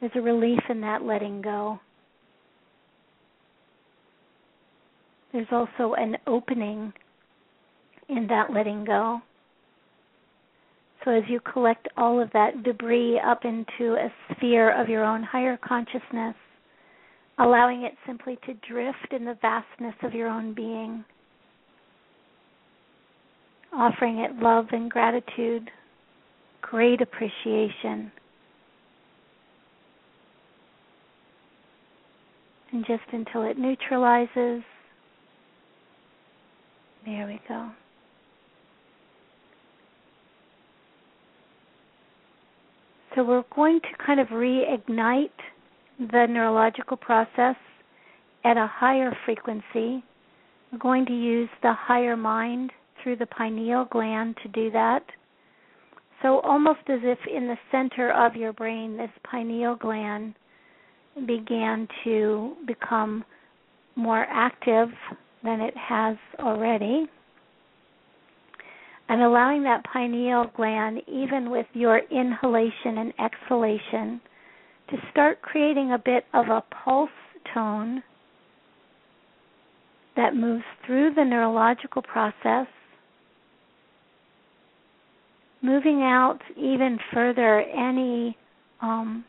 There's 0.00 0.12
a 0.14 0.20
relief 0.20 0.60
in 0.68 0.80
that 0.80 1.02
letting 1.02 1.42
go. 1.42 1.80
There's 5.32 5.46
also 5.50 5.94
an 5.94 6.16
opening 6.26 6.92
in 8.08 8.26
that 8.28 8.52
letting 8.52 8.84
go. 8.84 9.20
So 11.04 11.10
as 11.10 11.24
you 11.28 11.40
collect 11.40 11.88
all 11.96 12.20
of 12.20 12.30
that 12.32 12.62
debris 12.62 13.20
up 13.24 13.44
into 13.44 13.94
a 13.94 14.12
sphere 14.32 14.80
of 14.80 14.88
your 14.88 15.04
own 15.04 15.22
higher 15.22 15.56
consciousness, 15.56 16.34
allowing 17.38 17.82
it 17.82 17.94
simply 18.06 18.38
to 18.46 18.54
drift 18.68 19.12
in 19.12 19.24
the 19.24 19.38
vastness 19.40 19.94
of 20.02 20.14
your 20.14 20.28
own 20.28 20.54
being 20.54 21.04
offering 23.72 24.18
it 24.18 24.36
love 24.36 24.66
and 24.72 24.90
gratitude, 24.90 25.70
great 26.60 27.00
appreciation. 27.00 28.12
And 32.72 32.86
just 32.86 33.02
until 33.12 33.42
it 33.42 33.58
neutralizes. 33.58 34.62
There 37.04 37.26
we 37.26 37.40
go. 37.48 37.70
So 43.14 43.24
we're 43.24 43.44
going 43.54 43.80
to 43.80 44.04
kind 44.04 44.20
of 44.20 44.28
reignite 44.28 45.28
the 45.98 46.26
neurological 46.28 46.96
process 46.96 47.56
at 48.44 48.56
a 48.56 48.66
higher 48.66 49.16
frequency. 49.24 50.02
We're 50.70 50.78
going 50.78 51.04
to 51.06 51.12
use 51.12 51.50
the 51.62 51.74
higher 51.74 52.16
mind 52.16 52.72
through 53.02 53.16
the 53.16 53.26
pineal 53.26 53.86
gland 53.90 54.36
to 54.42 54.48
do 54.48 54.70
that. 54.70 55.02
So, 56.22 56.38
almost 56.40 56.80
as 56.88 57.00
if 57.02 57.18
in 57.26 57.48
the 57.48 57.58
center 57.72 58.12
of 58.12 58.36
your 58.36 58.52
brain, 58.52 58.96
this 58.96 59.10
pineal 59.28 59.74
gland 59.74 60.34
began 61.26 61.88
to 62.04 62.54
become 62.66 63.24
more 63.96 64.24
active 64.30 64.88
than 65.44 65.60
it 65.60 65.74
has 65.76 66.16
already. 66.38 67.06
And 69.08 69.22
allowing 69.22 69.62
that 69.64 69.84
pineal 69.92 70.50
gland, 70.56 71.02
even 71.06 71.50
with 71.50 71.66
your 71.74 71.98
inhalation 72.10 72.98
and 72.98 73.12
exhalation, 73.18 74.20
to 74.90 74.96
start 75.10 75.42
creating 75.42 75.92
a 75.92 75.98
bit 75.98 76.24
of 76.32 76.46
a 76.48 76.62
pulse 76.84 77.10
tone 77.52 78.02
that 80.16 80.34
moves 80.34 80.64
through 80.86 81.14
the 81.14 81.24
neurological 81.24 82.02
process 82.02 82.66
moving 85.62 86.02
out 86.02 86.38
even 86.56 86.98
further 87.14 87.60
any 87.60 88.36
um, 88.82 89.24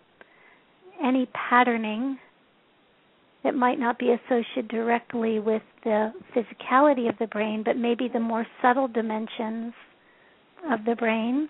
any 1.03 1.27
patterning 1.49 2.17
that 3.43 3.55
might 3.55 3.79
not 3.79 3.99
be 3.99 4.11
associated 4.11 4.69
directly 4.69 5.39
with 5.39 5.61
the 5.83 6.13
physicality 6.35 7.09
of 7.09 7.17
the 7.19 7.27
brain, 7.27 7.61
but 7.63 7.77
maybe 7.77 8.07
the 8.07 8.19
more 8.19 8.47
subtle 8.61 8.87
dimensions 8.87 9.73
of 10.71 10.85
the 10.85 10.95
brain. 10.95 11.49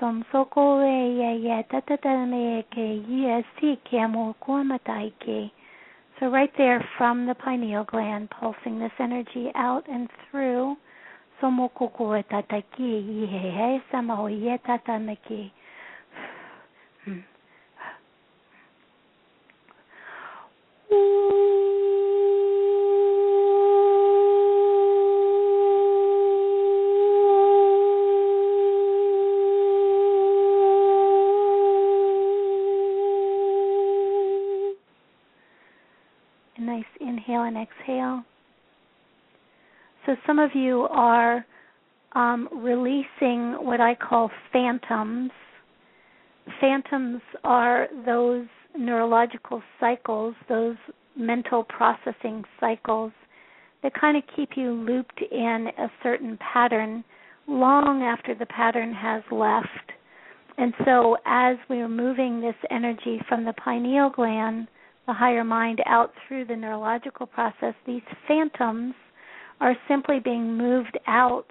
So 0.00 0.06
right 6.28 6.52
there 6.56 6.88
from 6.96 7.26
the 7.26 7.34
pineal 7.34 7.84
gland, 7.84 8.30
pulsing 8.30 8.78
this 8.78 8.92
energy 8.98 9.50
out 9.54 9.84
and 9.88 10.08
through 10.30 10.76
somokoko 11.42 12.22
tataki 12.24 13.02
ihe 13.24 13.82
sama 13.90 14.22
o 14.22 14.26
ye 14.26 14.58
tatamaki. 14.66 15.52
A 36.56 36.60
nice 36.60 36.84
inhale 37.00 37.42
and 37.42 37.56
exhale. 37.56 38.24
So 40.06 40.14
some 40.26 40.38
of 40.38 40.50
you 40.54 40.82
are 40.90 41.44
um, 42.12 42.48
releasing 42.52 43.54
what 43.64 43.80
I 43.80 43.94
call 43.94 44.30
phantoms. 44.52 45.30
Phantoms 46.60 47.20
are 47.42 47.88
those 48.06 48.46
neurological 48.76 49.62
cycles, 49.80 50.34
those 50.48 50.76
mental 51.16 51.64
processing 51.64 52.44
cycles 52.58 53.12
that 53.82 53.92
kind 53.98 54.16
of 54.16 54.22
keep 54.34 54.50
you 54.56 54.72
looped 54.72 55.20
in 55.30 55.68
a 55.78 55.88
certain 56.02 56.38
pattern 56.38 57.04
long 57.46 58.02
after 58.02 58.34
the 58.34 58.46
pattern 58.46 58.92
has 58.92 59.22
left. 59.30 59.68
And 60.56 60.72
so, 60.84 61.16
as 61.26 61.56
we 61.68 61.78
are 61.80 61.88
moving 61.88 62.40
this 62.40 62.54
energy 62.70 63.20
from 63.28 63.44
the 63.44 63.52
pineal 63.52 64.10
gland, 64.10 64.68
the 65.06 65.12
higher 65.12 65.44
mind, 65.44 65.80
out 65.86 66.12
through 66.26 66.46
the 66.46 66.56
neurological 66.56 67.26
process, 67.26 67.74
these 67.86 68.02
phantoms 68.26 68.94
are 69.60 69.76
simply 69.88 70.20
being 70.20 70.56
moved 70.56 70.98
out 71.06 71.46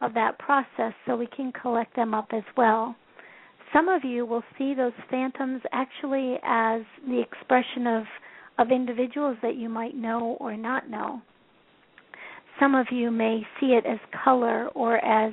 of 0.00 0.14
that 0.14 0.38
process 0.38 0.92
so 1.06 1.16
we 1.16 1.26
can 1.26 1.52
collect 1.52 1.96
them 1.96 2.14
up 2.14 2.28
as 2.32 2.44
well. 2.56 2.94
Some 3.72 3.88
of 3.88 4.04
you 4.04 4.26
will 4.26 4.42
see 4.58 4.74
those 4.74 4.92
phantoms 5.10 5.62
actually 5.72 6.36
as 6.42 6.82
the 7.06 7.20
expression 7.20 7.86
of 7.86 8.04
of 8.58 8.70
individuals 8.70 9.38
that 9.42 9.56
you 9.56 9.68
might 9.70 9.96
know 9.96 10.36
or 10.38 10.56
not 10.56 10.90
know. 10.90 11.22
Some 12.60 12.74
of 12.74 12.86
you 12.90 13.10
may 13.10 13.40
see 13.58 13.68
it 13.68 13.86
as 13.86 13.98
color 14.22 14.68
or 14.74 14.98
as 14.98 15.32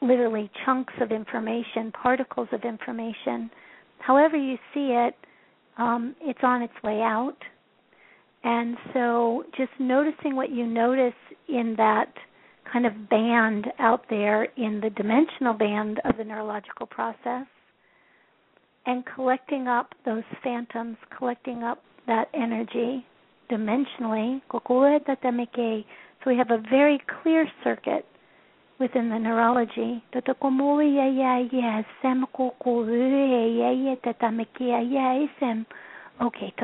literally 0.00 0.50
chunks 0.64 0.94
of 1.02 1.12
information, 1.12 1.92
particles 1.92 2.48
of 2.52 2.62
information 2.62 3.50
however 4.00 4.36
you 4.36 4.56
see 4.74 4.92
it, 4.92 5.14
um, 5.78 6.16
it's 6.20 6.40
on 6.42 6.62
its 6.62 6.72
way 6.82 7.00
out. 7.00 7.36
And 8.42 8.76
so 8.94 9.44
just 9.56 9.70
noticing 9.78 10.34
what 10.34 10.50
you 10.50 10.66
notice 10.66 11.14
in 11.48 11.74
that 11.76 12.12
kind 12.72 12.86
of 12.86 13.08
band 13.08 13.66
out 13.78 14.04
there 14.08 14.44
in 14.56 14.80
the 14.80 14.90
dimensional 14.90 15.54
band 15.54 16.00
of 16.04 16.16
the 16.16 16.24
neurological 16.24 16.86
process 16.86 17.46
and 18.86 19.04
collecting 19.14 19.68
up 19.68 19.94
those 20.04 20.22
phantoms, 20.42 20.96
collecting 21.16 21.62
up 21.62 21.82
that 22.06 22.28
energy 22.34 23.04
dimensionally. 23.50 24.40
So 24.50 26.30
we 26.30 26.36
have 26.36 26.50
a 26.50 26.62
very 26.70 27.00
clear 27.22 27.46
circuit 27.64 28.06
within 28.78 29.10
the 29.10 29.18
neurology. 29.18 30.02
Okay, 36.22 36.54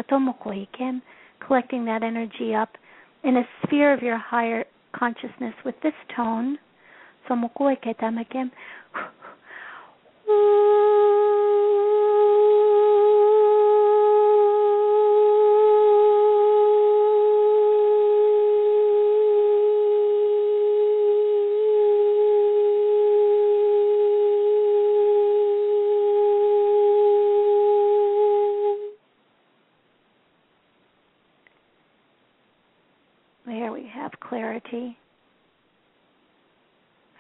collecting 1.47 1.85
that 1.85 2.03
energy 2.03 2.55
up 2.55 2.71
in 3.25 3.37
a 3.37 3.43
sphere 3.63 3.93
of 3.93 4.03
your 4.03 4.19
higher 4.19 4.65
consciousness 4.99 5.55
with 5.65 5.75
this 5.83 5.95
tone. 6.15 6.59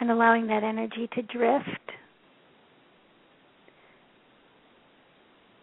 And 0.07 0.13
allowing 0.13 0.47
that 0.47 0.63
energy 0.63 1.09
to 1.17 1.23
drift 1.23 1.69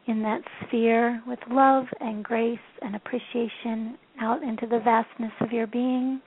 in 0.05 0.21
that 0.21 0.41
sphere 0.67 1.23
with 1.25 1.39
love 1.49 1.85
and 2.01 2.25
grace 2.25 2.59
and 2.81 2.93
appreciation 2.93 3.97
out 4.19 4.43
into 4.43 4.67
the 4.67 4.81
vastness 4.83 5.31
of 5.39 5.53
your 5.53 5.65
being. 5.65 6.21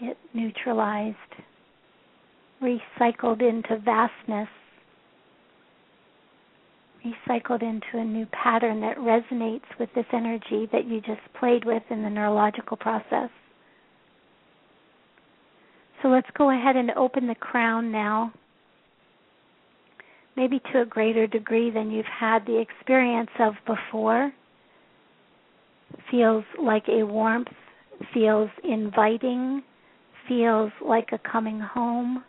Get 0.00 0.16
neutralized, 0.32 1.18
recycled 2.62 3.42
into 3.46 3.76
vastness 3.84 4.48
recycled 7.04 7.62
into 7.62 7.98
a 7.98 8.04
new 8.04 8.24
pattern 8.32 8.80
that 8.80 8.96
resonates 8.96 9.78
with 9.78 9.90
this 9.94 10.06
energy 10.14 10.66
that 10.72 10.86
you 10.86 11.02
just 11.02 11.20
played 11.38 11.62
with 11.66 11.82
in 11.90 12.02
the 12.02 12.08
neurological 12.08 12.78
process. 12.78 13.28
So 16.04 16.10
let's 16.10 16.28
go 16.36 16.50
ahead 16.50 16.76
and 16.76 16.90
open 16.90 17.26
the 17.26 17.34
crown 17.34 17.90
now, 17.90 18.30
maybe 20.36 20.60
to 20.70 20.82
a 20.82 20.84
greater 20.84 21.26
degree 21.26 21.70
than 21.70 21.90
you've 21.90 22.04
had 22.04 22.44
the 22.44 22.60
experience 22.60 23.30
of 23.40 23.54
before. 23.66 24.30
Feels 26.10 26.44
like 26.62 26.84
a 26.88 27.04
warmth, 27.04 27.48
feels 28.12 28.50
inviting, 28.62 29.62
feels 30.28 30.70
like 30.86 31.08
a 31.12 31.18
coming 31.26 31.58
home, 31.58 32.22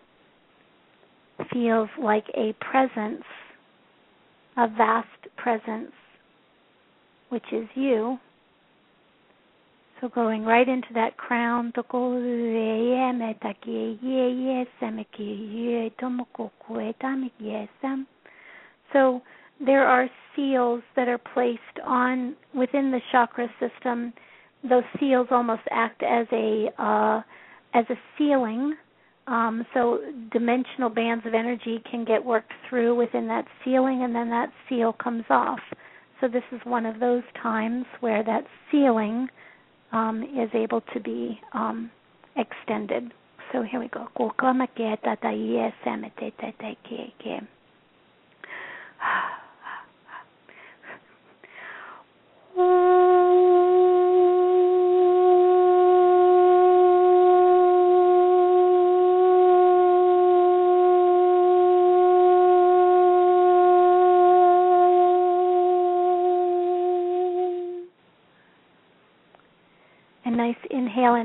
feels 1.52 1.90
like 2.02 2.26
a 2.34 2.54
presence 2.62 3.24
a 4.58 4.70
vast 4.70 5.10
presence, 5.36 5.92
which 7.30 7.44
is 7.52 7.68
you. 7.76 8.18
So 10.02 10.10
going 10.10 10.44
right 10.44 10.68
into 10.68 10.90
that 10.94 11.18
crown, 11.18 11.72
so 18.94 19.22
there 19.66 19.88
are 19.88 20.10
seals 20.36 20.84
that 20.96 21.08
are 21.08 21.18
placed 21.18 21.62
on 21.86 22.36
within 22.54 22.92
the 22.92 23.00
chakra 23.12 23.48
system. 23.60 24.14
Those 24.70 24.84
seals 25.00 25.28
almost 25.32 25.62
act 25.72 26.04
as 26.04 26.28
a 26.32 26.70
uh, 26.78 27.22
as 27.74 27.86
a 27.90 27.96
sealing 28.18 28.76
um, 29.28 29.66
so 29.74 30.00
dimensional 30.32 30.90
bands 30.90 31.26
of 31.26 31.34
energy 31.34 31.82
can 31.90 32.06
get 32.06 32.24
worked 32.24 32.54
through 32.70 32.96
within 32.96 33.28
that 33.28 33.46
ceiling, 33.64 34.04
and 34.04 34.14
then 34.14 34.30
that 34.30 34.52
seal 34.70 34.94
comes 34.94 35.24
off. 35.30 35.60
So 36.22 36.28
this 36.28 36.44
is 36.52 36.62
one 36.64 36.86
of 36.86 37.00
those 37.00 37.24
times 37.42 37.86
where 38.02 38.24
that 38.24 38.46
sealing 38.72 39.28
um, 39.96 40.24
is 40.24 40.50
able 40.54 40.82
to 40.94 41.00
be 41.00 41.40
um, 41.54 41.90
extended. 42.36 43.14
So 43.52 43.64
here 43.64 43.80
we 43.80 43.88
go. 43.88 44.08
inhale 44.18 44.34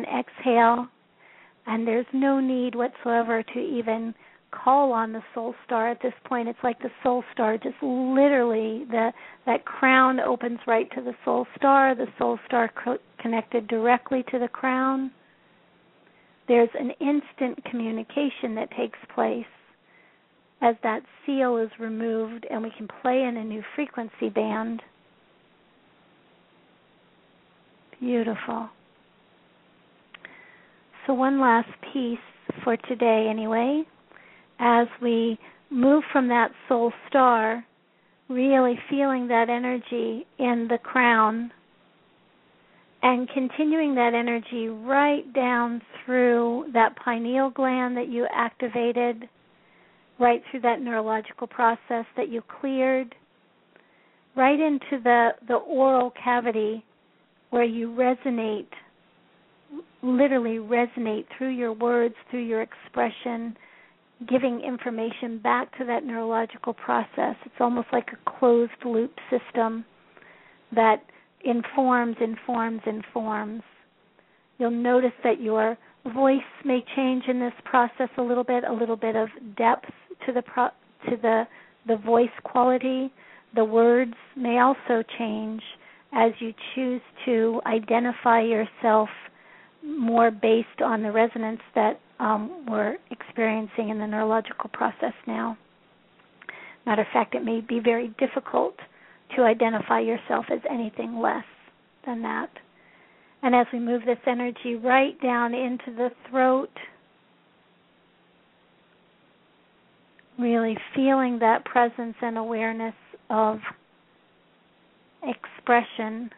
and 0.05 0.07
exhale. 0.20 0.88
And 1.66 1.86
there's 1.86 2.07
no 2.12 2.40
need 2.40 2.74
whatsoever 2.74 3.42
to 3.42 3.59
even 3.59 4.14
call 4.51 4.92
on 4.92 5.12
the 5.12 5.22
soul 5.34 5.55
star 5.64 5.88
at 5.88 6.03
this 6.03 6.14
point. 6.24 6.48
It's 6.48 6.59
like 6.64 6.78
the 6.80 6.90
soul 7.03 7.22
star 7.32 7.57
just 7.57 7.76
literally 7.82 8.84
the 8.90 9.12
that 9.46 9.64
crown 9.64 10.18
opens 10.20 10.59
right 10.66 10.90
to 10.94 11.01
the 11.01 11.14
soul 11.24 11.46
star. 11.57 11.94
The 11.94 12.07
soul 12.18 12.38
star 12.46 12.70
co- 12.82 12.98
connected 13.20 13.68
directly 13.68 14.24
to 14.30 14.38
the 14.38 14.48
crown. 14.48 15.12
There's 16.48 16.70
an 16.78 16.90
instant 17.01 17.64
communication 17.70 18.55
that 18.57 18.70
takes 18.76 18.98
place 19.14 19.44
as 20.62 20.74
that 20.82 21.03
seal 21.24 21.57
is 21.57 21.70
removed 21.78 22.46
and 22.51 22.62
we 22.62 22.72
can 22.76 22.88
play 23.03 23.22
in 23.22 23.36
a 23.36 23.44
new 23.44 23.62
frequency 23.76 24.28
band. 24.28 24.82
Beautiful. 28.01 28.68
So, 31.11 31.14
one 31.14 31.40
last 31.40 31.70
piece 31.92 32.20
for 32.62 32.76
today, 32.76 33.26
anyway, 33.28 33.82
as 34.61 34.86
we 35.02 35.40
move 35.68 36.04
from 36.12 36.28
that 36.28 36.52
soul 36.68 36.92
star, 37.08 37.64
really 38.28 38.78
feeling 38.88 39.26
that 39.26 39.50
energy 39.50 40.24
in 40.38 40.68
the 40.70 40.78
crown 40.80 41.50
and 43.02 43.28
continuing 43.28 43.96
that 43.96 44.14
energy 44.14 44.68
right 44.68 45.24
down 45.32 45.82
through 46.04 46.66
that 46.74 46.94
pineal 47.04 47.50
gland 47.50 47.96
that 47.96 48.06
you 48.06 48.28
activated, 48.32 49.28
right 50.20 50.44
through 50.48 50.61
that 50.61 50.80
neurological 50.80 51.48
process 51.48 52.04
that 52.16 52.28
you 52.28 52.40
cleared, 52.61 53.16
right 54.36 54.61
into 54.61 55.02
the, 55.02 55.30
the 55.48 55.54
oral 55.54 56.12
cavity 56.22 56.84
where 57.50 57.64
you 57.64 57.88
resonate 57.88 58.68
literally 60.02 60.58
resonate 60.58 61.26
through 61.36 61.50
your 61.50 61.72
words, 61.72 62.14
through 62.30 62.44
your 62.44 62.62
expression, 62.62 63.56
giving 64.28 64.60
information 64.60 65.38
back 65.38 65.76
to 65.78 65.84
that 65.86 66.04
neurological 66.04 66.74
process. 66.74 67.36
It's 67.44 67.54
almost 67.60 67.88
like 67.92 68.08
a 68.12 68.38
closed 68.38 68.72
loop 68.84 69.12
system 69.30 69.84
that 70.74 71.02
informs, 71.44 72.16
informs, 72.20 72.80
informs. 72.86 73.62
You'll 74.58 74.70
notice 74.70 75.12
that 75.24 75.40
your 75.40 75.76
voice 76.14 76.38
may 76.64 76.84
change 76.96 77.24
in 77.28 77.40
this 77.40 77.52
process 77.64 78.08
a 78.18 78.22
little 78.22 78.44
bit, 78.44 78.64
a 78.64 78.72
little 78.72 78.96
bit 78.96 79.16
of 79.16 79.28
depth 79.56 79.90
to 80.26 80.32
the 80.32 80.42
pro- 80.42 80.68
to 81.08 81.16
the 81.20 81.44
the 81.86 81.96
voice 81.96 82.28
quality. 82.44 83.10
The 83.54 83.64
words 83.64 84.14
may 84.36 84.58
also 84.58 85.02
change 85.18 85.62
as 86.12 86.32
you 86.40 86.52
choose 86.74 87.00
to 87.24 87.60
identify 87.66 88.42
yourself 88.42 89.08
more 89.84 90.30
based 90.30 90.82
on 90.84 91.02
the 91.02 91.10
resonance 91.10 91.60
that 91.74 92.00
um, 92.18 92.66
we're 92.68 92.96
experiencing 93.10 93.88
in 93.88 93.98
the 93.98 94.06
neurological 94.06 94.70
process 94.72 95.14
now. 95.26 95.56
Matter 96.86 97.02
of 97.02 97.08
fact, 97.12 97.34
it 97.34 97.44
may 97.44 97.60
be 97.60 97.80
very 97.80 98.08
difficult 98.18 98.74
to 99.36 99.42
identify 99.42 100.00
yourself 100.00 100.46
as 100.52 100.60
anything 100.68 101.18
less 101.20 101.44
than 102.04 102.22
that. 102.22 102.50
And 103.42 103.54
as 103.54 103.66
we 103.72 103.78
move 103.78 104.02
this 104.04 104.18
energy 104.26 104.74
right 104.74 105.20
down 105.22 105.54
into 105.54 105.94
the 105.96 106.10
throat, 106.28 106.70
Really 110.40 110.78
feeling 110.94 111.38
that 111.40 111.66
presence 111.66 112.14
and 112.22 112.38
awareness 112.38 112.94
of 113.28 113.58
expression, 115.22 116.30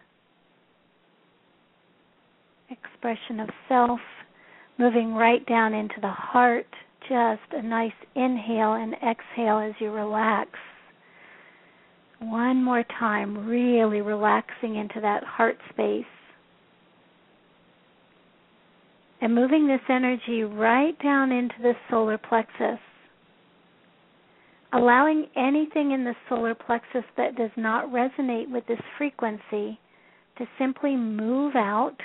expression 2.72 3.40
of 3.40 3.48
self, 3.68 4.00
moving 4.78 5.14
right 5.14 5.44
down 5.46 5.74
into 5.74 6.00
the 6.00 6.10
heart. 6.10 6.66
Just 7.08 7.52
a 7.52 7.62
nice 7.62 7.92
inhale 8.14 8.74
and 8.74 8.94
exhale 8.94 9.58
as 9.58 9.74
you 9.80 9.90
relax. 9.90 10.50
One 12.20 12.62
more 12.62 12.84
time, 12.98 13.48
really 13.48 14.00
relaxing 14.00 14.76
into 14.76 15.00
that 15.00 15.24
heart 15.24 15.58
space. 15.70 16.04
And 19.20 19.34
moving 19.34 19.66
this 19.66 19.80
energy 19.88 20.42
right 20.44 20.96
down 21.02 21.32
into 21.32 21.56
the 21.60 21.74
solar 21.90 22.18
plexus. 22.18 22.78
Allowing 24.72 25.26
anything 25.36 25.90
in 25.90 26.04
the 26.04 26.14
solar 26.28 26.54
plexus 26.54 27.04
that 27.16 27.36
does 27.36 27.50
not 27.56 27.90
resonate 27.90 28.50
with 28.50 28.66
this 28.66 28.80
frequency 28.96 29.78
to 30.38 30.46
simply 30.58 30.96
move 30.96 31.56
out. 31.56 31.96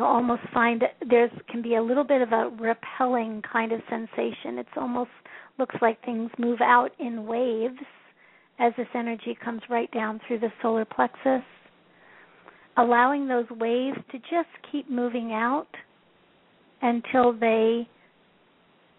You'll 0.00 0.08
almost 0.08 0.40
find 0.54 0.82
there 1.10 1.30
can 1.50 1.60
be 1.60 1.74
a 1.74 1.82
little 1.82 2.04
bit 2.04 2.22
of 2.22 2.32
a 2.32 2.48
repelling 2.58 3.42
kind 3.42 3.70
of 3.70 3.82
sensation. 3.90 4.56
It's 4.56 4.70
almost 4.74 5.10
looks 5.58 5.74
like 5.82 6.02
things 6.02 6.30
move 6.38 6.62
out 6.62 6.92
in 6.98 7.26
waves 7.26 7.78
as 8.58 8.72
this 8.78 8.86
energy 8.94 9.36
comes 9.44 9.60
right 9.68 9.92
down 9.92 10.18
through 10.26 10.38
the 10.38 10.50
solar 10.62 10.86
plexus 10.86 11.42
allowing 12.78 13.28
those 13.28 13.44
waves 13.50 13.98
to 14.10 14.18
just 14.20 14.48
keep 14.72 14.88
moving 14.88 15.32
out 15.34 15.68
until 16.80 17.34
they 17.34 17.86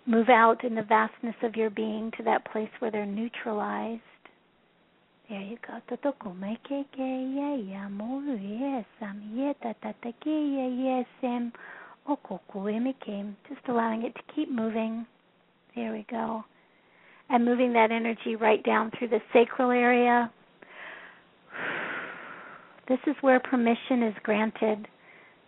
move 0.06 0.30
out 0.30 0.64
in 0.64 0.76
the 0.76 0.84
vastness 0.84 1.36
of 1.42 1.56
your 1.56 1.72
being 1.72 2.12
to 2.16 2.22
that 2.22 2.46
place 2.52 2.70
where 2.78 2.92
they're 2.92 3.08
neutralized. 3.08 4.02
There 5.32 5.42
you 5.42 5.58
go. 5.66 5.80
Just 13.50 13.62
allowing 13.68 14.04
it 14.04 14.14
to 14.14 14.22
keep 14.36 14.52
moving. 14.52 15.08
There 15.76 15.92
we 15.94 16.06
go. 16.12 16.44
And 17.30 17.46
moving 17.46 17.74
that 17.74 17.92
energy 17.92 18.36
right 18.36 18.62
down 18.64 18.92
through 19.00 19.08
the 19.08 19.22
sacral 19.34 19.72
area 19.72 20.30
this 22.92 23.00
is 23.08 23.16
where 23.22 23.40
permission 23.40 24.04
is 24.04 24.14
granted 24.24 24.86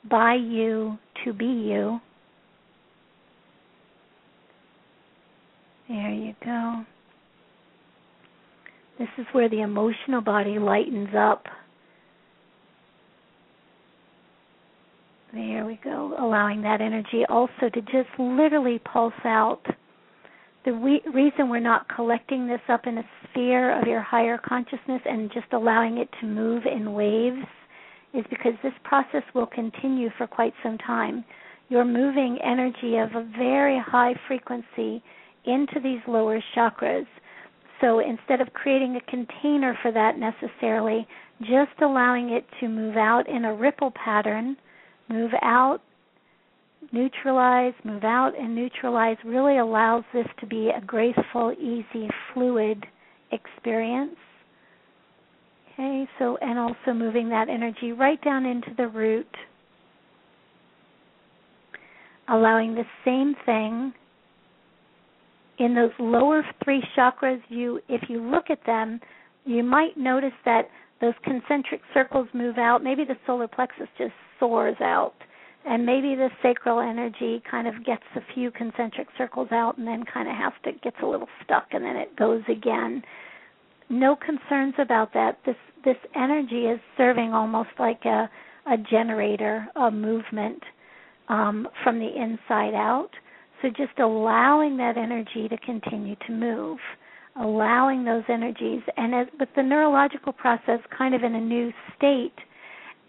by 0.09 0.33
you 0.33 0.97
to 1.25 1.33
be 1.33 1.45
you. 1.45 1.99
There 5.89 6.13
you 6.13 6.33
go. 6.43 6.85
This 9.03 9.25
is 9.25 9.33
where 9.33 9.49
the 9.49 9.59
emotional 9.59 10.21
body 10.21 10.57
lightens 10.59 11.09
up. 11.13 11.43
There 15.33 15.65
we 15.65 15.77
go. 15.83 16.15
Allowing 16.17 16.61
that 16.61 16.79
energy 16.79 17.25
also 17.27 17.67
to 17.73 17.81
just 17.81 18.07
literally 18.17 18.79
pulse 18.79 19.11
out 19.25 19.61
the 20.63 20.73
we- 20.73 21.01
reason 21.13 21.49
we're 21.49 21.59
not 21.59 21.89
collecting 21.93 22.47
this 22.47 22.61
up 22.69 22.87
in 22.87 22.97
a 22.97 23.03
sphere 23.25 23.77
of 23.77 23.85
your 23.85 23.99
higher 23.99 24.37
consciousness 24.37 25.01
and 25.03 25.29
just 25.33 25.51
allowing 25.51 25.97
it 25.97 26.07
to 26.21 26.25
move 26.25 26.63
in 26.65 26.93
waves 26.93 27.45
is 28.13 28.23
because 28.29 28.53
this 28.63 28.71
process 28.85 29.23
will 29.35 29.47
continue 29.47 30.11
for 30.17 30.27
quite 30.27 30.53
some 30.63 30.77
time. 30.77 31.25
You're 31.67 31.83
moving 31.83 32.39
energy 32.41 32.95
of 32.95 33.09
a 33.15 33.29
very 33.37 33.77
high 33.85 34.13
frequency 34.29 35.03
into 35.43 35.81
these 35.83 35.99
lower 36.07 36.41
chakras. 36.55 37.05
So 37.83 37.99
instead 37.99 38.39
of 38.39 38.53
creating 38.53 38.95
a 38.95 39.11
container 39.11 39.77
for 39.81 39.91
that 39.91 40.17
necessarily, 40.17 41.05
just 41.41 41.81
allowing 41.81 42.29
it 42.29 42.45
to 42.61 42.69
move 42.69 42.95
out 42.95 43.27
in 43.27 43.43
a 43.43 43.53
ripple 43.53 43.91
pattern, 43.91 44.55
move 45.09 45.31
out 45.41 45.81
neutralize, 46.91 47.73
move 47.83 48.03
out, 48.03 48.33
and 48.37 48.55
neutralize 48.55 49.17
really 49.23 49.57
allows 49.57 50.03
this 50.13 50.27
to 50.39 50.45
be 50.45 50.69
a 50.69 50.81
graceful, 50.85 51.53
easy, 51.59 52.09
fluid 52.33 52.85
experience. 53.31 54.15
Okay, 55.73 56.07
so 56.19 56.37
and 56.41 56.59
also 56.59 56.93
moving 56.93 57.29
that 57.29 57.49
energy 57.49 57.91
right 57.93 58.21
down 58.23 58.45
into 58.45 58.69
the 58.77 58.87
root, 58.87 59.27
allowing 62.27 62.75
the 62.75 62.85
same 63.03 63.35
thing 63.45 63.93
in 65.59 65.75
those 65.75 65.91
lower 65.99 66.43
three 66.63 66.83
chakras. 66.97 67.41
You, 67.49 67.79
if 67.89 68.09
you 68.09 68.21
look 68.21 68.49
at 68.49 68.65
them, 68.65 68.99
you 69.45 69.63
might 69.63 69.97
notice 69.97 70.33
that 70.45 70.69
those 71.01 71.13
concentric 71.23 71.81
circles 71.93 72.27
move 72.33 72.57
out. 72.57 72.83
Maybe 72.83 73.03
the 73.03 73.17
solar 73.25 73.47
plexus 73.47 73.87
just 73.97 74.13
soars 74.39 74.77
out 74.81 75.13
and 75.65 75.85
maybe 75.85 76.15
the 76.15 76.29
sacral 76.41 76.79
energy 76.79 77.41
kind 77.49 77.67
of 77.67 77.85
gets 77.85 78.03
a 78.15 78.21
few 78.33 78.51
concentric 78.51 79.07
circles 79.17 79.47
out 79.51 79.77
and 79.77 79.87
then 79.87 80.03
kind 80.03 80.27
of 80.27 80.35
has 80.35 80.53
to 80.63 80.71
gets 80.83 80.97
a 81.01 81.05
little 81.05 81.27
stuck 81.43 81.67
and 81.71 81.83
then 81.83 81.95
it 81.95 82.15
goes 82.15 82.41
again 82.49 83.01
no 83.89 84.15
concerns 84.15 84.73
about 84.79 85.13
that 85.13 85.39
this 85.45 85.55
this 85.85 85.97
energy 86.15 86.65
is 86.65 86.79
serving 86.97 87.33
almost 87.33 87.69
like 87.79 88.03
a 88.05 88.29
a 88.71 88.77
generator 88.89 89.67
a 89.75 89.91
movement 89.91 90.61
um, 91.29 91.67
from 91.83 91.99
the 91.99 92.07
inside 92.07 92.73
out 92.73 93.11
so 93.63 93.69
just 93.69 93.97
allowing 93.97 94.77
that 94.77 94.97
energy 94.97 95.49
to 95.49 95.57
continue 95.65 96.15
to 96.27 96.31
move 96.31 96.77
allowing 97.41 98.05
those 98.05 98.23
energies 98.29 98.81
and 98.95 99.15
as 99.15 99.25
with 99.39 99.49
the 99.55 99.63
neurological 99.63 100.31
process 100.31 100.79
kind 100.95 101.15
of 101.15 101.23
in 101.23 101.33
a 101.33 101.41
new 101.41 101.71
state 101.97 102.35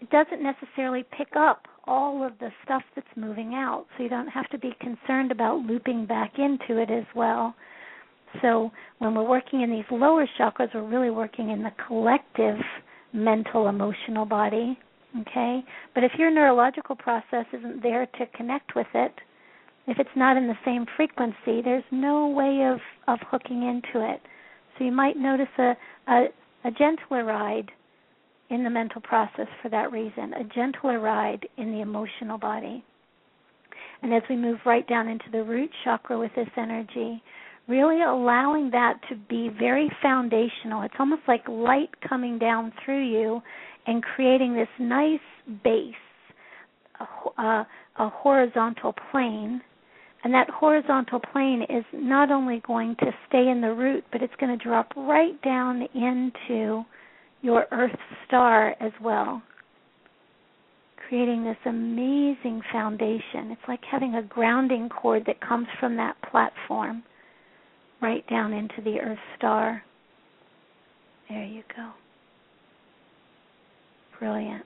it 0.01 0.09
doesn't 0.09 0.41
necessarily 0.41 1.03
pick 1.15 1.29
up 1.35 1.67
all 1.87 2.25
of 2.25 2.33
the 2.39 2.49
stuff 2.63 2.83
that's 2.95 3.07
moving 3.15 3.53
out. 3.53 3.85
So 3.95 4.03
you 4.03 4.09
don't 4.09 4.27
have 4.27 4.49
to 4.49 4.57
be 4.57 4.75
concerned 4.79 5.31
about 5.31 5.59
looping 5.59 6.05
back 6.05 6.33
into 6.37 6.81
it 6.81 6.89
as 6.89 7.05
well. 7.15 7.55
So 8.41 8.71
when 8.99 9.15
we're 9.15 9.27
working 9.27 9.61
in 9.61 9.71
these 9.71 9.85
lower 9.91 10.27
chakras, 10.39 10.73
we're 10.73 10.83
really 10.83 11.09
working 11.09 11.51
in 11.51 11.63
the 11.63 11.71
collective 11.87 12.57
mental 13.13 13.67
emotional 13.67 14.25
body. 14.25 14.77
Okay? 15.21 15.63
But 15.93 16.03
if 16.03 16.11
your 16.17 16.31
neurological 16.31 16.95
process 16.95 17.45
isn't 17.53 17.81
there 17.81 18.05
to 18.05 18.25
connect 18.35 18.75
with 18.75 18.87
it, 18.93 19.13
if 19.87 19.99
it's 19.99 20.09
not 20.15 20.37
in 20.37 20.47
the 20.47 20.57
same 20.65 20.85
frequency, 20.95 21.61
there's 21.63 21.83
no 21.91 22.27
way 22.27 22.65
of, 22.65 22.79
of 23.07 23.19
hooking 23.29 23.63
into 23.63 24.05
it. 24.07 24.21
So 24.77 24.83
you 24.83 24.91
might 24.91 25.17
notice 25.17 25.47
a, 25.57 25.73
a, 26.07 26.25
a 26.65 26.71
gentler 26.71 27.23
ride 27.23 27.71
in 28.49 28.63
the 28.63 28.69
mental 28.69 29.01
process 29.01 29.47
for 29.61 29.69
that 29.69 29.91
reason, 29.91 30.33
a 30.33 30.43
gentler 30.43 30.99
ride 30.99 31.47
in 31.57 31.71
the 31.71 31.81
emotional 31.81 32.37
body. 32.37 32.83
And 34.01 34.13
as 34.13 34.23
we 34.29 34.35
move 34.35 34.59
right 34.65 34.87
down 34.87 35.07
into 35.07 35.25
the 35.31 35.43
root 35.43 35.71
chakra 35.83 36.19
with 36.19 36.31
this 36.35 36.49
energy, 36.57 37.23
really 37.67 38.01
allowing 38.03 38.69
that 38.71 38.99
to 39.09 39.15
be 39.15 39.49
very 39.57 39.89
foundational. 40.01 40.83
It's 40.83 40.93
almost 40.99 41.23
like 41.27 41.47
light 41.47 41.89
coming 42.07 42.37
down 42.37 42.71
through 42.83 43.03
you 43.03 43.41
and 43.87 44.03
creating 44.03 44.55
this 44.55 44.67
nice 44.79 45.19
base, 45.63 45.93
a, 46.99 47.41
a, 47.41 47.61
uh, 47.61 47.63
a 47.97 48.09
horizontal 48.09 48.93
plane. 49.11 49.61
And 50.25 50.33
that 50.33 50.49
horizontal 50.49 51.19
plane 51.19 51.61
is 51.69 51.85
not 51.93 52.31
only 52.31 52.59
going 52.65 52.95
to 52.95 53.11
stay 53.29 53.47
in 53.47 53.61
the 53.61 53.71
root, 53.71 54.03
but 54.11 54.23
it's 54.23 54.33
going 54.39 54.57
to 54.57 54.63
drop 54.63 54.91
right 54.97 55.39
down 55.43 55.83
into 55.93 56.83
your 57.43 57.67
Earth 57.71 57.95
star 58.25 58.71
as 58.81 58.91
well, 59.03 59.43
creating 61.07 61.43
this 61.43 61.57
amazing 61.67 62.63
foundation. 62.71 63.51
It's 63.51 63.61
like 63.67 63.81
having 63.89 64.15
a 64.15 64.23
grounding 64.23 64.89
cord 64.89 65.25
that 65.27 65.39
comes 65.47 65.67
from 65.79 65.95
that 65.97 66.15
platform 66.31 67.03
right 68.01 68.27
down 68.27 68.51
into 68.51 68.81
the 68.83 68.99
Earth 68.99 69.19
star. 69.37 69.83
There 71.29 71.45
you 71.45 71.61
go. 71.77 71.91
Brilliant. 74.17 74.65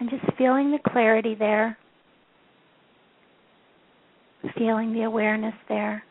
And 0.00 0.10
just 0.10 0.24
feeling 0.36 0.70
the 0.70 0.78
clarity 0.90 1.34
there, 1.34 1.76
feeling 4.56 4.92
the 4.92 5.02
awareness 5.02 5.54
there. 5.68 6.04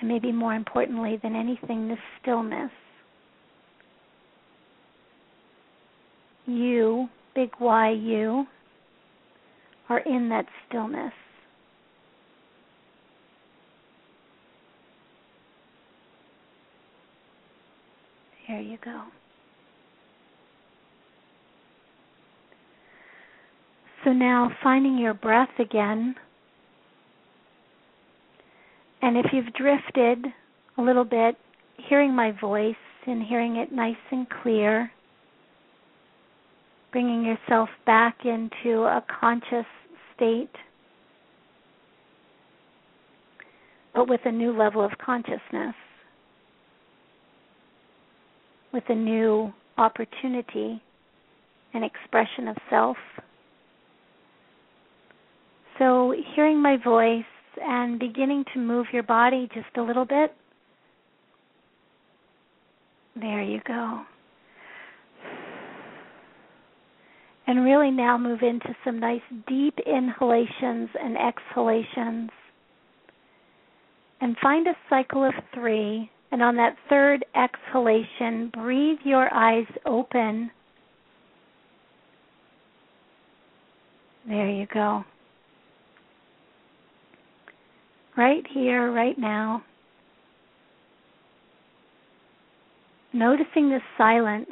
and 0.00 0.08
maybe 0.08 0.32
more 0.32 0.54
importantly 0.54 1.18
than 1.22 1.36
anything, 1.36 1.88
the 1.88 1.96
stillness. 2.20 2.70
You, 6.46 7.08
big 7.34 7.50
Y, 7.60 7.90
you, 7.90 8.46
are 9.88 10.00
in 10.00 10.28
that 10.30 10.46
stillness. 10.66 11.12
There 18.48 18.60
you 18.60 18.78
go. 18.84 19.04
So 24.10 24.14
now 24.14 24.50
finding 24.60 24.98
your 24.98 25.14
breath 25.14 25.56
again. 25.60 26.16
And 29.02 29.16
if 29.16 29.26
you've 29.32 29.52
drifted 29.54 30.26
a 30.78 30.82
little 30.82 31.04
bit, 31.04 31.36
hearing 31.76 32.12
my 32.12 32.32
voice 32.32 32.74
and 33.06 33.22
hearing 33.22 33.54
it 33.54 33.70
nice 33.70 33.94
and 34.10 34.26
clear, 34.42 34.90
bringing 36.90 37.24
yourself 37.24 37.68
back 37.86 38.24
into 38.24 38.82
a 38.82 39.04
conscious 39.20 39.66
state, 40.16 40.50
but 43.94 44.08
with 44.08 44.22
a 44.24 44.32
new 44.32 44.50
level 44.58 44.84
of 44.84 44.90
consciousness, 44.98 45.76
with 48.72 48.84
a 48.88 48.94
new 48.96 49.52
opportunity 49.78 50.82
and 51.74 51.84
expression 51.84 52.48
of 52.48 52.56
self. 52.68 52.96
So, 55.80 56.14
hearing 56.34 56.60
my 56.60 56.76
voice 56.76 57.24
and 57.56 57.98
beginning 57.98 58.44
to 58.52 58.60
move 58.60 58.86
your 58.92 59.02
body 59.02 59.48
just 59.54 59.78
a 59.78 59.82
little 59.82 60.04
bit. 60.04 60.34
There 63.18 63.42
you 63.42 63.60
go. 63.66 64.02
And 67.46 67.64
really 67.64 67.90
now 67.90 68.18
move 68.18 68.40
into 68.42 68.76
some 68.84 69.00
nice 69.00 69.22
deep 69.48 69.78
inhalations 69.86 70.90
and 71.02 71.16
exhalations. 71.16 72.28
And 74.20 74.36
find 74.42 74.66
a 74.66 74.76
cycle 74.90 75.24
of 75.24 75.32
three. 75.54 76.10
And 76.30 76.42
on 76.42 76.56
that 76.56 76.76
third 76.90 77.24
exhalation, 77.34 78.50
breathe 78.52 78.98
your 79.02 79.32
eyes 79.32 79.66
open. 79.86 80.50
There 84.28 84.50
you 84.50 84.66
go. 84.72 85.04
Right 88.16 88.44
here, 88.52 88.92
right 88.92 89.18
now. 89.18 89.62
Noticing 93.12 93.70
the 93.70 93.80
silence 93.98 94.50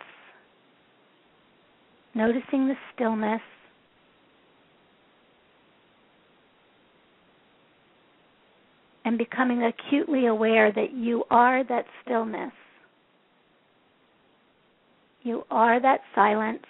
noticing 2.18 2.66
the 2.66 2.74
stillness. 2.94 3.40
And 9.04 9.16
becoming 9.16 9.62
acutely 9.62 10.26
aware 10.26 10.70
that 10.70 10.92
you 10.92 11.24
are 11.30 11.64
that 11.64 11.86
stillness. 12.04 12.52
You 15.22 15.44
are 15.50 15.80
that 15.80 16.00
silence. 16.14 16.64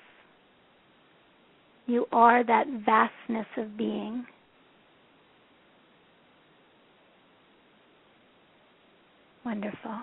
You 1.86 2.06
are 2.12 2.44
that 2.44 2.66
vastness 2.86 3.46
of 3.56 3.76
being. 3.76 4.24
Wonderful. 9.48 10.02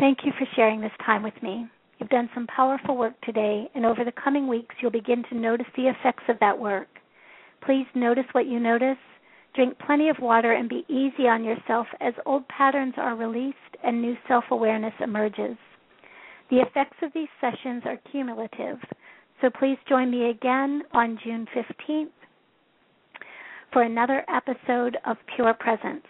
Thank 0.00 0.18
you 0.24 0.32
for 0.36 0.44
sharing 0.56 0.80
this 0.80 0.90
time 1.06 1.22
with 1.22 1.40
me. 1.40 1.68
You've 2.00 2.08
done 2.08 2.28
some 2.34 2.48
powerful 2.48 2.96
work 2.96 3.12
today, 3.20 3.70
and 3.76 3.86
over 3.86 4.04
the 4.04 4.10
coming 4.10 4.48
weeks, 4.48 4.74
you'll 4.82 4.90
begin 4.90 5.22
to 5.30 5.36
notice 5.36 5.68
the 5.76 5.86
effects 5.86 6.24
of 6.28 6.40
that 6.40 6.58
work. 6.58 6.88
Please 7.64 7.86
notice 7.94 8.24
what 8.32 8.46
you 8.48 8.58
notice. 8.58 8.98
Drink 9.54 9.78
plenty 9.78 10.08
of 10.08 10.16
water 10.18 10.54
and 10.54 10.68
be 10.68 10.84
easy 10.88 11.28
on 11.28 11.44
yourself 11.44 11.86
as 12.00 12.14
old 12.26 12.48
patterns 12.48 12.94
are 12.96 13.14
released 13.14 13.56
and 13.84 14.02
new 14.02 14.16
self 14.26 14.42
awareness 14.50 14.94
emerges. 15.00 15.56
The 16.50 16.58
effects 16.58 16.96
of 17.02 17.12
these 17.14 17.28
sessions 17.40 17.84
are 17.84 18.00
cumulative, 18.10 18.78
so 19.40 19.48
please 19.48 19.78
join 19.88 20.10
me 20.10 20.30
again 20.30 20.82
on 20.92 21.20
June 21.22 21.46
15th 21.54 22.19
for 23.72 23.82
another 23.82 24.24
episode 24.28 24.96
of 25.06 25.16
Pure 25.34 25.54
Presence. 25.54 26.04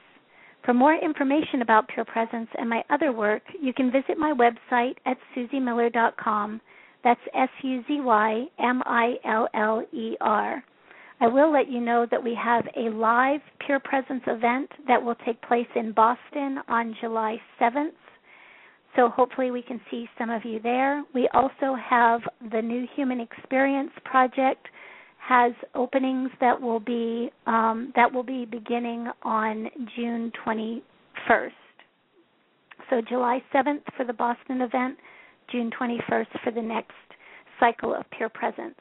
For 0.65 0.75
more 0.75 0.95
information 0.95 1.63
about 1.63 1.89
Pure 1.89 2.05
Presence 2.07 2.49
and 2.59 2.69
my 2.69 2.83
other 2.91 3.13
work, 3.13 3.43
you 3.61 3.73
can 3.73 3.91
visit 3.91 4.19
my 4.19 4.33
website 4.33 4.97
at 5.07 5.17
suzymiller.com. 5.35 6.61
That's 7.03 7.21
S 7.35 7.49
U 7.63 7.83
Z 7.89 8.01
Y 8.01 8.45
M 8.59 8.83
I 8.85 9.15
L 9.25 9.49
L 9.55 9.83
E 9.93 10.17
R. 10.21 10.63
I 11.21 11.29
will 11.29 11.53
let 11.53 11.71
you 11.71 11.81
know 11.81 12.07
that 12.11 12.23
we 12.23 12.35
have 12.43 12.65
a 12.77 12.91
live 12.91 13.41
Pure 13.65 13.81
Presence 13.81 14.23
event 14.27 14.71
that 14.87 15.03
will 15.03 15.17
take 15.27 15.41
place 15.43 15.69
in 15.75 15.93
Boston 15.93 16.59
on 16.69 16.95
July 17.01 17.37
7th. 17.61 17.93
So 18.97 19.09
hopefully 19.09 19.51
we 19.51 19.63
can 19.63 19.81
see 19.91 20.09
some 20.19 20.31
of 20.31 20.45
you 20.45 20.61
there. 20.61 21.05
We 21.15 21.29
also 21.33 21.75
have 21.75 22.21
the 22.51 22.61
New 22.61 22.87
Human 22.97 23.21
Experience 23.21 23.93
Project 24.05 24.67
has 25.31 25.53
openings 25.76 26.28
that 26.41 26.61
will 26.61 26.81
be 26.81 27.31
um, 27.47 27.93
that 27.95 28.12
will 28.12 28.24
be 28.24 28.45
beginning 28.45 29.07
on 29.22 29.68
June 29.95 30.33
21st. 30.45 31.53
So 32.91 33.01
July 33.09 33.41
7th 33.55 33.83
for 33.97 34.05
the 34.05 34.12
Boston 34.12 34.61
event, 34.61 34.99
June 35.53 35.70
21st 35.81 36.26
for 36.43 36.51
the 36.51 36.61
next 36.61 36.97
cycle 37.61 37.95
of 37.95 38.05
Pure 38.11 38.31
Presence. 38.31 38.74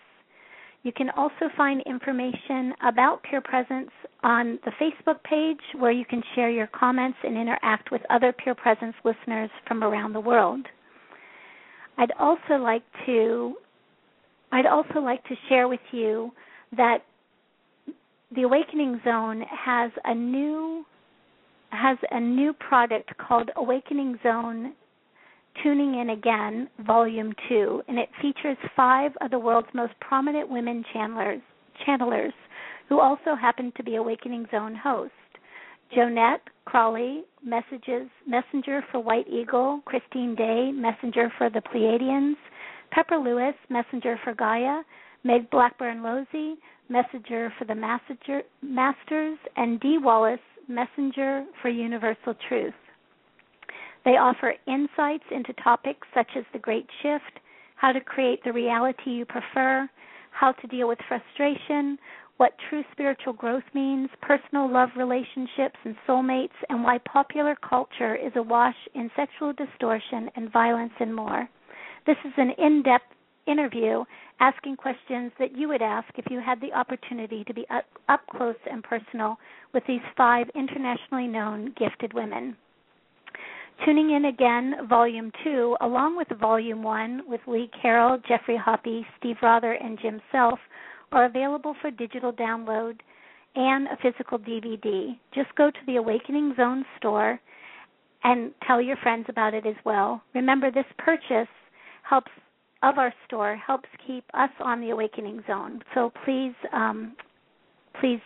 You 0.81 0.91
can 0.91 1.11
also 1.11 1.49
find 1.55 1.83
information 1.85 2.73
about 2.81 3.21
Pure 3.29 3.41
Presence 3.41 3.91
on 4.23 4.57
the 4.65 4.71
Facebook 4.81 5.21
page 5.23 5.61
where 5.77 5.91
you 5.91 6.05
can 6.05 6.23
share 6.33 6.49
your 6.49 6.67
comments 6.67 7.19
and 7.23 7.37
interact 7.37 7.91
with 7.91 8.01
other 8.09 8.33
Pure 8.33 8.55
Presence 8.55 8.95
listeners 9.05 9.51
from 9.67 9.83
around 9.83 10.13
the 10.13 10.19
world. 10.19 10.65
I'd 11.99 12.13
also 12.17 12.55
like 12.55 12.83
to 13.05 13.53
I'd 14.51 14.65
also 14.65 14.99
like 14.99 15.23
to 15.25 15.35
share 15.47 15.67
with 15.67 15.79
you 15.91 16.31
that 16.75 16.99
the 18.35 18.43
Awakening 18.43 19.01
Zone 19.03 19.43
has 19.49 19.91
a 20.05 20.13
new 20.13 20.85
has 21.71 21.97
a 22.09 22.19
new 22.19 22.53
product 22.53 23.11
called 23.17 23.51
Awakening 23.55 24.17
Zone 24.23 24.73
Tuning 25.61 25.99
In 25.99 26.11
Again, 26.11 26.67
Volume 26.85 27.33
2, 27.47 27.83
and 27.87 27.99
it 27.99 28.09
features 28.21 28.57
five 28.75 29.11
of 29.21 29.29
the 29.29 29.37
world's 29.37 29.67
most 29.73 29.93
prominent 29.99 30.49
women 30.49 30.83
channelers, 30.93 31.41
channelers 31.85 32.33
who 32.87 32.99
also 32.99 33.35
happen 33.39 33.71
to 33.77 33.83
be 33.83 33.97
Awakening 33.97 34.47
Zone 34.51 34.75
hosts. 34.75 35.13
Jonette 35.95 36.39
Crawley, 36.65 37.23
messages 37.43 38.07
messenger 38.27 38.83
for 38.91 38.99
White 38.99 39.27
Eagle, 39.27 39.81
Christine 39.85 40.35
Day, 40.35 40.71
messenger 40.71 41.31
for 41.37 41.49
the 41.49 41.61
Pleiadians, 41.61 42.35
Pepper 42.91 43.17
Lewis, 43.17 43.55
messenger 43.69 44.19
for 44.23 44.33
Gaia, 44.33 44.81
Meg 45.23 45.49
Blackburn 45.49 46.01
Losey, 46.01 46.55
messenger 46.89 47.53
for 47.57 47.65
the 47.65 47.75
messenger, 47.75 48.41
Masters, 48.61 49.37
and 49.55 49.79
Dee 49.79 49.97
Wallace, 49.97 50.39
messenger 50.67 51.45
for 51.61 51.69
Universal 51.69 52.35
Truth. 52.47 52.73
They 54.05 54.17
offer 54.17 54.55
insights 54.67 55.25
into 55.31 55.53
topics 55.53 56.07
such 56.13 56.29
as 56.37 56.45
the 56.53 56.59
Great 56.59 56.87
Shift, 57.01 57.39
how 57.75 57.91
to 57.91 58.01
create 58.01 58.43
the 58.43 58.53
reality 58.53 59.11
you 59.11 59.25
prefer, 59.25 59.89
how 60.31 60.53
to 60.53 60.67
deal 60.67 60.87
with 60.87 60.99
frustration, 61.07 61.97
what 62.37 62.53
true 62.69 62.83
spiritual 62.93 63.33
growth 63.33 63.63
means, 63.73 64.09
personal 64.21 64.71
love 64.71 64.89
relationships 64.95 65.75
and 65.83 65.95
soulmates, 66.07 66.55
and 66.69 66.81
why 66.83 66.97
popular 66.99 67.55
culture 67.55 68.15
is 68.15 68.31
awash 68.35 68.77
in 68.95 69.11
sexual 69.15 69.51
distortion 69.51 70.29
and 70.35 70.51
violence 70.51 70.93
and 71.01 71.13
more. 71.13 71.49
This 72.09 72.17
is 72.25 72.33
an 72.37 72.49
in 72.57 72.81
depth 72.81 73.05
interview 73.45 74.03
asking 74.39 74.77
questions 74.77 75.31
that 75.37 75.55
you 75.55 75.67
would 75.67 75.83
ask 75.83 76.07
if 76.17 76.25
you 76.31 76.41
had 76.43 76.59
the 76.59 76.73
opportunity 76.73 77.43
to 77.43 77.53
be 77.53 77.67
up, 77.69 77.85
up 78.07 78.21
close 78.35 78.55
and 78.65 78.83
personal 78.83 79.37
with 79.75 79.83
these 79.87 80.01
five 80.17 80.47
internationally 80.55 81.27
known 81.27 81.71
gifted 81.77 82.15
women. 82.15 82.57
Tuning 83.85 84.09
in 84.15 84.25
again, 84.25 84.87
Volume 84.89 85.31
2, 85.43 85.77
along 85.81 86.17
with 86.17 86.27
Volume 86.41 86.81
1 86.81 87.25
with 87.27 87.41
Lee 87.45 87.69
Carroll, 87.79 88.17
Geoffrey 88.27 88.57
Hoppe, 88.57 89.05
Steve 89.19 89.37
Rother, 89.43 89.73
and 89.73 89.99
Jim 90.01 90.19
Self, 90.31 90.57
are 91.11 91.25
available 91.25 91.75
for 91.79 91.91
digital 91.91 92.33
download 92.33 92.97
and 93.53 93.85
a 93.85 93.97
physical 94.01 94.39
DVD. 94.39 95.15
Just 95.35 95.53
go 95.55 95.69
to 95.69 95.79
the 95.85 95.97
Awakening 95.97 96.55
Zone 96.57 96.83
store 96.97 97.39
and 98.23 98.51
tell 98.65 98.81
your 98.81 98.97
friends 98.97 99.27
about 99.29 99.53
it 99.53 99.67
as 99.67 99.75
well. 99.85 100.23
Remember, 100.33 100.71
this 100.71 100.85
purchase 100.97 101.47
helps 102.09 102.31
of 102.81 102.97
our 102.97 103.13
store 103.27 103.55
helps 103.55 103.89
keep 104.07 104.23
us 104.33 104.49
on 104.63 104.81
the 104.81 104.89
awakening 104.89 105.43
zone. 105.47 105.81
So 105.93 106.11
please, 106.23 106.53
um, 106.73 107.15
please, 107.99 108.21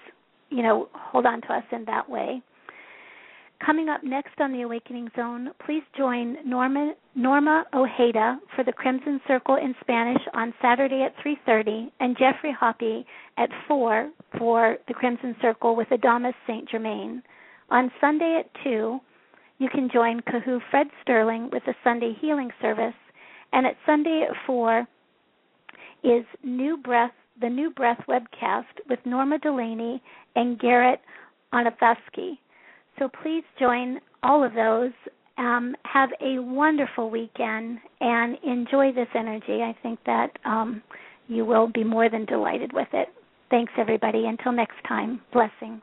you 0.49 0.61
know, 0.61 0.89
hold 0.93 1.25
on 1.25 1.41
to 1.41 1.47
us 1.53 1.63
in 1.71 1.85
that 1.85 2.07
way. 2.09 2.41
Coming 3.65 3.87
up 3.87 4.03
next 4.03 4.39
on 4.41 4.51
the 4.51 4.63
Awakening 4.63 5.09
Zone, 5.15 5.51
please 5.65 5.83
join 5.97 6.35
Norma, 6.45 6.93
Norma 7.15 7.63
Ojeda 7.73 8.37
for 8.55 8.63
the 8.65 8.73
Crimson 8.73 9.21
Circle 9.25 9.55
in 9.55 9.73
Spanish 9.79 10.21
on 10.33 10.53
Saturday 10.61 11.01
at 11.03 11.15
3:30, 11.23 11.89
and 12.01 12.17
Geoffrey 12.17 12.51
Hoppe 12.51 13.05
at 13.37 13.49
4 13.67 14.09
for 14.37 14.77
the 14.89 14.93
Crimson 14.93 15.33
Circle 15.41 15.77
with 15.77 15.87
Adamus 15.89 16.35
Saint 16.45 16.67
Germain. 16.67 17.23
On 17.69 17.89
Sunday 18.01 18.35
at 18.39 18.53
2, 18.65 18.99
you 19.59 19.69
can 19.69 19.87
join 19.89 20.19
Kahu 20.21 20.61
Fred 20.69 20.89
Sterling 21.01 21.49
with 21.51 21.63
the 21.63 21.75
Sunday 21.85 22.11
Healing 22.19 22.51
Service 22.61 22.95
and 23.53 23.65
at 23.65 23.75
Sunday 23.85 24.25
at 24.29 24.35
4, 24.45 24.87
is 26.03 26.25
New 26.43 26.77
Breath, 26.77 27.13
the 27.39 27.49
New 27.49 27.71
Breath 27.71 28.01
webcast 28.09 28.65
with 28.89 28.99
Norma 29.05 29.39
Delaney 29.39 30.01
and 30.35 30.59
Garrett 30.59 30.99
Annofsky. 31.53 32.37
So 32.99 33.09
please 33.21 33.43
join 33.59 33.99
all 34.21 34.43
of 34.43 34.53
those. 34.53 34.91
Um, 35.37 35.75
have 35.83 36.09
a 36.21 36.39
wonderful 36.39 37.09
weekend 37.09 37.79
and 38.01 38.37
enjoy 38.43 38.91
this 38.91 39.07
energy. 39.15 39.61
I 39.63 39.75
think 39.81 39.99
that 40.05 40.37
um, 40.45 40.83
you 41.27 41.45
will 41.45 41.67
be 41.67 41.83
more 41.83 42.09
than 42.09 42.25
delighted 42.25 42.71
with 42.73 42.89
it. 42.93 43.07
Thanks, 43.49 43.71
everybody. 43.77 44.25
Until 44.25 44.51
next 44.51 44.77
time, 44.87 45.21
blessings. 45.31 45.81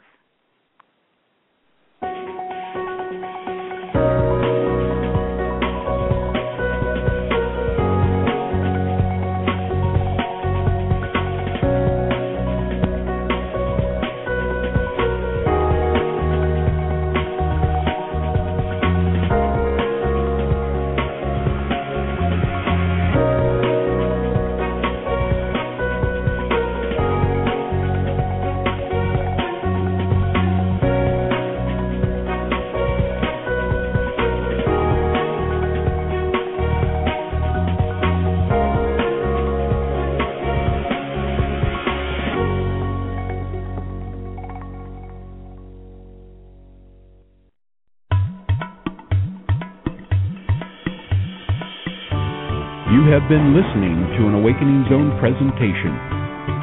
Have 53.21 53.29
been 53.29 53.53
listening 53.53 53.97
to 54.17 54.29
an 54.29 54.35
Awakening 54.35 54.87
Zone 54.89 55.13
presentation, 55.21 55.93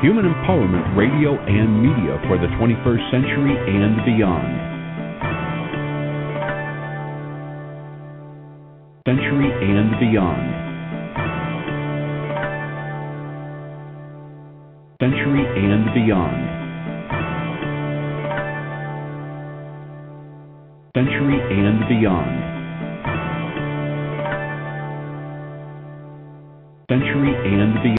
Human 0.01 0.25
Empowerment 0.25 0.97
Radio 0.97 1.37
and 1.37 1.83
Media 1.83 2.17
for 2.25 2.37
the 2.37 2.47
21st 2.57 3.11
Century 3.11 3.53
and 3.53 4.01
Beyond. 4.05 4.57
Century 9.05 9.51
and 9.53 9.91
Beyond. 10.01 10.47
Century 15.01 15.45
and 15.45 15.85
Beyond. 15.93 16.41
Century 20.95 21.37
and 21.37 21.79
Beyond. 21.87 22.46
Century 26.89 27.33
and 27.43 27.73
beyond. 27.83 27.87